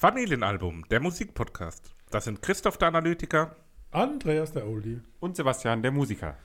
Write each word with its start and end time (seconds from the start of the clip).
Familienalbum, 0.00 0.86
der 0.90 0.98
Musikpodcast. 0.98 1.94
Das 2.08 2.24
sind 2.24 2.40
Christoph 2.40 2.78
der 2.78 2.88
Analytiker 2.88 3.54
Andreas 3.90 4.50
der 4.50 4.66
Oldie. 4.66 5.02
Und 5.18 5.36
Sebastian, 5.36 5.82
der 5.82 5.90
Musiker. 5.90 6.38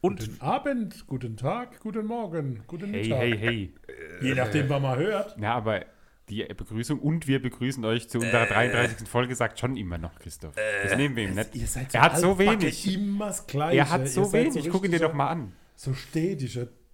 und 0.00 0.20
Guten 0.20 0.40
Abend, 0.40 1.06
guten 1.06 1.36
Tag, 1.36 1.78
guten 1.80 2.06
Morgen, 2.06 2.62
guten 2.66 2.90
Hey, 2.90 3.02
Mittag. 3.02 3.18
hey, 3.20 3.36
hey. 3.38 3.74
Je 4.22 4.34
nachdem, 4.34 4.66
was 4.70 4.80
man 4.80 4.98
hört. 4.98 5.34
Na, 5.36 5.52
aber 5.52 5.84
die 6.30 6.42
Begrüßung 6.42 7.00
und 7.00 7.28
wir 7.28 7.42
begrüßen 7.42 7.84
euch 7.84 8.08
zu 8.08 8.18
unserer 8.18 8.46
33. 8.46 9.06
Folge 9.06 9.34
sagt 9.34 9.60
schon 9.60 9.76
immer 9.76 9.98
noch 9.98 10.18
Christoph. 10.18 10.54
Das 10.82 10.96
nehmen 10.96 11.14
wir 11.14 11.24
ihm 11.24 11.34
nicht. 11.34 11.54
Ihr 11.54 11.66
seid 11.66 11.94
er 11.94 12.00
hat 12.00 12.16
so 12.18 12.38
wenig. 12.38 12.94
Immer 12.94 13.26
das 13.26 13.46
Gleiche. 13.46 13.76
Er 13.76 13.90
hat 13.90 14.00
Ihr 14.00 14.06
so 14.06 14.32
wenig. 14.32 14.70
Guck 14.70 14.86
ihn 14.86 14.90
dir 14.90 15.00
doch 15.00 15.12
mal 15.12 15.28
an. 15.28 15.52
So 15.76 15.92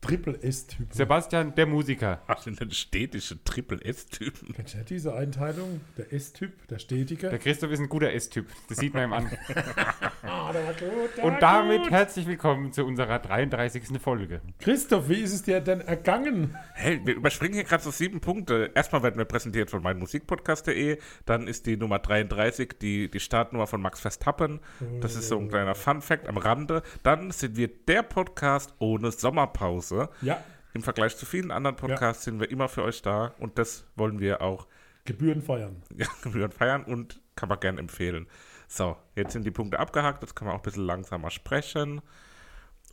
städtischer 0.02 0.08
Triple-S-Typ. 0.08 0.86
Sebastian, 0.92 1.54
der 1.54 1.66
Musiker. 1.66 2.20
ach, 2.26 2.40
sind 2.40 2.60
denn 2.60 2.70
städtische 2.70 3.42
Triple-S-Typen. 3.44 4.54
Kennst 4.54 4.74
du 4.74 4.84
diese 4.84 5.14
Einteilung? 5.14 5.80
Der 5.96 6.12
S-Typ, 6.12 6.66
der 6.68 6.78
Stetige. 6.78 7.28
Der 7.28 7.38
Christoph 7.38 7.70
ist 7.72 7.80
ein 7.80 7.88
guter 7.88 8.12
S-Typ. 8.12 8.46
Das 8.68 8.78
sieht 8.78 8.94
man 8.94 9.04
ihm 9.04 9.12
an. 9.12 9.26
ah, 10.22 10.52
der 10.52 10.64
war 10.66 10.72
gut, 10.74 11.16
der 11.16 11.24
Und 11.24 11.32
war 11.32 11.40
damit 11.40 11.82
gut. 11.82 11.90
herzlich 11.90 12.26
willkommen 12.26 12.72
zu 12.72 12.84
unserer 12.84 13.18
33. 13.18 14.00
Folge. 14.00 14.40
Christoph, 14.60 15.08
wie 15.08 15.20
ist 15.20 15.32
es 15.32 15.42
dir 15.42 15.60
denn 15.60 15.80
ergangen? 15.80 16.56
Hey, 16.74 17.00
wir 17.04 17.14
überspringen 17.16 17.54
hier 17.54 17.64
gerade 17.64 17.82
so 17.82 17.90
sieben 17.90 18.20
Punkte. 18.20 18.70
Erstmal 18.74 19.02
werden 19.02 19.18
wir 19.18 19.24
präsentiert 19.24 19.70
von 19.70 19.82
meinmusikpodcast.de. 19.82 20.98
Dann 21.26 21.48
ist 21.48 21.66
die 21.66 21.76
Nummer 21.76 21.98
33 21.98 22.74
die, 22.80 23.10
die 23.10 23.20
Startnummer 23.20 23.66
von 23.66 23.82
Max 23.82 24.00
Verstappen. 24.00 24.60
Das 25.00 25.16
ist 25.16 25.28
so 25.28 25.38
ein 25.38 25.48
kleiner 25.48 25.74
Fun-Fact 25.74 26.28
am 26.28 26.36
Rande. 26.38 26.82
Dann 27.02 27.30
sind 27.30 27.56
wir 27.56 27.68
der 27.68 28.02
Podcast 28.02 28.74
ohne 28.78 29.10
Sommerpause. 29.10 29.87
Ja, 30.22 30.42
Im 30.74 30.82
Vergleich 30.82 31.16
zu 31.16 31.26
vielen 31.26 31.50
anderen 31.50 31.76
Podcasts 31.76 32.24
sind 32.24 32.40
wir 32.40 32.50
immer 32.50 32.68
für 32.68 32.82
euch 32.82 33.02
da. 33.02 33.34
Und 33.38 33.58
das 33.58 33.84
wollen 33.96 34.20
wir 34.20 34.42
auch 34.42 34.66
Gebühren 35.04 35.42
feiern. 35.42 35.82
ja, 35.96 36.06
gebührend 36.22 36.54
feiern 36.54 36.84
und 36.84 37.20
kann 37.34 37.48
man 37.48 37.58
gern 37.60 37.78
empfehlen. 37.78 38.26
So, 38.68 38.96
jetzt 39.16 39.32
sind 39.32 39.44
die 39.44 39.50
Punkte 39.50 39.78
abgehakt, 39.78 40.22
jetzt 40.22 40.36
kann 40.36 40.46
man 40.46 40.54
auch 40.54 40.60
ein 40.60 40.64
bisschen 40.64 40.84
langsamer 40.84 41.30
sprechen, 41.30 42.02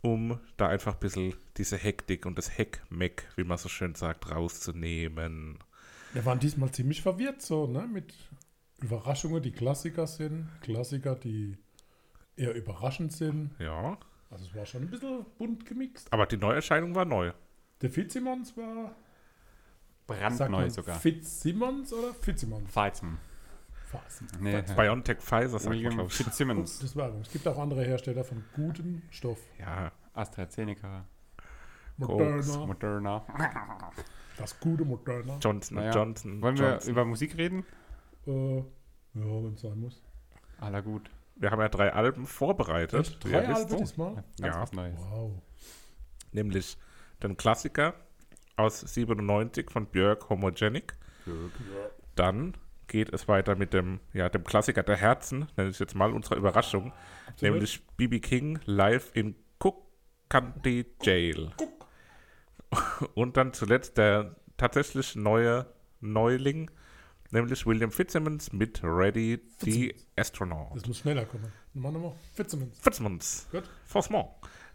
um 0.00 0.40
da 0.56 0.68
einfach 0.68 0.94
ein 0.94 1.00
bisschen 1.00 1.34
diese 1.58 1.76
Hektik 1.76 2.24
und 2.24 2.38
das 2.38 2.56
Heckmeck, 2.56 3.28
wie 3.36 3.44
man 3.44 3.58
so 3.58 3.68
schön 3.68 3.94
sagt, 3.94 4.30
rauszunehmen. 4.30 5.58
Wir 6.14 6.24
waren 6.24 6.38
diesmal 6.38 6.72
ziemlich 6.72 7.02
verwirrt, 7.02 7.42
so, 7.42 7.66
ne? 7.66 7.86
Mit 7.86 8.14
Überraschungen, 8.80 9.42
die 9.42 9.52
Klassiker 9.52 10.06
sind. 10.06 10.48
Klassiker, 10.62 11.14
die 11.14 11.58
eher 12.36 12.54
überraschend 12.54 13.12
sind. 13.12 13.50
Ja, 13.58 13.98
Also 14.30 14.44
es 14.46 14.54
war 14.54 14.66
schon 14.66 14.82
ein 14.82 14.90
bisschen 14.90 15.24
bunt 15.38 15.64
gemixt. 15.66 16.12
aber 16.12 16.26
die 16.26 16.36
Neuerscheinung 16.36 16.94
war 16.94 17.04
neu. 17.04 17.32
Der 17.80 17.90
Fitzsimmons 17.90 18.56
war. 18.56 18.94
Brandneu 20.06 20.48
man 20.48 20.70
sogar. 20.70 20.98
Fitzsimmons 20.98 21.92
oder 21.92 22.14
Fitzsimmons? 22.14 22.70
Fasen. 22.72 23.18
Nee, 24.40 24.62
BioNTech 24.76 25.18
Pfizer 25.18 25.48
sagt 25.48 25.64
man, 25.66 25.74
William 25.74 26.00
ich. 26.00 26.12
Fitzsimmons. 26.14 26.78
Das 26.80 26.96
Werbung. 26.96 27.20
Es 27.22 27.30
gibt 27.30 27.46
auch 27.48 27.58
andere 27.58 27.84
Hersteller 27.84 28.24
von 28.24 28.44
gutem 28.54 29.02
Stoff. 29.10 29.38
Ja, 29.58 29.92
AstraZeneca. 30.12 31.04
Moderna. 31.96 32.66
Moderna. 32.66 33.24
Das 34.36 34.58
gute 34.60 34.84
Moderna. 34.84 35.38
Johnson 35.40 35.76
Naja. 35.76 35.92
Johnson. 35.92 36.42
Wollen 36.42 36.58
wir 36.58 36.72
Johnson. 36.72 36.90
über 36.90 37.04
Musik 37.04 37.36
reden? 37.36 37.64
Äh, 38.26 38.56
ja, 38.58 38.64
wenn 39.14 39.54
es 39.54 39.60
sein 39.62 39.78
muss. 39.80 40.02
Aller 40.60 40.82
gut. 40.82 41.10
Wir 41.36 41.50
haben 41.50 41.60
ja 41.60 41.68
drei 41.68 41.92
Alben 41.92 42.26
vorbereitet. 42.26 43.00
Echt? 43.08 43.24
Drei. 43.24 43.46
Alben 43.46 43.76
diesmal? 43.76 44.14
Ganz 44.14 44.26
Ja. 44.38 44.62
was 44.62 44.72
Neues. 44.72 44.98
Wow. 44.98 45.32
Nämlich 46.32 46.76
den 47.22 47.36
Klassiker 47.36 47.94
aus 48.56 48.80
97 48.80 49.70
von 49.70 49.86
Björk 49.86 50.28
Homogenic. 50.30 50.94
Dann 52.14 52.56
geht 52.86 53.12
es 53.12 53.28
weiter 53.28 53.56
mit 53.56 53.74
dem, 53.74 54.00
ja, 54.12 54.28
dem 54.28 54.44
Klassiker 54.44 54.82
der 54.82 54.96
Herzen, 54.96 55.48
nenne 55.56 55.70
ich 55.70 55.76
es 55.76 55.78
jetzt 55.78 55.94
mal, 55.94 56.12
unserer 56.12 56.36
Überraschung, 56.36 56.92
nämlich 57.40 57.84
BB 57.96 58.20
King 58.20 58.58
live 58.64 59.10
in 59.14 59.34
Cook 59.62 59.82
County 60.28 60.86
Jail. 61.02 61.50
Und 63.14 63.36
dann 63.36 63.52
zuletzt 63.52 63.98
der 63.98 64.36
tatsächlich 64.56 65.16
neue 65.16 65.66
Neuling, 66.00 66.70
nämlich 67.36 67.66
William 67.66 67.90
Fitzsimmons 67.90 68.52
mit 68.52 68.80
Ready 68.82 69.40
the 69.60 69.94
Astronaut. 70.16 70.74
Das 70.74 70.86
muss 70.86 70.98
schneller 70.98 71.24
kommen. 71.24 71.52
Mach 71.74 71.92
nochmal. 71.92 72.14
Fitzsimmons. 72.34 72.78
Fitzsimmons. 72.80 73.46
Gut. 73.52 73.64
Forcement. 73.84 74.26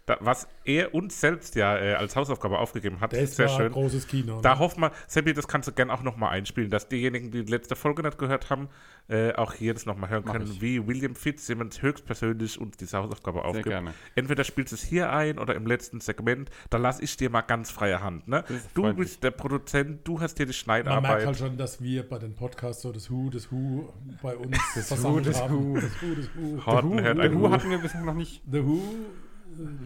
Da, 0.04 0.16
was 0.20 0.48
er 0.64 0.94
uns 0.94 1.20
selbst 1.20 1.54
ja 1.54 1.76
äh, 1.78 1.94
als 1.94 2.16
Hausaufgabe 2.16 2.58
aufgegeben 2.58 3.00
hat, 3.00 3.12
Das 3.12 3.36
sehr 3.36 3.48
war 3.48 3.56
schön. 3.56 3.70
großes 3.72 4.08
Kino. 4.08 4.36
Ne? 4.36 4.42
Da 4.42 4.58
hoffen 4.58 4.80
wir, 4.80 4.90
Seppi, 5.06 5.32
das 5.32 5.46
kannst 5.46 5.68
du 5.68 5.72
gerne 5.72 5.92
auch 5.94 6.02
nochmal 6.02 6.30
einspielen, 6.32 6.70
dass 6.70 6.88
diejenigen, 6.88 7.30
die 7.30 7.44
die 7.44 7.50
letzte 7.52 7.76
Folge 7.76 8.02
nicht 8.02 8.18
gehört 8.18 8.50
haben, 8.50 8.68
äh, 9.08 9.32
auch 9.34 9.52
hier 9.52 9.74
das 9.74 9.86
nochmal 9.86 10.10
hören 10.10 10.24
Mach 10.26 10.32
können, 10.32 10.50
ich. 10.50 10.60
wie 10.60 10.84
William 10.88 11.14
Fitzsimmons 11.14 11.82
höchstpersönlich 11.82 12.60
uns 12.60 12.76
diese 12.78 12.98
Hausaufgabe 12.98 13.44
aufgibt. 13.44 13.66
gerne. 13.68 13.94
Entweder 14.16 14.42
spielst 14.42 14.72
du 14.72 14.76
es 14.76 14.82
hier 14.82 15.12
ein 15.12 15.38
oder 15.38 15.54
im 15.54 15.66
letzten 15.66 16.00
Segment, 16.00 16.50
da 16.70 16.78
lasse 16.78 17.00
ich 17.04 17.16
dir 17.16 17.30
mal 17.30 17.42
ganz 17.42 17.70
freie 17.70 18.02
Hand. 18.02 18.26
Ne? 18.26 18.42
Du 18.74 18.82
freundlich. 18.82 19.06
bist 19.08 19.22
der 19.22 19.30
Produzent, 19.30 20.00
du 20.08 20.20
hast 20.20 20.36
hier 20.38 20.46
die 20.46 20.50
Man 20.50 20.54
Schneidarbeit. 20.54 21.02
merkt 21.02 21.26
halt 21.26 21.36
schon, 21.38 21.56
dass 21.56 21.80
wir 21.80 22.08
bei 22.08 22.18
den 22.18 22.34
Podcasts 22.34 22.82
so 22.82 22.90
das 22.90 23.08
Hu, 23.08 23.30
das 23.30 23.52
Hu 23.52 23.88
bei 24.20 24.36
uns 24.36 24.58
Das 24.74 24.88
versammelt 24.88 25.26
Hu, 25.26 25.30
das 25.30 25.40
haben. 25.42 25.54
Hu. 25.54 25.74
Das 25.76 26.02
Hu, 26.02 26.14
das 26.16 26.26
Hu. 26.34 26.66
Horten 26.66 27.00
hört 27.02 27.20
ein 27.20 27.34
Hu 27.34 27.46
Hu. 27.46 27.50
hatten 27.52 27.70
wir 27.70 27.78
bisher 27.78 28.00
noch 28.02 28.14
nicht. 28.14 28.42
The 28.50 28.64
Who, 28.64 28.82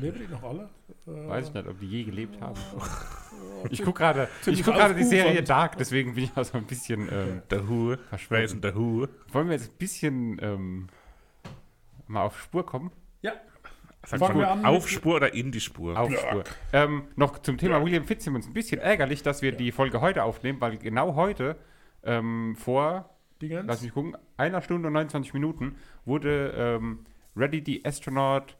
leben 0.00 0.18
die 0.20 0.32
noch 0.32 0.42
alle? 0.42 0.68
Äh, 1.06 1.28
Weiß 1.28 1.48
ich 1.48 1.54
nicht, 1.54 1.66
ob 1.66 1.80
die 1.80 1.86
je 1.86 2.04
gelebt 2.04 2.40
haben. 2.40 2.58
Ich 3.70 3.82
gucke 3.82 3.98
gerade 3.98 4.28
ich 4.46 4.62
guck 4.62 4.74
gerade 4.74 4.94
die 4.94 5.04
Serie. 5.04 5.42
Dark, 5.42 5.76
deswegen 5.76 6.14
bin 6.14 6.24
ich 6.24 6.36
auch 6.36 6.44
so 6.44 6.56
ein 6.58 6.66
bisschen. 6.66 7.08
Ähm, 7.10 7.42
Der 7.50 7.60
denn 7.60 8.60
der 8.60 8.74
Who? 8.76 9.08
wollen 9.32 9.48
wir 9.48 9.54
jetzt 9.56 9.72
ein 9.72 9.78
bisschen 9.78 10.38
ähm, 10.40 10.86
mal 12.06 12.22
auf 12.22 12.40
Spur 12.40 12.64
kommen? 12.64 12.92
Ja, 13.22 13.32
wir 14.38 14.50
an 14.50 14.64
auf 14.64 14.88
Spur 14.88 15.16
oder 15.16 15.34
in 15.34 15.50
die 15.52 15.60
Spur? 15.60 15.98
Auf 15.98 16.12
Spur. 16.12 16.44
Ähm, 16.72 17.04
noch 17.16 17.38
zum 17.40 17.58
Thema 17.58 17.84
William 17.84 18.04
Fitzsimmons. 18.04 18.46
Ein 18.46 18.52
bisschen 18.52 18.80
ärgerlich, 18.80 19.22
dass 19.22 19.42
wir 19.42 19.52
die 19.52 19.72
Folge 19.72 20.00
heute 20.00 20.22
aufnehmen, 20.22 20.60
weil 20.60 20.76
genau 20.78 21.14
heute 21.14 21.56
ähm, 22.04 22.54
vor, 22.56 23.10
lass 23.40 23.82
mich 23.82 23.92
gucken, 23.92 24.16
einer 24.36 24.62
Stunde 24.62 24.86
und 24.88 24.92
29 24.94 25.34
Minuten 25.34 25.76
wurde 26.04 26.52
ähm, 26.56 27.04
Ready 27.36 27.62
the 27.66 27.84
Astronaut, 27.84 28.56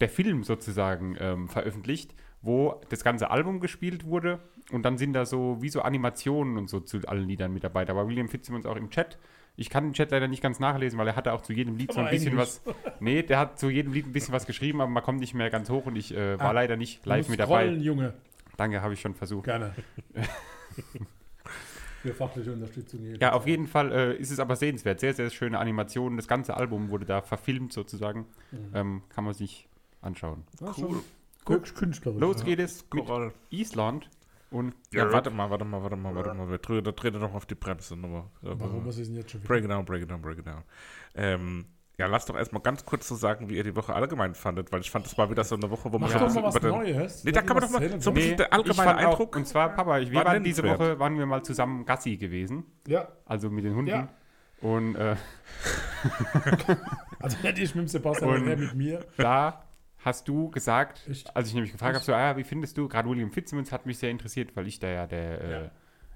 der 0.00 0.08
Film 0.08 0.44
sozusagen, 0.44 1.16
ähm, 1.18 1.48
veröffentlicht, 1.48 2.14
wo 2.42 2.80
das 2.90 3.02
ganze 3.02 3.30
Album 3.30 3.60
gespielt 3.60 4.04
wurde 4.04 4.40
und 4.70 4.82
dann 4.84 4.98
sind 4.98 5.12
da 5.14 5.24
so 5.26 5.56
wie 5.60 5.68
so 5.68 5.82
Animationen 5.82 6.56
und 6.58 6.68
so 6.68 6.80
zu 6.80 6.98
allen 7.06 7.26
Liedern 7.28 7.52
mit 7.52 7.64
dabei. 7.64 7.84
Da 7.84 7.96
war 7.96 8.06
William 8.06 8.28
Fitzsimmons 8.28 8.66
auch 8.66 8.76
im 8.76 8.90
Chat. 8.90 9.18
Ich 9.56 9.70
kann 9.70 9.84
den 9.84 9.92
Chat 9.94 10.10
leider 10.10 10.28
nicht 10.28 10.42
ganz 10.42 10.60
nachlesen, 10.60 10.98
weil 10.98 11.08
er 11.08 11.16
hatte 11.16 11.32
auch 11.32 11.40
zu 11.40 11.52
jedem 11.54 11.76
Lied 11.76 11.92
so 11.92 12.00
ein 12.00 12.06
Aber 12.06 12.14
bisschen 12.14 12.36
was. 12.36 12.62
Nee, 13.00 13.22
der 13.22 13.38
hat 13.38 13.58
zu 13.58 13.70
jedem 13.70 13.92
Lied 13.92 14.06
ein 14.06 14.12
bisschen 14.12 14.34
was 14.34 14.46
geschrieben, 14.46 14.80
aber 14.82 14.90
man 14.90 15.02
kommt 15.02 15.18
nicht 15.20 15.32
mehr 15.34 15.48
ganz 15.48 15.70
hoch 15.70 15.86
und 15.86 15.96
ich 15.96 16.14
äh, 16.14 16.38
war 16.38 16.50
Ah, 16.50 16.52
leider 16.52 16.76
nicht 16.76 17.04
live 17.06 17.28
mit 17.30 17.40
dabei. 17.40 17.68
Junge. 17.70 18.12
Danke, 18.58 18.82
habe 18.82 18.92
ich 18.94 19.00
schon 19.00 19.14
versucht. 19.14 19.44
Gerne. 19.46 19.74
für 22.02 22.14
fachliche 22.14 22.52
Unterstützung. 22.52 23.00
Ja, 23.00 23.06
jedenfalls. 23.08 23.34
auf 23.34 23.46
jeden 23.46 23.66
Fall 23.66 23.92
äh, 23.92 24.16
ist 24.16 24.30
es 24.30 24.38
aber 24.38 24.56
sehenswert. 24.56 25.00
Sehr, 25.00 25.14
sehr 25.14 25.30
schöne 25.30 25.58
Animationen. 25.58 26.16
Das 26.16 26.28
ganze 26.28 26.56
Album 26.56 26.90
wurde 26.90 27.04
da 27.06 27.22
verfilmt 27.22 27.72
sozusagen. 27.72 28.26
Ähm, 28.74 29.02
kann 29.08 29.24
man 29.24 29.34
sich 29.34 29.68
anschauen. 30.06 30.44
Ja, 30.60 30.72
schon 30.74 31.02
Wirklich 31.46 31.74
künstlerisch. 31.74 32.20
Los 32.20 32.38
ja. 32.40 32.44
geht 32.44 32.58
es 32.60 32.84
mit 32.92 33.08
Cool. 33.08 33.32
Island 33.50 34.10
und 34.50 34.74
Ja, 34.92 35.12
warte 35.12 35.30
mal, 35.30 35.48
warte 35.50 35.64
mal, 35.64 35.82
warte 35.82 35.96
mal, 35.96 36.14
warte 36.14 36.34
mal. 36.34 36.48
Wir 36.50 36.60
treten, 36.60 36.84
da 36.84 36.92
treten 36.92 37.20
doch 37.20 37.34
auf 37.34 37.46
die 37.46 37.54
Bremse 37.54 37.94
nochmal. 37.96 38.24
Warum 38.42 38.88
ist 38.88 38.98
es 38.98 39.06
denn 39.08 39.16
jetzt 39.16 39.30
schon 39.30 39.40
wieder? 39.42 39.48
Break 39.48 39.64
it 39.64 39.70
down, 39.70 39.84
break 39.84 40.02
it 40.02 40.10
down, 40.10 40.22
break 40.22 40.38
it 40.38 40.46
down. 40.46 40.62
Ähm, 41.14 41.66
ja, 41.98 42.06
lass 42.06 42.26
doch 42.26 42.36
erstmal 42.36 42.60
ganz 42.62 42.84
kurz 42.84 43.08
so 43.08 43.14
sagen, 43.14 43.48
wie 43.48 43.56
ihr 43.56 43.64
die 43.64 43.74
Woche 43.76 43.94
allgemein 43.94 44.34
fandet, 44.34 44.70
weil 44.72 44.80
ich 44.80 44.90
fand, 44.90 45.06
das 45.06 45.16
war 45.16 45.30
wieder 45.30 45.44
so 45.44 45.54
eine 45.54 45.70
Woche, 45.70 45.84
wo 45.92 45.98
man 45.98 46.10
Mach 46.10 46.18
so 46.18 46.24
ein 46.26 46.34
doch 46.34 46.34
mal 46.42 46.48
was 46.48 46.56
über 46.56 46.68
Neues. 46.68 47.24
Nee, 47.24 47.32
da 47.32 47.42
kann 47.42 47.56
man 47.56 47.62
doch 47.64 47.70
mal 47.70 48.00
so 48.00 48.10
ein 48.10 48.14
bisschen 48.14 48.36
der 48.36 48.52
allgemeine 48.52 48.94
auch- 49.08 49.10
Eindruck. 49.12 49.36
Und 49.36 49.46
zwar, 49.46 49.68
Papa, 49.70 49.98
ich, 50.00 50.10
wir 50.10 50.18
war 50.18 50.24
waren 50.26 50.42
diese. 50.44 50.62
Woche, 50.64 50.98
waren 50.98 51.16
wir 51.18 51.26
mal 51.26 51.42
zusammen 51.42 51.84
Gassi 51.86 52.16
gewesen. 52.16 52.64
Ja, 52.88 53.08
Also 53.24 53.48
mit 53.50 53.64
den 53.64 53.74
Hunden. 53.76 53.90
Ja. 53.90 54.08
Und 54.60 54.94
äh, 54.96 55.16
also 57.20 57.36
nicht 57.42 57.58
ich 57.58 57.74
mit 57.74 57.84
dem 57.84 57.88
Sebastian, 57.88 58.30
Und- 58.30 58.36
sondern 58.38 58.60
mit 58.60 58.74
mir. 58.74 59.04
da 59.16 59.62
hast 60.06 60.26
du 60.28 60.50
gesagt, 60.50 61.02
Echt? 61.10 61.34
als 61.36 61.48
ich 61.48 61.54
nämlich 61.54 61.72
gefragt 61.72 61.94
habe, 61.96 62.04
so, 62.04 62.14
ah, 62.14 62.36
wie 62.36 62.44
findest 62.44 62.78
du, 62.78 62.88
gerade 62.88 63.08
William 63.08 63.30
Fitzsimmons 63.30 63.72
hat 63.72 63.84
mich 63.84 63.98
sehr 63.98 64.10
interessiert, 64.10 64.56
weil 64.56 64.66
ich 64.66 64.78
da 64.78 64.88
ja 64.88 65.06
der 65.06 65.40
äh, 65.40 65.70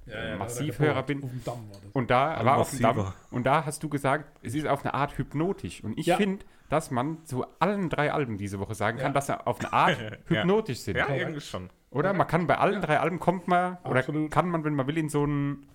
Ja, 0.06 0.36
Massivhörer 0.38 1.02
bin. 1.02 1.22
Auf 1.22 1.30
dem 1.30 1.44
Damm 1.44 1.68
war 1.70 1.76
das. 1.82 1.92
Und 1.92 2.10
da 2.10 2.34
Ein 2.34 2.46
war 2.46 2.56
auf 2.56 2.70
dem 2.70 2.80
Damm, 2.80 3.12
und 3.30 3.44
da 3.44 3.66
hast 3.66 3.82
du 3.82 3.88
gesagt, 3.90 4.24
es 4.42 4.54
ist 4.54 4.66
auf 4.66 4.82
eine 4.84 4.94
Art 4.94 5.18
hypnotisch. 5.18 5.84
Und 5.84 5.98
ich 5.98 6.06
Ja. 6.06 6.16
finde, 6.16 6.44
dass 6.70 6.90
man 6.90 7.24
zu 7.26 7.44
allen 7.58 7.90
drei 7.90 8.12
Alben 8.12 8.38
diese 8.38 8.58
Woche 8.60 8.74
sagen 8.74 8.96
kann, 8.98 9.08
Ja. 9.08 9.12
dass 9.12 9.26
sie 9.26 9.46
auf 9.46 9.60
eine 9.60 9.72
Art 9.72 9.98
hypnotisch 10.26 10.78
sind. 10.80 10.96
ja, 10.96 11.08
irgendwie 11.12 11.40
schon. 11.40 11.68
Oder 11.90 12.12
man 12.12 12.26
kann 12.26 12.46
bei 12.46 12.56
allen 12.58 12.80
drei 12.80 13.00
Alben 13.00 13.18
kommt 13.18 13.48
man, 13.48 13.76
oder 13.84 13.98
Absolut. 14.00 14.30
kann 14.30 14.48
man, 14.48 14.62
wenn 14.64 14.74
man 14.74 14.86
will, 14.86 14.96
in 14.96 15.08
so 15.08 15.24
ein 15.26 15.66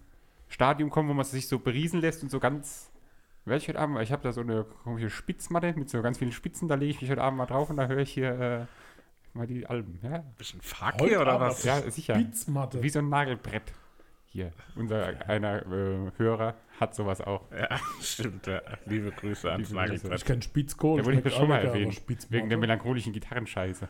Stadium 0.48 0.90
kommen, 0.90 1.10
wo 1.10 1.14
man 1.14 1.26
sich 1.26 1.48
so 1.48 1.60
beriesen 1.60 2.00
lässt 2.00 2.24
und 2.24 2.30
so 2.30 2.40
ganz. 2.40 2.92
Werde 3.45 3.57
ich 3.62 3.68
heute 3.68 3.80
Abend, 3.80 4.00
ich 4.01 4.12
habe 4.12 4.24
da 4.24 4.33
so 4.33 4.42
eine 4.42 4.63
komische 4.83 5.09
Spitzmatte 5.12 5.74
mit 5.74 5.89
so 5.89 6.01
ganz 6.01 6.18
vielen 6.18 6.31
Spitzen, 6.31 6.68
da 6.68 6.75
lege 6.75 6.92
ich 6.92 7.01
mich 7.01 7.12
heute 7.12 7.21
Abend 7.21 7.38
mal 7.38 7.45
drauf 7.45 7.69
und 7.69 7.77
da 7.77 7.86
höre 7.88 8.00
ich 8.00 8.12
hier 8.12 8.39
äh, 8.39 9.38
mal 9.38 9.45
die 9.45 9.68
Alben. 9.68 10.00
Ja, 10.01 10.24
Bisschen 10.38 10.62
Fuck 10.62 10.95
hier 11.01 11.21
oder 11.21 11.39
was? 11.39 11.63
ja 11.63 11.80
sicher. 11.92 12.15
Spitzmatte. 12.15 12.81
Wie 12.81 12.89
so 12.89 13.00
ein 13.00 13.09
Nagelbrett. 13.09 13.71
Hier, 14.25 14.51
unser 14.75 15.13
einer 15.30 15.62
äh, 15.62 16.12
Hörer 16.18 16.56
hat 16.80 16.94
sowas 16.95 17.21
auch. 17.21 17.50
Ja, 17.51 17.77
stimmt. 18.01 18.47
Ja. 18.47 18.62
Liebe 18.86 19.12
Grüße 19.12 19.50
ans. 19.51 19.69
Nagelbrett. 19.71 20.13
Ich 20.18 20.25
kenne 20.25 20.42
Spitzkohl. 20.42 20.97
Der 20.97 21.06
wurde 21.06 21.18
ich 21.18 21.21
schmeckt 21.21 21.36
schon 21.38 21.47
mal. 21.47 21.62
Spitzmatte- 21.92 22.31
Wegen 22.31 22.50
der 22.50 22.57
melancholischen 22.57 23.13
Gitarrenscheiße. 23.13 23.88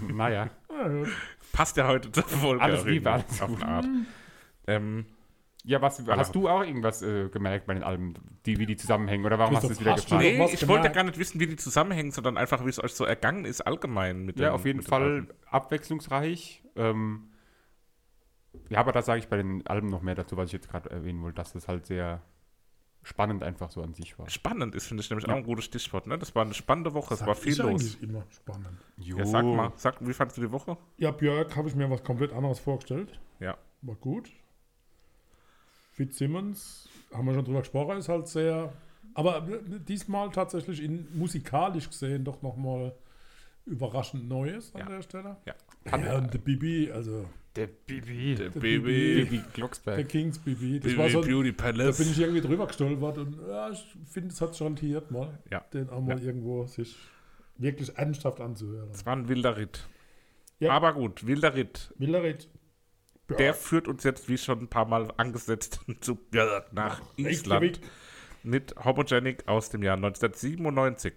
naja. 0.00 0.48
Ja, 0.70 0.88
ja. 0.90 1.06
Passt 1.52 1.76
ja 1.76 1.86
heute 1.86 2.10
zur 2.10 2.24
Folge. 2.24 2.62
Alles 2.62 2.84
Liebe, 2.84 3.10
alles 3.12 3.40
Auf 3.42 3.54
eine 3.62 3.66
Art. 3.70 3.86
Ähm, 4.66 5.04
Ja, 5.64 5.80
was, 5.80 6.04
hast 6.08 6.34
du 6.34 6.48
auch 6.48 6.62
irgendwas 6.64 7.02
äh, 7.02 7.28
gemerkt 7.28 7.66
bei 7.66 7.74
den 7.74 7.84
Alben, 7.84 8.14
die, 8.46 8.58
wie 8.58 8.66
die 8.66 8.76
zusammenhängen? 8.76 9.24
Oder 9.24 9.38
warum 9.38 9.54
hast 9.54 9.68
du 9.68 9.72
es 9.72 9.80
wieder 9.80 9.94
gefragt? 9.94 10.20
nee, 10.20 10.32
ich 10.46 10.66
wollte 10.66 10.66
gemerkt? 10.66 10.94
gar 10.96 11.04
nicht 11.04 11.18
wissen, 11.18 11.38
wie 11.38 11.46
die 11.46 11.54
zusammenhängen, 11.56 12.10
sondern 12.10 12.36
einfach, 12.36 12.64
wie 12.64 12.68
es 12.68 12.82
euch 12.82 12.94
so 12.94 13.04
ergangen 13.04 13.44
ist, 13.44 13.60
allgemein. 13.60 14.24
Mit 14.24 14.40
Ja, 14.40 14.48
den- 14.48 14.54
auf 14.54 14.64
jeden 14.64 14.82
Fall 14.82 15.28
abwechslungsreich. 15.46 16.64
Ähm, 16.74 17.28
ja, 18.70 18.80
aber 18.80 18.90
da 18.90 19.02
sage 19.02 19.20
ich 19.20 19.28
bei 19.28 19.36
den 19.36 19.64
Alben 19.66 19.86
noch 19.88 20.02
mehr 20.02 20.16
dazu, 20.16 20.36
was 20.36 20.46
ich 20.46 20.52
jetzt 20.52 20.68
gerade 20.68 20.90
erwähnen 20.90 21.22
wollte, 21.22 21.36
dass 21.36 21.52
das 21.52 21.68
halt 21.68 21.86
sehr 21.86 22.22
spannend 23.04 23.42
einfach 23.42 23.70
so 23.70 23.82
an 23.82 23.94
sich 23.94 24.18
war. 24.18 24.28
Spannend 24.30 24.74
ist, 24.74 24.86
finde 24.86 25.02
ich 25.02 25.10
nämlich 25.10 25.28
auch 25.28 25.34
ein 25.34 25.44
gutes 25.44 25.64
Stichwort. 25.64 26.06
Ne? 26.06 26.18
Das 26.18 26.34
war 26.34 26.44
eine 26.44 26.54
spannende 26.54 26.92
Woche, 26.94 27.14
es 27.14 27.24
war 27.26 27.34
viel 27.34 27.52
ich 27.52 27.58
los. 27.58 27.94
immer 28.00 28.24
spannend. 28.30 28.78
Ja, 28.98 29.24
sag 29.24 29.44
mal, 29.44 29.72
sag, 29.76 29.96
wie 30.06 30.12
fandest 30.12 30.38
du 30.38 30.42
die 30.42 30.52
Woche? 30.52 30.76
Ja, 30.98 31.10
Björk 31.10 31.56
habe 31.56 31.68
ich 31.68 31.74
mir 31.74 31.88
was 31.90 32.02
komplett 32.02 32.32
anderes 32.32 32.58
vorgestellt. 32.58 33.20
Ja. 33.40 33.56
War 33.82 33.96
gut. 33.96 34.30
Fitzsimmons, 35.92 36.88
haben 37.12 37.26
wir 37.26 37.34
schon 37.34 37.44
drüber 37.44 37.60
gesprochen, 37.60 37.98
ist 37.98 38.08
halt 38.08 38.26
sehr. 38.28 38.72
Aber 39.14 39.46
diesmal 39.86 40.30
tatsächlich 40.30 40.82
in 40.82 41.06
musikalisch 41.16 41.88
gesehen 41.88 42.24
doch 42.24 42.40
nochmal 42.42 42.94
überraschend 43.66 44.28
Neues 44.28 44.74
an 44.74 44.80
Ja. 44.80 44.86
der 44.88 45.02
Stelle. 45.02 45.36
Ja. 45.46 45.54
Ja, 45.84 46.16
und 46.18 46.32
der 46.32 46.38
Bibi, 46.38 46.90
also 46.90 47.26
Der 47.54 47.66
Bibi. 47.66 48.34
Der 48.36 48.48
Bibi. 48.48 48.78
Bibi 48.78 49.36
der 49.38 49.44
Glocksberg. 49.52 50.08
Kings 50.08 50.38
Bibi. 50.38 50.80
Das 50.80 50.94
Beauty, 50.94 50.98
war 50.98 51.10
so, 51.10 51.20
Beauty 51.20 51.52
da 51.54 51.62
Palace. 51.64 51.98
bin 51.98 52.10
ich 52.10 52.18
irgendwie 52.20 52.40
drüber 52.40 52.66
gestolpert 52.66 53.18
und 53.18 53.36
ja, 53.46 53.68
ich 53.70 53.84
finde, 54.06 54.28
es 54.30 54.40
hat 54.40 54.56
schon 54.56 54.76
hier 54.76 55.02
mal, 55.10 55.38
Ja. 55.50 55.60
den 55.74 55.90
auch 55.90 56.00
mal 56.00 56.18
irgendwo 56.22 56.64
sich 56.66 56.96
wirklich 57.58 57.94
ernsthaft 57.98 58.40
anzuhören. 58.40 58.88
Es 58.92 59.04
war 59.04 59.14
ein 59.16 59.28
wilder 59.28 59.56
Ritt. 59.58 59.86
Ja. 60.60 60.70
Aber 60.72 60.94
gut, 60.94 61.26
wilder 61.26 61.54
Ritt. 61.54 61.92
Der 63.32 63.54
führt 63.54 63.88
uns 63.88 64.04
jetzt, 64.04 64.28
wie 64.28 64.38
schon 64.38 64.60
ein 64.60 64.68
paar 64.68 64.86
Mal 64.86 65.08
angesetzt, 65.16 65.80
zu 66.00 66.16
Björk 66.16 66.72
nach 66.72 67.00
Island 67.16 67.62
Reykjavik. 67.62 67.80
mit 68.42 68.74
Homogenic 68.84 69.46
aus 69.48 69.70
dem 69.70 69.82
Jahr 69.82 69.96
1997. 69.96 71.14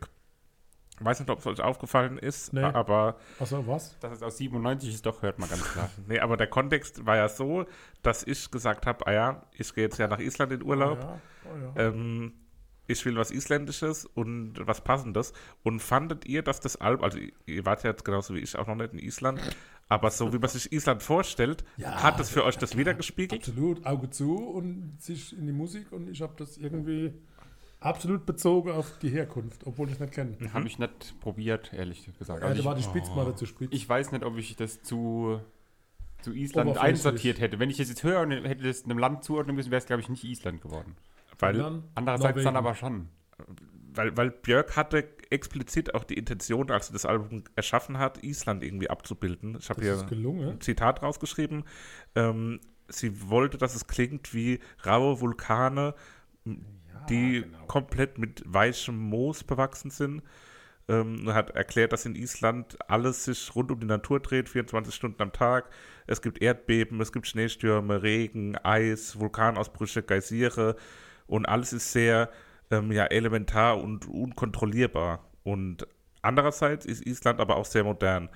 Ich 0.98 1.04
weiß 1.06 1.20
nicht, 1.20 1.30
ob 1.30 1.40
es 1.40 1.46
euch 1.46 1.60
aufgefallen 1.60 2.18
ist, 2.18 2.54
Nee. 2.54 2.62
aber 2.64 3.18
Achso, 3.38 3.68
was? 3.68 4.00
Dass 4.00 4.14
es 4.14 4.24
aus 4.24 4.38
97 4.38 4.94
ist, 4.94 5.06
doch, 5.06 5.22
hört 5.24 5.40
man 5.40 5.50
ganz 5.50 5.62
klar. 5.64 5.90
nee, 6.08 6.20
aber 6.20 6.38
der 6.38 6.48
Kontext 6.48 7.06
war 7.06 7.18
ja 7.18 7.28
so, 7.28 7.66
dass 8.02 8.24
ich 8.26 8.50
gesagt 8.50 8.86
habe, 8.86 9.06
ah 9.06 9.12
ja, 9.12 9.44
ich 9.52 9.74
gehe 9.74 9.84
jetzt 9.84 9.98
ja 9.98 10.08
nach 10.08 10.20
Island 10.20 10.54
in 10.54 10.64
Urlaub. 10.64 11.00
Ja, 11.02 11.20
oh 11.44 11.58
ja. 11.78 11.88
Ähm, 11.88 12.34
ich 12.88 13.04
will 13.06 13.16
was 13.16 13.32
Isländisches 13.32 14.06
und 14.06 14.54
was 14.60 14.84
Passendes. 14.84 15.34
Und 15.64 15.80
fandet 15.82 16.26
ihr, 16.26 16.42
dass 16.44 16.60
das 16.60 16.76
Album, 16.78 17.04
also 17.06 17.18
ihr- 17.46 17.66
wart 17.66 17.84
ja 17.84 17.90
jetzt 17.92 18.06
genauso 18.06 18.36
wie 18.36 18.40
ich 18.40 18.56
auch 18.58 18.68
noch 18.68 18.76
nicht 18.76 18.94
in 18.94 19.00
Island, 19.00 19.40
aber 19.90 20.10
so 20.12 20.32
wie 20.34 20.40
man 20.40 20.50
sich 20.50 20.72
Island 20.72 21.04
vorstellt, 21.04 21.64
Ja, 21.78 22.02
hat 22.04 22.20
es 22.20 22.30
für 22.30 22.44
euch 22.44 22.58
das 22.58 22.78
wiedergespiegelt? 22.78 23.42
Absolut, 23.48 23.86
Auge 23.86 24.10
zu 24.10 24.36
und 24.38 24.96
sich 25.00 25.38
in 25.38 25.46
die 25.48 25.54
Musik 25.54 25.92
und 25.92 26.10
ich 26.10 26.22
habe 26.22 26.34
das 26.38 26.58
irgendwie 26.58 27.14
absolut 27.80 28.26
bezogen 28.26 28.72
auf 28.72 28.98
die 29.00 29.10
Herkunft, 29.10 29.62
obwohl 29.68 29.88
ich 29.88 29.94
es 29.94 30.00
nicht 30.00 30.14
kenne. 30.14 30.36
Habe 30.54 30.66
ich 30.68 30.80
nicht 30.80 31.20
probiert, 31.20 31.72
ehrlich 31.74 32.10
gesagt. 32.18 32.42
Ja, 32.42 32.48
Also 32.48 32.64
da 32.64 32.68
war 32.70 32.74
die 32.76 32.82
ich, 32.82 32.88
Spitzmatte 32.88 33.36
zu 33.36 33.46
spitz. 33.46 33.70
ich 33.72 33.88
weiß 33.88 34.12
nicht, 34.12 34.24
ob 34.26 34.38
ich 34.38 34.56
das 34.56 34.82
zu, 34.82 35.40
zu 36.22 36.34
Island 36.34 36.78
einsortiert 36.80 37.40
hätte. 37.40 37.60
Wenn 37.60 37.70
ich 37.70 37.80
es 37.80 37.90
jetzt 37.90 38.02
höre 38.04 38.22
und 38.22 38.32
hätte 38.32 38.64
das 38.64 38.86
einem 38.86 38.98
Land 38.98 39.24
zuordnen 39.24 39.56
müssen, 39.56 39.70
wäre 39.70 39.80
es, 39.80 39.86
glaube 39.86 40.02
ich, 40.02 40.10
nicht 40.10 40.24
Island 40.24 40.62
geworden. 40.64 40.96
Weil, 41.40 41.54
Dann 41.58 41.84
Andererseits 41.96 42.44
dann 42.44 42.54
Norwegen. 42.54 42.58
aber 42.58 42.76
schon. 42.76 43.10
weil, 43.94 44.16
weil 44.18 44.32
Björk 44.32 44.76
hatte 44.78 45.08
explizit 45.30 45.94
auch 45.96 46.04
die 46.04 46.16
Intention, 46.16 46.70
als 46.72 46.88
sie 46.88 46.94
das 46.94 47.06
Album 47.06 47.44
erschaffen 47.56 47.98
hat, 47.98 48.24
Island 48.24 48.64
irgendwie 48.64 48.90
abzubilden. 48.90 49.58
Ich 49.60 49.70
habe 49.70 49.82
hier 49.82 49.98
ein 50.00 50.62
Zitat 50.62 51.02
rausgeschrieben. 51.02 51.64
Ähm, 52.16 52.60
sie 52.88 53.30
wollte, 53.30 53.58
dass 53.58 53.76
es 53.76 53.88
klingt 53.88 54.34
wie 54.34 54.60
raue 54.86 55.20
Vulkane, 55.22 55.96
m- 56.46 56.66
die 57.10 57.42
genau. 57.42 57.66
komplett 57.68 58.18
mit 58.18 58.44
weichem 58.46 58.98
Moos 58.98 59.44
bewachsen 59.44 59.90
sind. 59.92 60.22
Ähm, 60.88 61.26
und 61.28 61.34
hat 61.34 61.50
erklärt, 61.52 61.94
dass 61.94 62.06
in 62.06 62.16
Island 62.16 62.78
alles 62.88 63.26
sich 63.26 63.56
rund 63.56 63.72
um 63.72 63.80
die 63.80 63.88
Natur 63.88 64.20
dreht, 64.20 64.48
24 64.50 64.94
Stunden 64.94 65.20
am 65.24 65.34
Tag. 65.34 65.72
Es 66.06 66.22
gibt 66.22 66.40
Erdbeben, 66.44 67.02
es 67.02 67.12
gibt 67.12 67.26
Schneestürme, 67.26 68.04
Regen, 68.04 68.56
Eis, 68.58 69.20
Vulkanausbrüche, 69.20 70.04
Geysire 70.04 70.76
und 71.28 71.46
alles 71.48 71.74
ist 71.74 71.92
sehr 71.92 72.30
ähm, 72.72 72.92
ja, 72.92 73.06
elementar 73.06 73.82
und 73.82 74.08
unkontrollierbar. 74.08 75.26
Und 75.44 75.88
andererseits 76.22 76.86
ist 76.86 77.06
Island 77.06 77.40
aber 77.40 77.58
auch 77.58 77.66
sehr 77.66 77.84
modern 77.84 78.30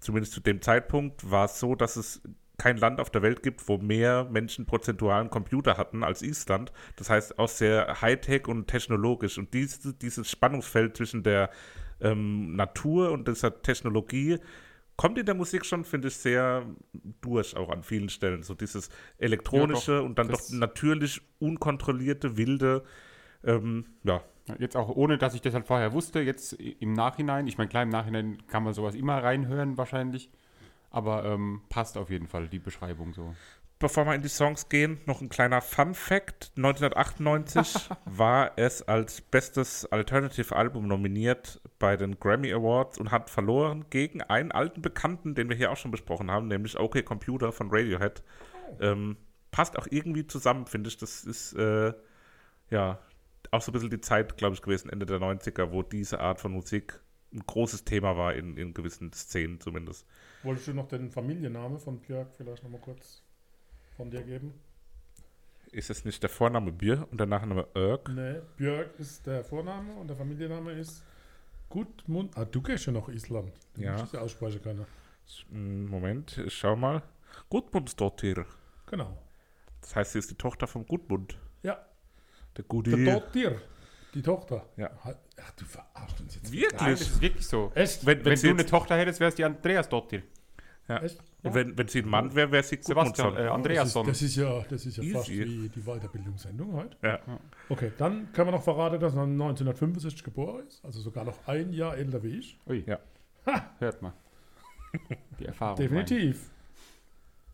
zumindest 0.00 0.32
zu 0.32 0.40
dem 0.40 0.62
Zeitpunkt 0.62 1.30
war 1.30 1.46
es 1.46 1.58
so, 1.58 1.74
dass 1.74 1.96
es 1.96 2.22
kein 2.56 2.76
Land 2.76 3.00
auf 3.00 3.10
der 3.10 3.22
Welt 3.22 3.42
gibt, 3.42 3.68
wo 3.68 3.78
mehr 3.78 4.24
Menschen 4.24 4.66
prozentualen 4.66 5.30
Computer 5.30 5.76
hatten 5.76 6.02
als 6.02 6.22
Island. 6.22 6.72
Das 6.96 7.08
heißt, 7.08 7.38
auch 7.38 7.48
sehr 7.48 8.00
Hightech 8.00 8.48
und 8.48 8.66
technologisch. 8.66 9.38
Und 9.38 9.54
diese, 9.54 9.94
dieses 9.94 10.28
Spannungsfeld 10.28 10.96
zwischen 10.96 11.22
der 11.22 11.50
ähm, 12.00 12.56
Natur 12.56 13.12
und 13.12 13.28
dieser 13.28 13.62
Technologie 13.62 14.38
kommt 14.98 15.16
in 15.16 15.24
der 15.24 15.34
Musik 15.34 15.64
schon, 15.64 15.86
finde 15.86 16.08
ich, 16.08 16.16
sehr 16.16 16.66
durch, 17.22 17.56
auch 17.56 17.70
an 17.70 17.82
vielen 17.82 18.10
Stellen. 18.10 18.42
So 18.42 18.52
dieses 18.52 18.90
elektronische 19.16 19.92
Ja, 19.92 19.98
doch. 20.00 20.04
und 20.04 20.18
dann 20.18 20.28
doch 20.28 20.40
natürlich 20.50 21.22
unkontrollierte, 21.38 22.36
wilde, 22.36 22.84
ähm, 23.42 23.86
ja, 24.04 24.22
Jetzt 24.58 24.76
auch 24.76 24.88
ohne, 24.88 25.18
dass 25.18 25.34
ich 25.34 25.42
das 25.42 25.54
halt 25.54 25.66
vorher 25.66 25.92
wusste, 25.92 26.20
jetzt 26.20 26.54
im 26.54 26.94
Nachhinein, 26.94 27.46
ich 27.46 27.58
meine, 27.58 27.68
klar, 27.68 27.82
im 27.82 27.90
Nachhinein 27.90 28.38
kann 28.46 28.62
man 28.64 28.72
sowas 28.72 28.94
immer 28.94 29.22
reinhören 29.22 29.76
wahrscheinlich, 29.76 30.30
aber 30.90 31.24
ähm, 31.24 31.60
passt 31.68 31.98
auf 31.98 32.08
jeden 32.10 32.26
Fall 32.26 32.48
die 32.48 32.58
Beschreibung 32.58 33.12
so. 33.12 33.34
Bevor 33.80 34.06
wir 34.06 34.14
in 34.14 34.22
die 34.22 34.28
Songs 34.28 34.68
gehen, 34.68 35.00
noch 35.06 35.20
ein 35.20 35.28
kleiner 35.28 35.60
Fun 35.60 35.94
Fact. 35.94 36.50
1998 36.56 37.88
war 38.06 38.50
es 38.56 38.82
als 38.82 39.20
bestes 39.20 39.86
Alternative 39.86 40.56
Album 40.56 40.88
nominiert 40.88 41.60
bei 41.78 41.96
den 41.96 42.18
Grammy 42.18 42.52
Awards 42.52 42.98
und 42.98 43.12
hat 43.12 43.30
verloren 43.30 43.84
gegen 43.88 44.20
einen 44.20 44.50
alten 44.50 44.82
Bekannten, 44.82 45.36
den 45.36 45.48
wir 45.48 45.56
hier 45.56 45.70
auch 45.70 45.76
schon 45.76 45.92
besprochen 45.92 46.28
haben, 46.28 46.48
nämlich 46.48 46.76
OK 46.76 47.04
Computer 47.04 47.52
von 47.52 47.68
Radiohead. 47.70 48.24
Ähm, 48.80 49.16
passt 49.52 49.78
auch 49.78 49.86
irgendwie 49.88 50.26
zusammen, 50.26 50.66
finde 50.66 50.88
ich. 50.88 50.96
Das 50.96 51.22
ist 51.24 51.52
äh, 51.52 51.92
ja 52.70 52.98
auch 53.52 53.62
so 53.62 53.70
ein 53.70 53.74
bisschen 53.74 53.90
die 53.90 54.00
Zeit, 54.00 54.36
glaube 54.36 54.54
ich, 54.54 54.62
gewesen, 54.62 54.90
Ende 54.90 55.06
der 55.06 55.20
90er, 55.20 55.70
wo 55.70 55.84
diese 55.84 56.18
Art 56.18 56.40
von 56.40 56.50
Musik 56.50 57.00
ein 57.32 57.44
großes 57.46 57.84
Thema 57.84 58.16
war, 58.16 58.34
in, 58.34 58.56
in 58.56 58.74
gewissen 58.74 59.12
Szenen 59.12 59.60
zumindest. 59.60 60.04
Wolltest 60.42 60.66
du 60.66 60.74
noch 60.74 60.88
den 60.88 61.10
Familiennamen 61.12 61.78
von 61.78 62.00
Björk 62.00 62.34
vielleicht 62.36 62.64
nochmal 62.64 62.80
kurz? 62.80 63.22
Von 63.98 64.10
dir 64.10 64.22
geben. 64.22 64.54
Ist 65.72 65.90
es 65.90 66.04
nicht 66.06 66.22
der 66.22 66.30
Vorname 66.30 66.72
Bier 66.72 67.06
und 67.10 67.18
der 67.18 67.26
Nachname 67.26 67.66
Irk? 67.74 68.08
Nee, 68.08 68.36
Björk 68.56 68.98
ist 68.98 69.26
der 69.26 69.44
Vorname 69.44 69.92
und 69.94 70.08
der 70.08 70.16
Familienname 70.16 70.72
ist 70.72 71.02
Gudmund. 71.68 72.32
Ah, 72.38 72.46
du 72.46 72.62
gehst 72.62 72.86
ja 72.86 72.92
noch 72.92 73.08
Island. 73.10 73.52
Du 73.74 73.82
Ja. 73.82 73.98
musst 73.98 74.14
ja 74.14 74.20
aussprechen 74.20 74.62
können. 74.62 74.86
Mm, 75.50 75.84
Moment, 75.86 76.38
ich 76.38 76.54
schau 76.56 76.74
mal. 76.76 77.02
Gudmundsdottir. 77.50 78.46
Genau. 78.86 79.18
Das 79.82 79.94
heißt, 79.96 80.12
sie 80.12 80.20
ist 80.20 80.30
die 80.30 80.36
Tochter 80.36 80.66
vom 80.66 80.86
Gudmund. 80.86 81.36
Ja, 81.62 81.74
Der 81.74 81.84
der 82.56 82.64
Gudi. 82.64 83.04
Dottir, 83.04 83.60
die 84.14 84.22
Tochter. 84.22 84.64
Ja. 84.78 84.90
Ach, 85.02 85.50
du 85.56 85.64
verarschst 85.66 86.20
uns 86.20 86.34
jetzt. 86.36 86.50
Nein, 86.52 86.62
das 86.70 86.80
Wirklich? 86.80 87.00
ist 87.00 87.20
wirklich 87.20 87.46
so. 87.46 87.72
Echt? 87.74 88.06
Wenn, 88.06 88.18
wenn, 88.20 88.24
Wenn 88.24 88.36
sie 88.38 88.46
du 88.48 88.54
eine 88.54 88.64
Tochter 88.64 88.96
hättest, 88.96 89.20
wärst 89.20 89.38
du 89.38 89.42
die 89.42 89.44
Andreas 89.44 89.86
Dottir. 89.88 90.22
Ja. 90.88 91.02
Echt? 91.02 91.18
Und 91.42 91.54
wenn, 91.54 91.78
wenn 91.78 91.88
sie 91.88 92.00
ein 92.00 92.08
Mann 92.08 92.34
wäre, 92.34 92.50
wäre 92.50 92.62
sie 92.62 92.78
Sebastian, 92.80 93.36
äh, 93.36 93.46
Andreasson. 93.48 94.06
Das 94.06 94.22
ist, 94.22 94.22
das 94.22 94.30
ist 94.30 94.36
ja, 94.36 94.64
das 94.68 94.86
ist 94.86 94.96
ja 94.96 95.02
Easy. 95.02 95.12
fast 95.14 95.28
wie 95.30 95.68
die 95.68 95.80
Weiterbildungssendung 95.82 96.72
heute. 96.72 96.96
Ja. 97.02 97.20
Okay, 97.68 97.92
dann 97.98 98.32
können 98.32 98.48
wir 98.48 98.52
noch 98.52 98.62
verraten, 98.62 98.98
dass 98.98 99.14
er 99.14 99.22
1965 99.22 100.24
geboren 100.24 100.66
ist. 100.66 100.84
Also 100.84 101.00
sogar 101.00 101.24
noch 101.24 101.46
ein 101.46 101.72
Jahr 101.72 101.96
älter 101.96 102.22
wie 102.22 102.38
ich. 102.38 102.58
Ui. 102.66 102.84
Ja. 102.86 102.98
Hört 103.78 104.02
mal. 104.02 104.12
Die 105.38 105.44
Erfahrung. 105.44 105.76
Definitiv. 105.76 106.50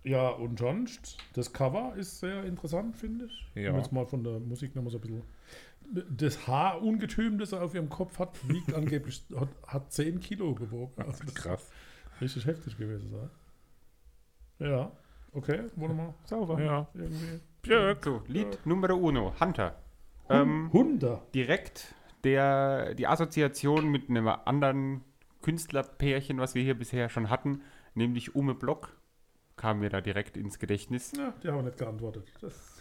Ja, 0.05 0.29
und 0.29 0.59
sonst, 0.59 1.17
das 1.33 1.53
Cover 1.53 1.95
ist 1.97 2.21
sehr 2.21 2.45
interessant, 2.45 2.97
finde 2.97 3.25
ich. 3.26 3.47
Ja. 3.55 3.71
Um 3.71 3.79
jetzt 3.79 3.91
mal 3.91 4.07
von 4.07 4.23
der 4.23 4.38
Musik 4.38 4.76
nochmal 4.76 4.93
so 4.93 4.99
ein 4.99 5.00
bisschen. 5.00 5.23
Das 6.17 6.47
Haarungetüm, 6.47 7.38
das 7.38 7.53
er 7.53 7.62
auf 7.62 7.75
ihrem 7.75 7.88
Kopf 7.88 8.19
hat, 8.19 8.37
wiegt 8.49 8.73
angeblich, 8.75 9.25
hat, 9.35 9.49
hat 9.67 9.93
10 9.93 10.21
Kilo 10.21 10.55
gewogen. 10.55 11.03
Also 11.03 11.25
das 11.25 11.35
Krass. 11.35 11.62
ist 11.62 11.73
richtig 12.21 12.47
heftig 12.47 12.76
gewesen 12.78 13.11
sein. 13.11 13.30
Ja, 14.59 14.92
okay, 15.33 15.64
wollen 15.76 15.97
wir 15.97 16.02
mal 16.04 16.14
sauber. 16.25 16.61
Ja. 16.61 16.87
Irgendwie. 16.94 17.40
Björk. 17.62 18.04
So, 18.04 18.23
Lied 18.26 18.59
Numero 18.66 18.94
uno, 18.97 19.35
Hunter. 19.40 19.76
Ähm, 20.30 20.71
Hunde. 20.73 21.21
direkt 21.35 21.94
der, 22.25 22.94
die 22.94 23.06
Assoziation 23.06 23.90
mit 23.90 24.09
einem 24.09 24.28
anderen 24.28 25.02
Künstlerpärchen, 25.42 26.38
was 26.38 26.54
wir 26.54 26.62
hier 26.62 26.78
bisher 26.78 27.11
schon 27.11 27.28
hatten, 27.28 27.61
nämlich 27.94 28.35
Ume 28.35 28.54
Block, 28.54 28.97
kam 29.56 29.80
mir 29.80 29.90
da 29.90 30.00
direkt 30.00 30.37
ins 30.38 30.59
Gedächtnis. 30.59 31.12
Ja, 31.16 31.35
die 31.42 31.49
haben 31.49 31.64
nicht 31.64 31.76
geantwortet. 31.76 32.26
Das, 32.40 32.80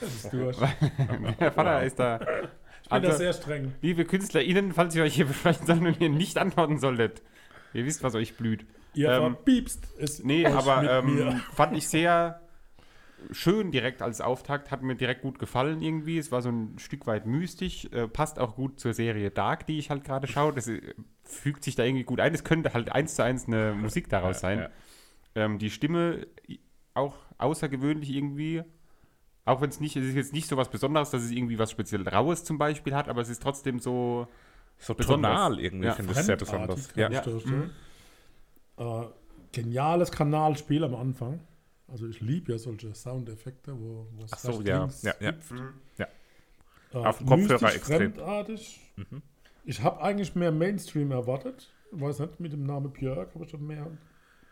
das 0.00 0.14
ist 0.24 0.32
durch. 0.32 0.56
Der 1.40 1.52
Vater 1.52 1.82
ist 1.84 1.98
da. 1.98 2.20
Ich 2.20 2.26
bin 2.26 2.48
Also, 2.90 3.08
da 3.08 3.14
sehr 3.16 3.32
streng. 3.34 3.74
liebe 3.82 4.04
KünstlerInnen, 4.06 4.72
falls 4.72 4.94
ihr 4.96 5.02
euch 5.02 5.14
hier 5.14 5.26
besprechen 5.28 5.66
sollt 5.66 5.82
und 5.82 6.00
ihr 6.00 6.08
nicht 6.08 6.38
antworten 6.38 6.78
solltet, 6.78 7.22
ihr 7.74 7.84
wisst, 7.84 8.02
was 8.02 8.14
euch 8.14 8.36
blüht. 8.36 8.66
Ihr 8.94 9.10
Ähm, 9.10 9.34
verpiepst 9.34 9.86
es 9.98 10.22
Nee, 10.24 10.46
euch 10.46 10.54
aber 10.54 10.82
mit 10.82 10.90
ähm, 10.90 11.14
mir. 11.16 11.40
fand 11.52 11.76
ich 11.76 11.88
sehr 11.88 12.40
schön 13.30 13.70
direkt 13.72 14.02
als 14.02 14.20
Auftakt, 14.20 14.70
hat 14.70 14.82
mir 14.82 14.96
direkt 14.96 15.22
gut 15.22 15.38
gefallen 15.38 15.80
irgendwie. 15.82 16.18
Es 16.18 16.30
war 16.30 16.42
so 16.42 16.50
ein 16.50 16.78
Stück 16.78 17.06
weit 17.06 17.26
mystisch, 17.26 17.86
äh, 17.92 18.06
passt 18.06 18.38
auch 18.38 18.54
gut 18.54 18.78
zur 18.78 18.92
Serie 18.92 19.30
Dark, 19.30 19.66
die 19.66 19.78
ich 19.78 19.90
halt 19.90 20.04
gerade 20.04 20.26
schaue. 20.26 20.52
Das 20.52 20.68
äh, 20.68 20.80
fügt 21.24 21.64
sich 21.64 21.74
da 21.74 21.84
irgendwie 21.84 22.04
gut 22.04 22.20
ein. 22.20 22.34
Es 22.34 22.44
könnte 22.44 22.74
halt 22.74 22.92
eins 22.92 23.14
zu 23.14 23.24
eins 23.24 23.46
eine 23.46 23.74
Musik 23.74 24.08
daraus 24.08 24.40
sein. 24.40 24.58
ja. 24.58 24.70
Ähm, 25.36 25.58
die 25.58 25.70
Stimme 25.70 26.26
auch 26.92 27.16
außergewöhnlich 27.38 28.10
irgendwie. 28.10 28.62
Auch 29.46 29.60
wenn 29.60 29.68
es 29.70 29.80
nicht, 29.80 29.96
es 29.96 30.04
ist 30.06 30.14
jetzt 30.14 30.32
nicht 30.32 30.46
so 30.48 30.56
was 30.56 30.70
Besonderes, 30.70 31.10
dass 31.10 31.22
es 31.22 31.30
irgendwie 31.30 31.58
was 31.58 31.70
speziell 31.70 32.06
Raues 32.08 32.44
zum 32.44 32.56
Beispiel 32.58 32.94
hat, 32.94 33.08
aber 33.08 33.20
es 33.22 33.28
ist 33.28 33.42
trotzdem 33.42 33.78
so. 33.78 34.28
So 34.78 34.94
tonal 34.94 35.58
irgendwie, 35.60 35.86
Ja. 35.86 35.94
finde 35.94 36.12
ich 36.12 36.18
sehr 36.18 36.36
besonders. 36.36 36.90
Ja. 36.94 37.08
ich 37.08 37.14
Ja. 37.14 37.20
durchstellen. 37.22 37.70
Äh, 38.76 39.02
geniales 39.52 40.10
Kanalspiel 40.10 40.84
am 40.84 40.94
Anfang. 40.94 41.40
Also 41.88 42.06
ich 42.08 42.20
liebe 42.20 42.52
ja 42.52 42.58
solche 42.58 42.94
Soundeffekte, 42.94 43.72
wo 43.78 44.06
wo 44.12 44.24
es 44.24 44.32
Ach 44.32 44.38
so, 44.38 44.60
ja, 44.62 44.88
ja, 45.02 45.14
ja. 45.20 45.32
hüpft. 45.32 45.52
Ja. 45.98 46.06
Äh, 46.92 46.96
Auf 46.96 47.18
dem 47.18 47.26
Kopfhörer 47.26 47.74
extrem. 47.74 48.14
Fremdartig. 48.14 48.80
Ich 49.64 49.82
habe 49.82 50.02
eigentlich 50.02 50.34
mehr 50.34 50.50
Mainstream 50.52 51.10
erwartet. 51.12 51.70
Ich 51.92 52.00
weiß 52.00 52.18
nicht, 52.20 52.40
mit 52.40 52.52
dem 52.52 52.64
Namen 52.64 52.90
Björk 52.92 53.34
habe 53.34 53.44
ich 53.44 53.50
schon 53.50 53.66
mehr 53.66 53.86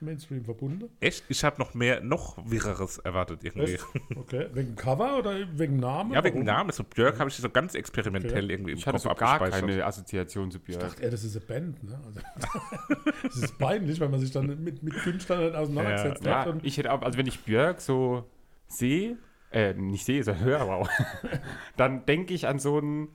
Mainstream 0.02 0.44
verbunden. 0.44 0.88
Echt? 1.00 1.24
Ich 1.28 1.42
habe 1.44 1.58
noch 1.58 1.74
mehr, 1.74 2.00
noch 2.02 2.36
wirreres 2.44 2.98
erwartet 2.98 3.42
irgendwie. 3.44 3.74
Echt? 3.74 3.86
Okay, 4.16 4.48
wegen 4.52 4.76
Cover 4.76 5.18
oder 5.18 5.34
wegen 5.58 5.76
Namen? 5.78 6.12
Ja, 6.12 6.22
wegen 6.24 6.36
Warum? 6.36 6.46
Namen. 6.46 6.72
So 6.72 6.84
Björk 6.84 7.18
habe 7.18 7.30
ich 7.30 7.36
so 7.36 7.48
ganz 7.48 7.74
experimentell 7.74 8.44
Okay. 8.44 8.52
irgendwie 8.52 8.72
im 8.72 8.78
Ich 8.78 8.86
hatte 8.86 8.94
Kopf 8.98 9.02
so 9.04 9.14
gar 9.14 9.34
abgespeichert. 9.40 9.68
keine 9.68 9.84
Assoziation 9.86 10.50
zu 10.50 10.58
Björk. 10.60 10.92
Ach, 10.96 11.02
ja, 11.02 11.10
das 11.10 11.24
ist 11.24 11.36
eine 11.36 11.44
Band, 11.46 11.82
ne? 11.84 12.00
Also, 12.04 12.20
das 13.22 13.36
ist 13.36 13.58
peinlich, 13.58 14.00
wenn 14.00 14.10
man 14.10 14.20
sich 14.20 14.30
dann 14.32 14.62
mit, 14.62 14.82
mit 14.82 14.94
Künstlern 14.94 15.44
nicht 15.44 15.54
auseinandergesetzt 15.54 16.24
Ja, 16.26 16.40
hat. 16.40 16.46
Und, 16.48 16.64
ich 16.64 16.76
hätte 16.76 16.92
auch, 16.92 17.02
also 17.02 17.18
wenn 17.18 17.26
ich 17.26 17.40
Björk 17.40 17.80
so 17.80 18.24
sehe, 18.68 19.16
äh, 19.50 19.74
nicht 19.74 20.04
sehe, 20.04 20.22
sondern 20.24 20.44
höre, 20.44 20.60
aber 20.60 20.76
auch, 20.76 20.88
dann 21.76 22.04
denke 22.06 22.34
ich 22.34 22.46
an 22.46 22.58
so 22.58 22.78
ein 22.78 23.08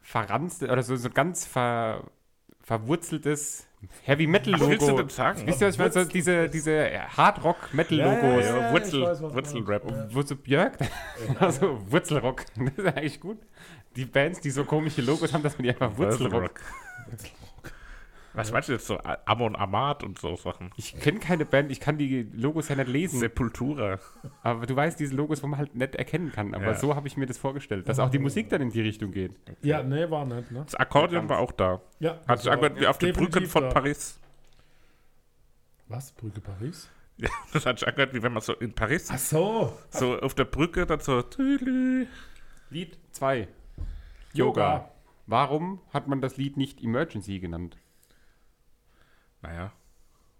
verranztes 0.00 0.68
oder 0.70 0.82
so, 0.82 0.96
so 0.96 1.10
ganz 1.10 1.46
ver, 1.46 2.04
verwurzeltes 2.68 3.66
Heavy 4.02 4.26
Metal 4.26 4.52
Was 4.54 4.68
willst 4.68 4.82
du 4.82 4.90
Logo. 4.90 5.02
denn 5.02 5.08
sagen? 5.08 5.46
Wisst 5.46 5.60
ihr, 5.62 5.68
was 5.68 5.74
ich 5.76 5.78
meine? 5.78 5.92
So 5.92 6.04
diese, 6.04 6.48
diese 6.50 7.00
Hard 7.16 7.42
Rock 7.42 7.72
Metal 7.72 7.96
Logos, 7.96 8.44
Ja, 8.44 8.56
ja, 8.56 8.56
ja. 8.66 8.72
Wurzel, 8.72 9.02
weiß, 9.02 9.20
meinst. 9.22 10.14
wo 10.14 10.22
so 10.22 10.36
Björk, 10.36 10.76
also 11.40 11.80
Wurzelrock, 11.90 12.44
das 12.56 12.72
ist 12.76 12.86
eigentlich 12.86 13.20
gut. 13.20 13.38
Die 13.96 14.04
Bands, 14.04 14.40
die 14.40 14.50
so 14.50 14.64
komische 14.64 15.00
Logos 15.00 15.32
haben, 15.32 15.42
dass 15.42 15.56
man 15.56 15.62
die 15.62 15.70
einfach 15.70 15.96
Wurzelrock. 15.96 16.60
Was 18.34 18.52
meinst 18.52 18.68
du 18.68 18.74
jetzt 18.74 18.86
so? 18.86 18.98
Amon 19.24 19.56
Amat 19.56 20.04
und 20.04 20.18
so 20.18 20.36
Sachen. 20.36 20.70
Ich 20.76 20.94
kenne 21.00 21.18
keine 21.18 21.44
Band, 21.44 21.72
ich 21.72 21.80
kann 21.80 21.98
die 21.98 22.22
Logos 22.34 22.68
ja 22.68 22.76
nicht 22.76 22.88
lesen. 22.88 23.18
Sepultura. 23.18 23.98
Aber 24.42 24.66
du 24.66 24.76
weißt, 24.76 25.00
diese 25.00 25.14
Logos, 25.16 25.42
wo 25.42 25.46
man 25.48 25.58
halt 25.58 25.74
nicht 25.74 25.94
erkennen 25.96 26.30
kann. 26.30 26.54
Aber 26.54 26.66
Ja. 26.66 26.74
so 26.74 26.94
habe 26.94 27.08
ich 27.08 27.16
mir 27.16 27.26
das 27.26 27.38
vorgestellt, 27.38 27.88
dass 27.88 27.98
auch 27.98 28.10
die 28.10 28.18
Musik 28.18 28.48
dann 28.50 28.60
in 28.62 28.70
die 28.70 28.80
Richtung 28.82 29.10
geht. 29.10 29.32
Ja, 29.62 29.82
nee, 29.82 30.08
war 30.10 30.24
nicht, 30.24 30.50
ne? 30.52 30.62
Das 30.64 30.74
Akkordeon 30.74 31.28
war 31.28 31.38
auch 31.38 31.52
da. 31.52 31.80
Ja, 32.00 32.20
Hat 32.28 32.40
sich 32.40 32.50
angehört 32.50 32.78
wie 32.78 32.86
auf 32.86 32.98
den 32.98 33.12
Brücken 33.14 33.46
von 33.46 33.64
da. 33.64 33.68
Paris. 33.70 34.20
Was? 35.88 36.12
Brücke 36.12 36.40
Paris? 36.40 36.88
Ja, 37.16 37.30
das 37.52 37.66
hat 37.66 37.78
sich 37.78 37.88
angehört, 37.88 38.14
wie 38.14 38.22
wenn 38.22 38.32
man 38.32 38.42
so 38.42 38.52
in 38.54 38.72
Paris, 38.74 39.08
Ach 39.10 39.18
so. 39.18 39.72
so 39.90 40.20
auf 40.20 40.34
der 40.34 40.44
Brücke 40.44 40.86
dann 40.86 41.00
so. 41.00 41.22
tüdelü. 41.22 42.06
Lied 42.70 42.96
2. 43.12 43.48
Yoga. 44.34 44.90
Warum 45.26 45.80
hat 45.92 46.06
man 46.08 46.20
das 46.20 46.36
Lied 46.36 46.56
nicht 46.56 46.82
Emergency 46.84 47.40
genannt? 47.40 47.76
Naja, 49.42 49.72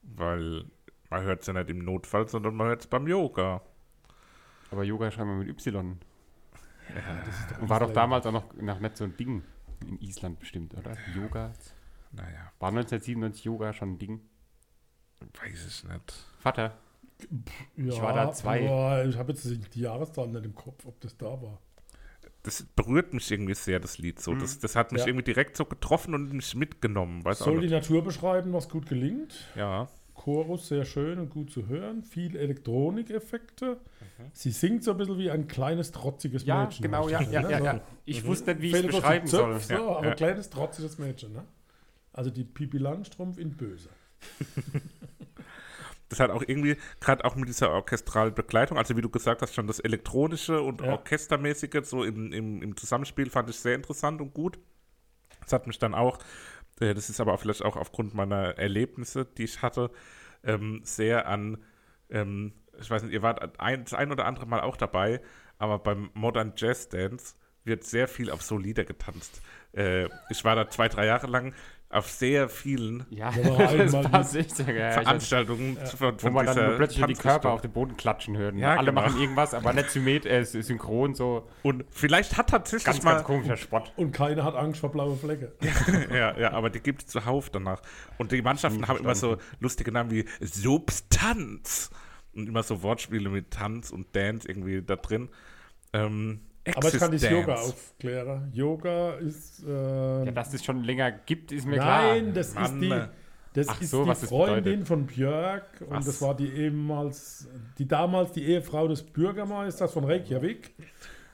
weil 0.02 0.64
man 1.11 1.23
hört 1.23 1.40
es 1.43 1.47
ja 1.47 1.52
nicht 1.52 1.71
im 1.71 1.78
Notfall, 1.85 2.28
sondern 2.28 2.55
man 2.55 2.69
hört 2.69 2.81
es 2.83 2.87
beim 2.87 3.07
Yoga. 3.07 3.62
Aber 4.71 4.85
Yoga 4.85 5.11
schreiben 5.11 5.31
wir 5.31 5.45
mit 5.45 5.49
Y. 5.49 5.99
Das 6.95 7.38
ist 7.38 7.50
doch 7.50 7.59
Und 7.62 7.69
war 7.69 7.81
doch 7.81 7.93
damals 7.93 8.26
auch 8.26 8.33
noch, 8.33 8.52
noch 8.55 8.81
nicht 8.81 8.97
so 8.97 9.05
ein 9.05 9.17
Ding. 9.17 9.43
In 9.87 9.99
Island 10.00 10.38
bestimmt, 10.40 10.75
oder? 10.75 10.97
Yoga. 11.14 11.52
Naja, 12.12 12.52
War 12.59 12.71
1997 12.71 13.45
Yoga 13.45 13.73
schon 13.73 13.93
ein 13.93 13.99
Ding? 13.99 14.21
weiß 15.40 15.67
ich 15.67 15.85
nicht. 15.85 16.12
Vater. 16.40 16.76
Ja, 17.76 17.93
Ich 17.93 18.00
war 18.02 18.12
da 18.14 18.33
zwei. 18.33 18.67
aber 18.69 19.05
ich 19.05 19.17
habe 19.17 19.33
jetzt 19.33 19.45
die 19.75 19.81
Jahreszahl 19.81 20.28
nicht 20.28 20.45
im 20.45 20.55
Kopf, 20.55 20.85
ob 20.87 21.00
das 21.00 21.17
da 21.17 21.26
war. 21.26 21.61
Das 22.45 22.62
berührt 22.76 23.12
mich 23.14 23.30
irgendwie 23.30 23.54
sehr, 23.54 23.80
das 23.80 23.99
Lied 23.99 24.21
so. 24.21 24.35
Das, 24.35 24.59
das 24.59 24.76
hat 24.76 24.92
mich 24.92 25.02
Ja. 25.02 25.09
irgendwie 25.09 25.25
direkt 25.25 25.57
so 25.57 25.64
getroffen 25.64 26.14
und 26.14 26.33
mich 26.33 26.54
mitgenommen. 26.54 27.25
Weiß 27.25 27.42
auch 27.42 27.47
Soll 27.47 27.61
die. 27.61 27.68
Natur 27.68 28.02
beschreiben, 28.04 28.52
was 28.52 28.68
gut 28.68 28.87
gelingt. 28.88 29.35
Ja, 29.57 29.88
Chorus 30.14 30.68
sehr 30.68 30.85
schön 30.85 31.18
und 31.18 31.30
gut 31.30 31.50
zu 31.50 31.66
hören. 31.68 32.02
Viel 32.02 32.37
Elektronikeffekte. 32.37 33.75
Mhm. 33.75 34.25
Sie 34.33 34.50
singt 34.50 34.83
so 34.85 34.90
ein 34.92 34.97
bisschen 34.97 35.18
wie 35.18 35.30
ein 35.30 35.47
kleines, 35.47 35.92
trotziges 35.92 36.45
Ja, 36.45 36.64
Mädchen. 36.64 36.83
genau, 36.83 37.09
ja, 37.09 37.21
ja, 37.23 37.49
ja, 37.49 37.59
ja. 37.61 37.80
Ich 38.04 38.23
So. 38.23 38.28
wusste 38.28 38.54
nicht, 38.54 38.62
wie 38.62 38.68
ich 38.68 38.75
es 38.75 38.87
beschreiben 38.87 39.26
soll. 39.28 39.54
Zöpfe, 39.61 39.73
Ja, 39.75 39.80
aber 39.88 40.04
ja. 40.04 40.11
ein 40.11 40.16
kleines, 40.16 40.50
trotziges 40.50 40.99
Mädchen. 40.99 41.33
Ne? 41.33 41.45
Also 42.12 42.30
die 42.30 42.45
Pipi 42.45 42.78
Langstrumpf 42.78 43.38
in 43.38 43.57
Böse. 43.57 43.90
das 46.09 46.21
hat 46.21 46.31
auch 46.31 46.43
irgendwie, 46.47 46.77
gerade 47.00 47.25
auch 47.25 47.35
mit 47.37 47.49
dieser 47.49 47.71
orchestralen 47.71 48.35
Begleitung, 48.35 48.79
also 48.79 48.97
wie 48.97 49.03
du 49.03 49.11
gesagt 49.11 49.43
hast, 49.43 49.55
schon 49.55 49.67
das 49.67 49.79
elektronische 49.81 50.61
und 50.62 50.81
Ja. 50.81 50.93
orchestermäßige, 50.93 51.81
so 51.85 52.05
im, 52.05 52.33
im, 52.33 52.62
im 52.62 52.77
Zusammenspiel 52.77 53.29
fand 53.31 53.50
ich 53.50 53.59
sehr 53.59 53.75
interessant 53.75 54.21
und 54.21 54.33
gut. 54.33 54.59
Das 55.43 55.53
hat 55.53 55.67
mich 55.67 55.79
dann 55.79 55.95
auch, 55.95 56.19
äh, 56.81 56.95
das 56.95 57.11
ist 57.11 57.21
aber 57.21 57.35
auch 57.35 57.41
vielleicht 57.41 57.62
auch 57.62 57.77
aufgrund 57.77 58.15
meiner 58.15 58.59
Erlebnisse, 58.59 59.25
die 59.25 59.45
ich 59.45 59.62
hatte, 59.62 59.91
ähm, 60.45 60.81
sehr 60.85 61.27
an, 61.29 61.59
ähm, 62.11 62.53
ich 62.81 62.91
weiß 62.91 63.03
nicht, 63.03 63.12
ihr 63.12 63.23
wart 63.23 63.59
ein, 63.61 63.85
das 63.85 63.95
ein 63.95 64.11
oder 64.12 64.25
andere 64.25 64.47
Mal 64.47 64.61
auch 64.61 64.77
dabei, 64.77 65.21
aber 65.59 65.79
beim 65.79 66.11
Modern 66.15 66.53
Jazz 66.57 66.88
Dance 66.88 67.35
wird 67.65 67.85
sehr 67.85 68.09
viel 68.09 68.31
auf 68.31 68.43
so 68.43 68.57
Lieder 68.57 68.85
getanzt. 68.85 69.43
Äh, 69.73 70.09
ich 70.31 70.45
war 70.45 70.55
da 70.57 70.71
zwei, 70.71 70.88
drei 70.88 71.07
Jahre 71.07 71.27
lang 71.27 71.55
auf 71.90 72.11
sehr 72.11 72.50
vielen 72.50 73.07
Ja, 73.09 73.30
echt. 73.30 74.59
Ja, 74.59 74.92
Veranstaltungen 74.92 75.78
von, 75.78 76.14
wo 76.14 76.18
von 76.18 76.33
man 76.35 76.47
dann 76.47 76.76
plötzlich 76.76 77.07
die. 77.07 77.14
Körper 77.14 77.50
auf 77.52 77.62
den 77.62 77.73
Boden 77.73 77.97
klatschen 77.97 78.37
hört. 78.37 78.57
Ja, 78.57 78.76
Alle 78.76 78.90
genau. 78.90 79.02
machen 79.02 79.18
irgendwas, 79.21 79.54
aber 79.54 79.73
nicht 79.73 79.90
symmet, 79.90 80.26
äh, 80.26 80.45
synchron, 80.45 81.14
so 81.14 81.49
Und 81.62 81.85
vielleicht 81.90 82.37
hat 82.37 82.50
tatsächlich 82.50 82.85
ganz, 82.85 83.02
mal, 83.02 83.14
ganz 83.14 83.25
komischer 83.25 83.57
Spott. 83.57 83.92
Und 83.97 84.12
keiner 84.12 84.45
hat 84.45 84.54
Angst 84.54 84.80
vor 84.80 84.90
blaue 84.90 85.16
Flecke. 85.16 85.52
ja, 86.12 86.38
ja, 86.38 86.52
aber 86.52 86.68
die 86.68 86.80
gibt 86.80 87.02
es 87.02 87.09
zuhauf 87.09 87.49
danach. 87.50 87.80
Und 88.18 88.33
die 88.33 88.42
Mannschaften 88.42 88.87
haben 88.87 88.99
immer 88.99 89.14
so 89.14 89.38
lustige 89.59 89.90
Namen 89.90 90.11
wie 90.11 90.26
Substanz. 90.40 91.90
Und 92.35 92.49
immer 92.49 92.62
so 92.62 92.83
Wortspiele 92.83 93.30
mit 93.30 93.50
Tanz 93.50 93.90
und 93.90 94.14
Dance 94.14 94.47
irgendwie 94.47 94.83
da 94.83 94.97
drin. 94.97 95.30
Ähm, 95.95 96.40
Aber 96.77 96.89
ich 96.89 96.99
kann 96.99 97.13
das 97.13 97.23
Yoga 97.29 97.55
aufklären. 97.55 98.51
Yoga 98.53 99.15
ist. 99.15 99.63
Äh, 99.65 100.25
Ja, 100.27 100.31
dass 100.33 100.53
es 100.55 100.65
schon 100.65 100.85
länger 100.85 101.11
gibt, 101.13 101.53
ist 101.53 101.67
mir 101.67 101.77
klar. 101.77 102.03
nein, 102.15 102.33
das 102.35 102.55
Mann. 102.55 102.65
ist 102.65 102.81
die. 102.83 103.03
Das 103.55 103.69
Ach 103.69 103.81
ist 103.81 103.91
so, 103.91 104.05
die 104.05 104.15
Freundin 104.27 104.63
bedeutet. 104.65 104.87
von 104.89 105.07
Björk 105.07 105.65
und 105.81 105.91
Was? 105.91 106.05
das 106.07 106.21
war 106.23 106.37
die 106.37 106.49
ehemals, 106.49 107.49
die 107.79 107.89
damals 107.89 108.31
die 108.33 108.45
Ehefrau 108.45 108.87
des 108.87 109.03
Bürgermeisters 109.03 109.93
von 109.93 110.05
Reykjavik 110.05 110.75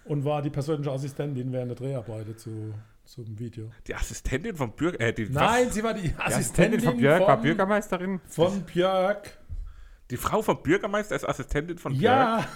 und 0.04 0.24
war 0.24 0.40
die 0.40 0.48
persönliche 0.48 0.90
Assistentin 0.92 1.52
während 1.52 1.70
der 1.72 1.76
Dreharbeiten 1.76 2.38
zu, 2.38 2.72
zum 3.04 3.38
Video. 3.38 3.68
Die 3.88 3.94
Assistentin 3.94 4.56
vom 4.56 4.70
Bürger. 4.72 5.00
Äh, 5.00 5.12
Nein, 5.28 5.66
was? 5.66 5.74
sie 5.74 5.82
war 5.82 5.92
die 5.92 6.08
Die 6.08 6.14
Assistentin 6.18 6.80
von 6.80 6.96
Björk 6.96 7.20
war 7.26 7.36
Bürgermeisterin. 7.42 8.20
Von 8.28 8.62
Björk. 8.62 9.36
Die 10.10 10.16
Frau 10.16 10.40
vom 10.40 10.62
Bürgermeister 10.62 11.16
ist 11.16 11.28
Assistentin 11.28 11.76
von 11.78 11.92
Björk. 11.92 12.02
Ja, 12.04 12.46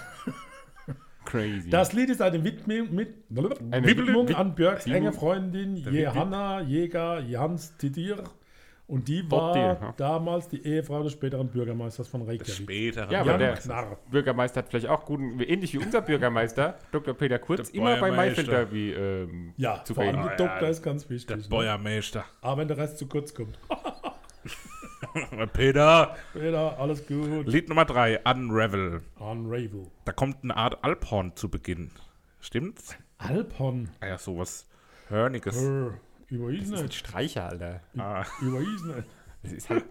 Crazy. 1.30 1.68
das 1.70 1.92
Lied 1.92 2.08
ist 2.10 2.22
eine 2.22 2.42
Widmung, 2.42 2.94
mit, 2.94 3.14
Eine 3.30 3.86
Widmung 3.86 4.28
Wid- 4.28 4.36
an 4.36 4.54
Björks 4.54 4.86
Widmung. 4.86 5.02
enge 5.02 5.12
Freundin 5.12 5.76
Johanna 5.76 6.60
Jäger 6.62 7.20
Jans 7.20 7.76
Tidir. 7.76 8.24
Und 8.86 9.06
die 9.06 9.30
war 9.30 9.54
ja. 9.54 9.94
damals 9.98 10.48
die 10.48 10.64
Ehefrau 10.64 11.02
des 11.02 11.12
späteren 11.12 11.48
Bürgermeisters 11.48 12.08
von 12.08 12.22
Reykjavik. 12.22 12.54
Später. 12.54 13.06
Ja, 13.12 13.20
aber 13.20 13.32
Jan 13.32 13.38
der 13.40 13.52
Knarr. 13.56 13.98
Bürgermeister 14.10 14.60
hat 14.60 14.70
vielleicht 14.70 14.86
auch 14.86 15.04
guten, 15.04 15.38
ähnlich 15.40 15.74
wie 15.74 15.78
unser 15.84 16.00
Bürgermeister, 16.00 16.78
Dr. 16.92 17.12
Peter 17.12 17.38
Kurz, 17.38 17.70
Der 17.70 17.78
immer 17.82 17.96
bei. 18.00 18.10
Maifeld 18.10 18.48
Derby 18.48 18.92
ähm, 18.92 19.52
Ja, 19.58 19.84
zu 19.84 19.92
verhindern. 19.92 20.22
der 20.28 20.38
ja, 20.38 20.52
Doktor 20.52 20.68
ist 20.70 20.82
ganz 20.82 21.10
wichtig. 21.10 21.26
Der 21.26 21.36
ne? 21.36 21.42
Bäuermeister. 21.50 22.24
Aber 22.40 22.62
wenn 22.62 22.68
der 22.68 22.78
Rest 22.78 22.96
zu 22.96 23.06
kurz 23.06 23.34
kommt. 23.34 23.58
Peter. 25.52 26.16
Peter, 26.32 26.78
alles 26.78 27.06
gut. 27.06 27.46
Lied 27.46 27.68
Nummer 27.68 27.84
3, 27.84 28.20
Unravel. 28.24 29.02
Unravel. 29.18 29.86
Da 30.04 30.12
kommt 30.12 30.42
eine 30.42 30.56
Art 30.56 30.82
Alphorn 30.84 31.36
zu 31.36 31.48
Beginn. 31.48 31.90
Stimmt's? 32.40 32.96
Alphon. 33.18 33.88
Ah 34.00 34.06
ja, 34.08 34.18
sowas 34.18 34.66
Hörniges. 35.08 35.56
Äh, 35.56 35.90
über 36.28 36.52
Das 36.52 36.62
ist 36.64 36.74
ein 36.74 36.82
nicht. 36.82 36.94
Streicher, 36.94 37.48
Alter. 37.48 37.80
Ah, 37.96 38.24
Über 38.40 38.60
nicht. 38.60 38.84
Das 39.42 39.52
ist 39.52 39.70
halt, 39.70 39.84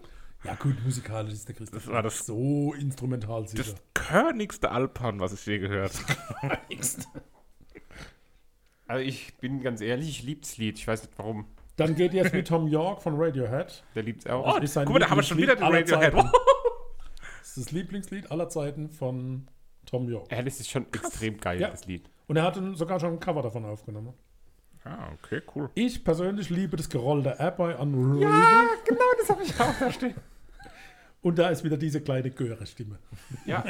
Ja 0.44 0.54
gut, 0.54 0.76
musikalisch 0.84 1.32
ist 1.32 1.48
der 1.48 1.54
Christoph 1.56 1.84
Das 1.84 1.92
war 1.92 2.02
das- 2.02 2.24
so 2.26 2.72
instrumental 2.74 3.46
sicher. 3.48 3.64
das 3.64 3.74
körnigste 3.94 4.70
Alphorn, 4.70 5.20
was 5.20 5.32
ich 5.32 5.44
je 5.46 5.58
gehört 5.58 5.92
habe. 6.40 6.58
also 8.86 9.02
ich 9.06 9.36
bin 9.38 9.62
ganz 9.62 9.80
ehrlich, 9.80 10.08
ich 10.08 10.22
lieb's 10.22 10.56
Lied. 10.58 10.78
Ich 10.78 10.86
weiß 10.86 11.02
nicht 11.02 11.18
warum. 11.18 11.46
Dann 11.78 11.94
geht 11.94 12.12
jetzt 12.12 12.34
mit 12.34 12.46
Tom 12.48 12.68
York 12.68 13.00
von 13.02 13.14
Radiohead. 13.16 13.82
Der 13.94 14.02
liebt's 14.02 14.26
auch. 14.26 14.46
Oh, 14.46 14.54
Das 14.56 14.64
ist 14.64 14.74
sein 14.74 14.84
guck 14.84 14.92
mal, 14.94 14.98
da 15.00 15.08
haben 15.10 15.16
wir 15.18 15.22
schon 15.22 15.38
wieder 15.38 15.54
Lieblingslied 15.54 15.88
den 15.88 15.94
aller 15.94 16.02
Radiohead. 16.10 16.12
Zeiten. 16.14 16.30
Das 17.40 17.56
ist 17.56 17.66
das 17.66 17.72
Lieblingslied 17.72 18.30
aller 18.30 18.48
Zeiten 18.50 18.90
von 18.90 19.48
Tom 19.86 20.08
York. 20.08 20.30
Ja, 20.30 20.42
das 20.42 20.60
ist 20.60 20.68
schon 20.70 20.86
extrem 20.92 21.38
geil, 21.38 21.58
Ja. 21.60 21.70
das 21.70 21.86
Lied. 21.86 22.10
Und 22.26 22.36
er 22.36 22.42
hat 22.42 22.60
sogar 22.74 23.00
schon 23.00 23.14
ein 23.14 23.20
Cover 23.20 23.40
davon 23.42 23.64
aufgenommen. 23.64 24.12
Ah, 24.84 25.08
okay, 25.14 25.40
cool. 25.54 25.70
Ich 25.74 26.04
persönlich 26.04 26.50
liebe 26.50 26.76
das 26.76 26.88
Geroll 26.90 27.22
der 27.22 27.40
App 27.40 27.56
bei 27.56 27.74
Unravel. 27.76 28.20
genau, 28.84 29.00
das 29.18 29.30
habe 29.30 29.42
ich 29.42 29.58
auch 29.58 29.74
da 29.80 29.90
stehen. 29.90 30.14
Und 31.22 31.38
da 31.38 31.48
ist 31.48 31.64
wieder 31.64 31.76
diese 31.78 32.00
kleine 32.02 32.30
Göre-Stimme. 32.30 32.98
Ja, 33.46 33.64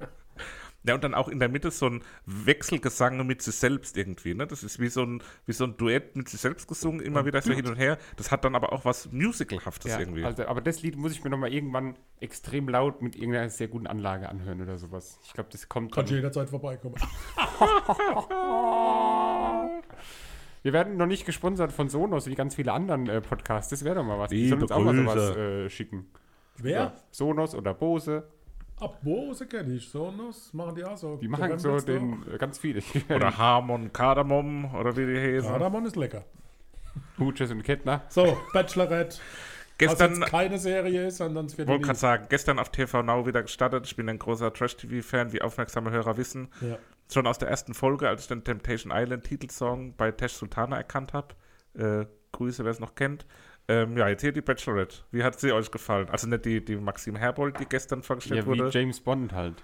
Ja, 0.86 0.94
und 0.94 1.02
dann 1.02 1.14
auch 1.14 1.28
in 1.28 1.38
der 1.38 1.48
Mitte 1.48 1.70
so 1.70 1.86
ein 1.86 2.02
Wechselgesang 2.26 3.26
mit 3.26 3.40
sich 3.40 3.54
selbst 3.54 3.96
irgendwie. 3.96 4.34
Ne? 4.34 4.46
Das 4.46 4.62
ist 4.62 4.78
wie 4.78 4.88
so, 4.88 5.02
ein, 5.02 5.22
wie 5.46 5.52
so 5.52 5.64
ein 5.64 5.78
Duett 5.78 6.14
mit 6.14 6.28
sich 6.28 6.40
selbst 6.40 6.68
gesungen, 6.68 7.00
immer 7.00 7.24
wieder 7.24 7.40
so 7.40 7.54
hin 7.54 7.66
und 7.66 7.76
her. 7.76 7.96
Das 8.16 8.30
hat 8.30 8.44
dann 8.44 8.54
aber 8.54 8.72
auch 8.72 8.84
was 8.84 9.10
Musicalhaftes 9.10 9.92
ja 9.92 9.98
irgendwie. 9.98 10.24
also, 10.24 10.44
aber 10.46 10.60
das 10.60 10.82
Lied 10.82 10.96
muss 10.96 11.12
ich 11.12 11.24
mir 11.24 11.30
nochmal 11.30 11.54
irgendwann 11.54 11.96
extrem 12.20 12.68
laut 12.68 13.00
mit 13.00 13.16
irgendeiner 13.16 13.48
sehr 13.48 13.68
guten 13.68 13.86
Anlage 13.86 14.28
anhören 14.28 14.60
oder 14.60 14.76
sowas. 14.76 15.18
Ich 15.24 15.32
glaube, 15.32 15.48
das 15.50 15.70
kommt 15.70 15.92
Kann 15.92 16.04
dann. 16.04 16.14
jederzeit 16.16 16.50
vorbeikommen. 16.50 16.96
Wir 20.62 20.72
werden 20.72 20.96
noch 20.96 21.06
nicht 21.06 21.26
gesponsert 21.26 21.72
von 21.72 21.90
Sonos 21.90 22.26
wie 22.26 22.34
ganz 22.34 22.54
viele 22.54 22.72
anderen 22.72 23.06
äh, 23.06 23.20
Podcasts. 23.20 23.68
Das 23.70 23.84
wäre 23.84 23.96
doch 23.96 24.04
mal 24.04 24.18
was. 24.18 24.30
Die 24.30 24.48
sollen 24.48 24.62
uns 24.62 24.72
auch 24.72 24.82
mal 24.82 24.96
sowas 24.96 25.36
äh, 25.36 25.68
schicken. 25.68 26.06
Wer? 26.56 26.94
Sonos 27.10 27.54
oder 27.54 27.74
Bose. 27.74 28.24
Ab 28.80 28.98
Bose 29.02 29.46
kenne 29.46 29.74
ich. 29.74 29.88
Sonos 29.88 30.52
machen 30.52 30.74
die 30.74 30.84
auch 30.84 30.96
so. 30.96 31.16
Die 31.16 31.28
machen 31.28 31.58
so 31.58 31.78
den 31.78 32.24
äh, 32.32 32.38
ganz 32.38 32.58
viele. 32.58 32.82
oder 33.08 33.36
Harmon 33.36 33.92
Kardamom 33.92 34.74
oder 34.74 34.96
wie 34.96 35.06
die 35.06 35.18
heißen. 35.18 35.48
Kardamom 35.48 35.86
ist 35.86 35.96
lecker. 35.96 36.24
Hutches 37.18 37.50
und 37.50 37.62
Kettner. 37.62 38.02
So, 38.08 38.36
Bachelorette. 38.52 39.18
Gestern, 39.76 40.12
Was 40.12 40.18
jetzt 40.18 40.30
keine 40.30 40.58
Serie 40.58 41.06
ist, 41.08 41.16
sondern 41.16 41.46
es 41.46 41.58
wird 41.58 41.66
wollte 41.66 41.86
gerade 41.86 41.98
sagen, 41.98 42.26
gestern 42.28 42.60
auf 42.60 42.70
TV 42.70 43.02
Now 43.02 43.26
wieder 43.26 43.42
gestartet. 43.42 43.86
Ich 43.86 43.96
bin 43.96 44.08
ein 44.08 44.20
großer 44.20 44.52
Trash-TV-Fan, 44.52 45.32
wie 45.32 45.42
aufmerksame 45.42 45.90
Hörer 45.90 46.16
wissen. 46.16 46.48
Ja. 46.60 46.78
Schon 47.12 47.26
aus 47.26 47.38
der 47.38 47.48
ersten 47.48 47.74
Folge, 47.74 48.08
als 48.08 48.22
ich 48.22 48.28
den 48.28 48.44
Temptation 48.44 48.92
Island 48.94 49.24
Titelsong 49.24 49.94
bei 49.96 50.12
Tesh 50.12 50.34
Sultana 50.34 50.76
erkannt 50.76 51.12
habe. 51.12 51.34
Äh, 51.76 52.06
Grüße, 52.30 52.64
wer 52.64 52.70
es 52.70 52.78
noch 52.78 52.94
kennt. 52.94 53.26
Ähm, 53.66 53.96
ja, 53.96 54.08
jetzt 54.08 54.20
hier 54.20 54.32
die 54.32 54.42
Bachelorette. 54.42 54.98
Wie 55.10 55.24
hat 55.24 55.40
sie 55.40 55.52
euch 55.52 55.70
gefallen? 55.70 56.08
Also 56.10 56.28
nicht 56.28 56.44
die, 56.44 56.64
die 56.64 56.76
Maxim 56.76 57.16
Herbold, 57.16 57.58
die 57.60 57.66
gestern 57.66 58.02
vorgestellt 58.02 58.44
Ja, 58.44 58.52
wie 58.52 58.58
wurde. 58.58 58.70
James 58.78 59.00
Bond 59.00 59.32
halt. 59.32 59.62